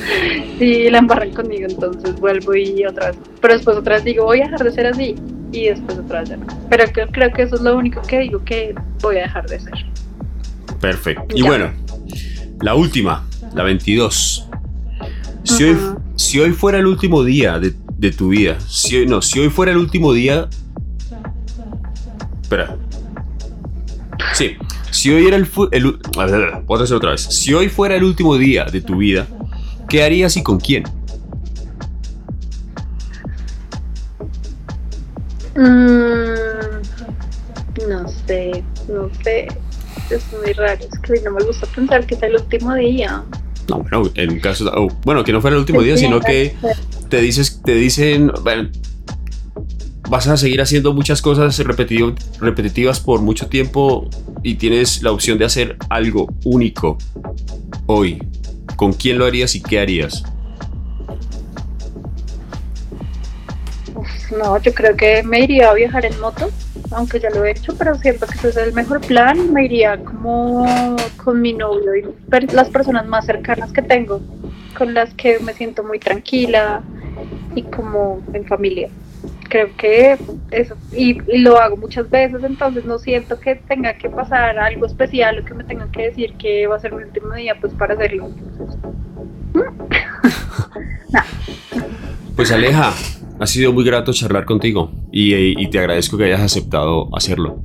y 0.60 0.90
la 0.90 0.98
embarran 0.98 1.30
conmigo, 1.30 1.66
entonces 1.68 2.18
vuelvo 2.18 2.54
y 2.54 2.84
otra 2.84 3.08
vez. 3.08 3.18
Pero 3.40 3.54
después 3.54 3.76
otra 3.76 3.96
vez 3.96 4.04
digo, 4.04 4.24
voy 4.24 4.40
a 4.40 4.44
dejar 4.44 4.64
de 4.64 4.72
ser 4.72 4.86
así 4.86 5.14
y 5.52 5.68
después 5.68 5.98
otra 5.98 6.20
vez 6.20 6.30
ya 6.30 6.36
no. 6.36 6.46
Pero 6.68 6.84
creo, 7.12 7.32
que 7.32 7.42
eso 7.42 7.56
es 7.56 7.60
lo 7.60 7.76
único 7.76 8.02
que 8.02 8.20
digo 8.20 8.44
que 8.44 8.74
voy 9.00 9.16
a 9.16 9.22
dejar 9.22 9.48
de 9.48 9.60
ser. 9.60 9.74
Perfecto. 10.80 11.34
Y 11.34 11.42
bueno, 11.42 11.72
la 12.60 12.74
última, 12.74 13.26
la 13.54 13.64
22. 13.64 14.48
Si, 15.44 15.64
hoy, 15.64 15.76
si 16.16 16.40
hoy 16.40 16.50
fuera 16.52 16.78
el 16.78 16.86
último 16.86 17.24
día 17.24 17.58
de 17.58 17.72
de 17.98 18.12
tu 18.12 18.28
vida. 18.28 18.58
Si, 18.60 19.04
no, 19.06 19.20
si 19.20 19.40
hoy 19.40 19.50
fuera 19.50 19.72
el 19.72 19.78
último 19.78 20.12
día... 20.12 20.48
Espera. 22.40 22.76
Sí, 24.32 24.56
si 24.90 25.10
hoy 25.10 25.26
era 25.26 25.36
el... 25.36 25.48
el 25.72 25.98
hacer 26.18 26.96
otra 26.96 27.10
vez. 27.10 27.22
Si 27.22 27.54
hoy 27.54 27.68
fuera 27.68 27.96
el 27.96 28.04
último 28.04 28.36
día 28.36 28.64
de 28.64 28.80
tu 28.80 28.96
vida, 28.96 29.26
¿qué 29.88 30.02
harías 30.02 30.36
y 30.36 30.42
con 30.42 30.58
quién? 30.58 30.84
Mm, 35.56 36.28
no 37.88 38.08
sé, 38.26 38.62
no 38.88 39.10
sé. 39.22 39.48
Es 40.10 40.24
muy 40.32 40.52
raro. 40.52 40.80
Es 40.80 40.98
que 41.00 41.20
no 41.22 41.32
me 41.32 41.44
gusta 41.44 41.66
pensar 41.74 42.06
que 42.06 42.14
es 42.14 42.22
el 42.22 42.36
último 42.36 42.74
día. 42.74 43.22
No, 43.68 43.80
bueno, 43.80 44.10
en 44.14 44.40
caso. 44.40 44.70
Oh, 44.74 44.88
bueno, 45.04 45.24
que 45.24 45.32
no 45.32 45.40
fuera 45.40 45.56
el 45.56 45.60
último 45.60 45.82
día, 45.82 45.96
sino 45.96 46.20
que 46.20 46.54
te, 47.08 47.20
dices, 47.20 47.60
te 47.62 47.74
dicen, 47.74 48.32
bueno, 48.42 48.70
vas 50.08 50.26
a 50.26 50.36
seguir 50.36 50.60
haciendo 50.60 50.94
muchas 50.94 51.22
cosas 51.22 51.58
repetitivas 51.58 53.00
por 53.00 53.20
mucho 53.20 53.48
tiempo 53.48 54.08
y 54.42 54.54
tienes 54.54 55.02
la 55.02 55.12
opción 55.12 55.38
de 55.38 55.44
hacer 55.44 55.76
algo 55.90 56.28
único 56.44 56.98
hoy. 57.86 58.18
¿Con 58.76 58.92
quién 58.92 59.18
lo 59.18 59.26
harías 59.26 59.54
y 59.54 59.62
qué 59.62 59.80
harías? 59.80 60.24
no, 64.36 64.60
yo 64.60 64.74
creo 64.74 64.96
que 64.96 65.22
me 65.22 65.40
iría 65.40 65.70
a 65.70 65.74
viajar 65.74 66.04
en 66.04 66.18
moto, 66.20 66.50
aunque 66.90 67.20
ya 67.20 67.30
lo 67.30 67.44
he 67.44 67.52
hecho, 67.52 67.74
pero 67.76 67.94
siento 67.96 68.26
que 68.26 68.34
ese 68.34 68.48
es 68.50 68.56
el 68.56 68.72
mejor 68.72 69.00
plan. 69.00 69.52
Me 69.52 69.64
iría 69.64 69.96
como 70.04 70.96
con 71.22 71.40
mi 71.40 71.52
novio 71.52 71.96
y 71.96 72.04
las 72.52 72.68
personas 72.68 73.06
más 73.06 73.26
cercanas 73.26 73.72
que 73.72 73.82
tengo, 73.82 74.20
con 74.76 74.94
las 74.94 75.12
que 75.14 75.38
me 75.40 75.52
siento 75.54 75.82
muy 75.82 75.98
tranquila 75.98 76.82
y 77.54 77.62
como 77.62 78.22
en 78.32 78.44
familia. 78.44 78.88
Creo 79.48 79.68
que 79.76 80.18
eso, 80.50 80.76
y, 80.92 81.20
lo 81.40 81.58
hago 81.58 81.76
muchas 81.76 82.10
veces, 82.10 82.44
entonces 82.44 82.84
no 82.84 82.98
siento 82.98 83.40
que 83.40 83.54
tenga 83.54 83.94
que 83.94 84.10
pasar 84.10 84.58
algo 84.58 84.84
especial 84.84 85.38
o 85.38 85.44
que 85.44 85.54
me 85.54 85.64
tengan 85.64 85.90
que 85.90 86.02
decir 86.02 86.34
que 86.34 86.66
va 86.66 86.76
a 86.76 86.80
ser 86.80 86.92
mi 86.92 87.02
último 87.02 87.32
día 87.34 87.56
pues 87.60 87.72
para 87.74 87.94
hacerlo. 87.94 88.30
Pues 92.36 92.52
Aleja, 92.52 92.92
ha 93.40 93.46
sido 93.48 93.72
muy 93.72 93.82
grato 93.82 94.12
charlar 94.12 94.44
contigo 94.44 94.92
y, 95.10 95.68
te 95.70 95.80
agradezco 95.80 96.16
que 96.16 96.24
hayas 96.26 96.40
aceptado 96.40 97.08
hacerlo. 97.12 97.60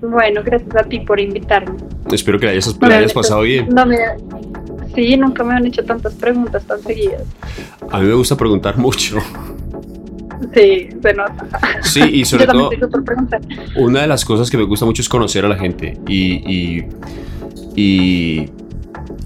Bueno, 0.00 0.42
gracias 0.42 0.74
a 0.76 0.84
ti 0.84 1.00
por 1.00 1.20
invitarme. 1.20 1.76
Espero 2.10 2.38
que 2.38 2.46
la 2.46 2.52
hayas, 2.52 2.74
hayas 2.80 3.12
pasado 3.12 3.42
bien. 3.42 3.68
No, 3.68 3.84
sí, 4.94 5.16
nunca 5.18 5.44
me 5.44 5.52
han 5.52 5.66
hecho 5.66 5.84
tantas 5.84 6.14
preguntas 6.14 6.64
tan 6.64 6.80
seguidas. 6.80 7.24
A 7.90 8.00
mí 8.00 8.06
me 8.06 8.14
gusta 8.14 8.34
preguntar 8.34 8.78
mucho. 8.78 9.18
Sí, 10.54 10.88
se 11.02 11.14
nota. 11.14 11.46
Sí, 11.82 12.00
y 12.00 12.24
sobre 12.26 12.46
todo, 12.46 12.70
una 13.76 14.02
de 14.02 14.06
las 14.06 14.24
cosas 14.24 14.50
que 14.50 14.56
me 14.56 14.64
gusta 14.64 14.84
mucho 14.84 15.02
es 15.02 15.08
conocer 15.08 15.44
a 15.44 15.48
la 15.48 15.56
gente 15.56 15.98
y, 16.08 16.32
y, 16.50 16.86
y, 17.76 18.50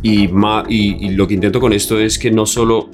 y, 0.03 0.31
y 0.69 1.11
lo 1.11 1.27
que 1.27 1.35
intento 1.35 1.61
con 1.61 1.73
esto 1.73 1.99
es 1.99 2.19
que 2.19 2.31
no 2.31 2.47
solo 2.47 2.91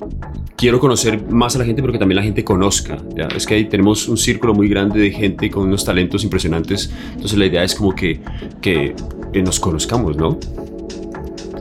quiero 0.63 0.79
conocer 0.79 1.21
más 1.29 1.57
a 1.57 1.59
la 1.59 1.65
gente, 1.65 1.83
pero 1.83 1.93
que 1.93 1.99
también 1.99 2.15
la 2.15 2.23
gente 2.23 2.45
conozca. 2.45 2.97
¿ya? 3.17 3.27
Es 3.35 3.47
que 3.47 3.55
ahí 3.55 3.65
tenemos 3.65 4.07
un 4.07 4.17
círculo 4.17 4.55
muy 4.55 4.69
grande 4.69 5.01
de 5.01 5.11
gente 5.11 5.51
con 5.51 5.65
unos 5.65 5.85
talentos 5.85 6.23
impresionantes. 6.23 6.89
Entonces 7.15 7.37
la 7.37 7.47
idea 7.47 7.65
es 7.65 7.75
como 7.75 7.93
que, 7.97 8.21
que, 8.61 8.95
nos 9.43 9.59
conozcamos, 9.59 10.17
¿no? 10.17 10.39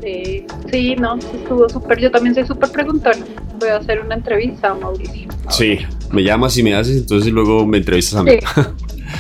Sí, 0.04 0.46
sí, 0.70 0.96
no, 0.98 1.16
estuvo 1.16 1.68
súper. 1.68 2.00
Yo 2.00 2.12
también 2.12 2.36
soy 2.36 2.46
súper 2.46 2.72
preguntona. 2.72 3.26
Voy 3.60 3.70
a 3.70 3.78
hacer 3.78 4.02
una 4.02 4.14
entrevista 4.14 4.70
a 4.70 4.76
Mauricio. 4.76 5.30
Sí, 5.50 5.80
me 6.12 6.24
llamas 6.24 6.58
y 6.58 6.64
me 6.64 6.74
haces, 6.74 6.98
entonces 6.98 7.32
luego 7.32 7.66
me 7.66 7.78
entrevistas 7.78 8.20
a 8.20 8.24
mí. 8.24 8.32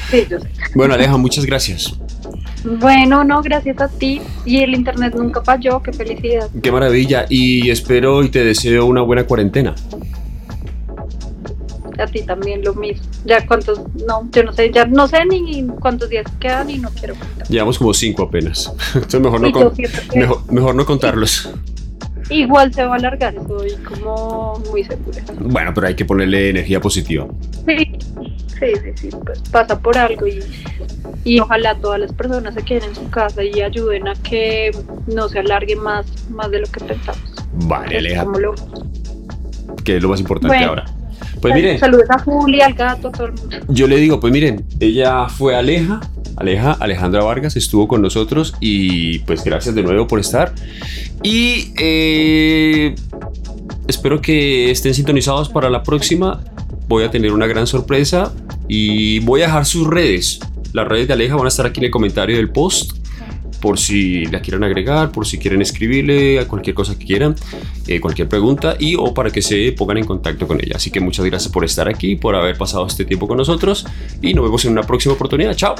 Sí, 0.10 0.26
yo 0.30 0.40
sé. 0.40 0.50
Bueno, 0.76 0.94
Aleja, 0.94 1.18
muchas 1.18 1.46
gracias. 1.46 1.94
Bueno, 2.64 3.24
no, 3.24 3.42
gracias 3.42 3.82
a 3.82 3.90
ti. 3.90 4.22
Y 4.46 4.60
el 4.60 4.74
internet 4.74 5.16
nunca 5.16 5.42
falló, 5.42 5.82
qué 5.82 5.92
felicidad. 5.92 6.50
Qué 6.62 6.72
maravilla. 6.72 7.26
Y 7.30 7.70
espero 7.70 8.24
y 8.24 8.30
te 8.30 8.44
deseo 8.44 8.86
una 8.86 9.02
buena 9.02 9.26
cuarentena. 9.26 9.76
A 11.98 12.08
ti 12.08 12.24
también 12.24 12.64
lo 12.64 12.74
mismo. 12.74 13.06
Ya 13.26 13.46
cuántos, 13.46 13.82
no, 14.08 14.28
yo 14.32 14.44
no 14.44 14.54
sé, 14.54 14.72
ya 14.74 14.86
no 14.86 15.08
sé 15.08 15.26
ni 15.26 15.68
cuántos 15.80 16.10
días 16.10 16.26
quedan 16.40 16.70
y 16.70 16.78
no 16.78 16.90
quiero 16.90 17.16
contar. 17.16 17.48
Llevamos 17.48 17.78
como 17.78 17.94
cinco 17.94 18.24
apenas. 18.24 18.74
Entonces 18.96 19.22
mejor, 19.22 19.42
no, 19.42 20.44
mejor, 20.50 20.76
no 20.76 20.86
contarlos. 20.86 21.50
Igual 22.32 22.74
se 22.74 22.84
va 22.86 22.94
a 22.94 22.98
alargar, 22.98 23.36
estoy 23.36 23.72
como 23.84 24.62
muy 24.72 24.84
segura. 24.84 25.22
Bueno, 25.40 25.74
pero 25.74 25.88
hay 25.88 25.96
que 25.96 26.06
ponerle 26.06 26.50
energía 26.50 26.80
positiva. 26.80 27.28
Sí, 27.66 27.92
sí, 28.60 28.74
sí, 28.84 28.92
sí 28.96 29.10
pues 29.24 29.40
pasa 29.52 29.80
por 29.80 29.98
algo 29.98 30.28
y 30.28 30.40
y 31.24 31.40
ojalá 31.40 31.76
todas 31.76 32.00
las 32.00 32.14
personas 32.14 32.54
se 32.54 32.64
queden 32.64 32.90
en 32.90 32.96
su 32.96 33.10
casa 33.10 33.44
y 33.44 33.62
ayuden 33.62 34.08
a 34.08 34.14
que 34.14 34.72
no 35.14 35.30
se 35.30 35.40
alargue 35.40 35.76
más, 35.76 36.06
más 36.30 36.50
de 36.50 36.60
lo 36.60 36.68
que 36.68 36.80
pensamos. 36.84 37.22
Vale, 37.54 37.98
Aleja. 37.98 38.26
Que 39.84 39.98
es 39.98 40.04
lo 40.04 40.10
más 40.10 40.20
importante 40.20 40.58
ahora. 40.58 40.86
Pues 41.42 41.54
miren. 41.54 41.80
Saludos 41.80 42.10
a 42.10 42.20
Julia, 42.20 42.66
al 42.66 42.74
gato, 42.74 43.10
a 43.10 43.12
todo 43.12 43.28
el 43.28 43.34
mundo. 43.34 43.58
Yo 43.68 43.88
le 43.88 43.98
digo, 43.98 44.20
pues 44.20 44.34
miren, 44.34 44.66
ella 44.80 45.28
fue 45.28 45.56
Aleja, 45.56 46.02
Aleja, 46.38 46.74
Alejandra 46.74 47.24
Vargas 47.24 47.56
estuvo 47.56 47.88
con 47.88 48.02
nosotros 48.02 48.54
y 48.60 49.20
pues 49.20 49.44
gracias 49.44 49.76
de 49.76 49.84
nuevo 49.84 50.08
por 50.08 50.20
estar. 50.20 50.54
Y 51.24 51.74
eh, 51.80 52.96
espero 53.88 54.22
que 54.22 54.72
estén 54.72 54.94
sintonizados 54.94 55.50
para 55.50 55.70
la 55.70 55.84
próxima. 55.84 56.44
Voy 56.88 57.04
a 57.04 57.12
tener 57.12 57.32
una 57.32 57.48
gran 57.48 57.68
sorpresa 57.68 58.34
y 58.68 59.20
voy 59.20 59.42
a 59.42 59.46
dejar 59.46 59.66
sus 59.66 59.88
redes 59.88 60.40
las 60.74 60.88
redes 60.88 61.08
de 61.08 61.14
Aleja 61.14 61.36
van 61.36 61.46
a 61.46 61.50
estar 61.50 61.66
aquí 61.66 61.80
en 61.80 61.86
el 61.86 61.92
comentario 61.92 62.38
del 62.38 62.50
post 62.50 62.94
por 63.62 63.80
si 63.80 64.26
la 64.26 64.42
quieren 64.42 64.64
agregar, 64.64 65.12
por 65.12 65.26
si 65.26 65.38
quieren 65.38 65.62
escribirle 65.62 66.40
a 66.40 66.48
cualquier 66.48 66.76
cosa 66.76 66.98
que 66.98 67.06
quieran, 67.06 67.36
eh, 67.88 68.02
cualquier 68.02 68.28
pregunta 68.28 68.76
y 68.78 68.96
o 68.96 69.14
para 69.14 69.30
que 69.30 69.42
se 69.42 69.72
pongan 69.72 70.00
en 70.00 70.06
contacto 70.06 70.48
con 70.48 70.60
ella. 70.60 70.74
Así 70.76 70.92
que 70.92 71.00
muchas 71.00 71.26
gracias 71.26 71.52
por 71.52 71.64
estar 71.64 71.88
aquí, 71.88 72.16
por 72.16 72.36
haber 72.36 72.58
pasado 72.58 72.86
este 72.88 73.06
tiempo 73.06 73.28
con 73.28 73.38
nosotros 73.38 73.86
y 74.22 74.34
nos 74.34 74.44
vemos 74.44 74.66
en 74.66 74.72
una 74.72 74.84
próxima 74.84 75.14
oportunidad. 75.14 75.56
Chao. 75.56 75.76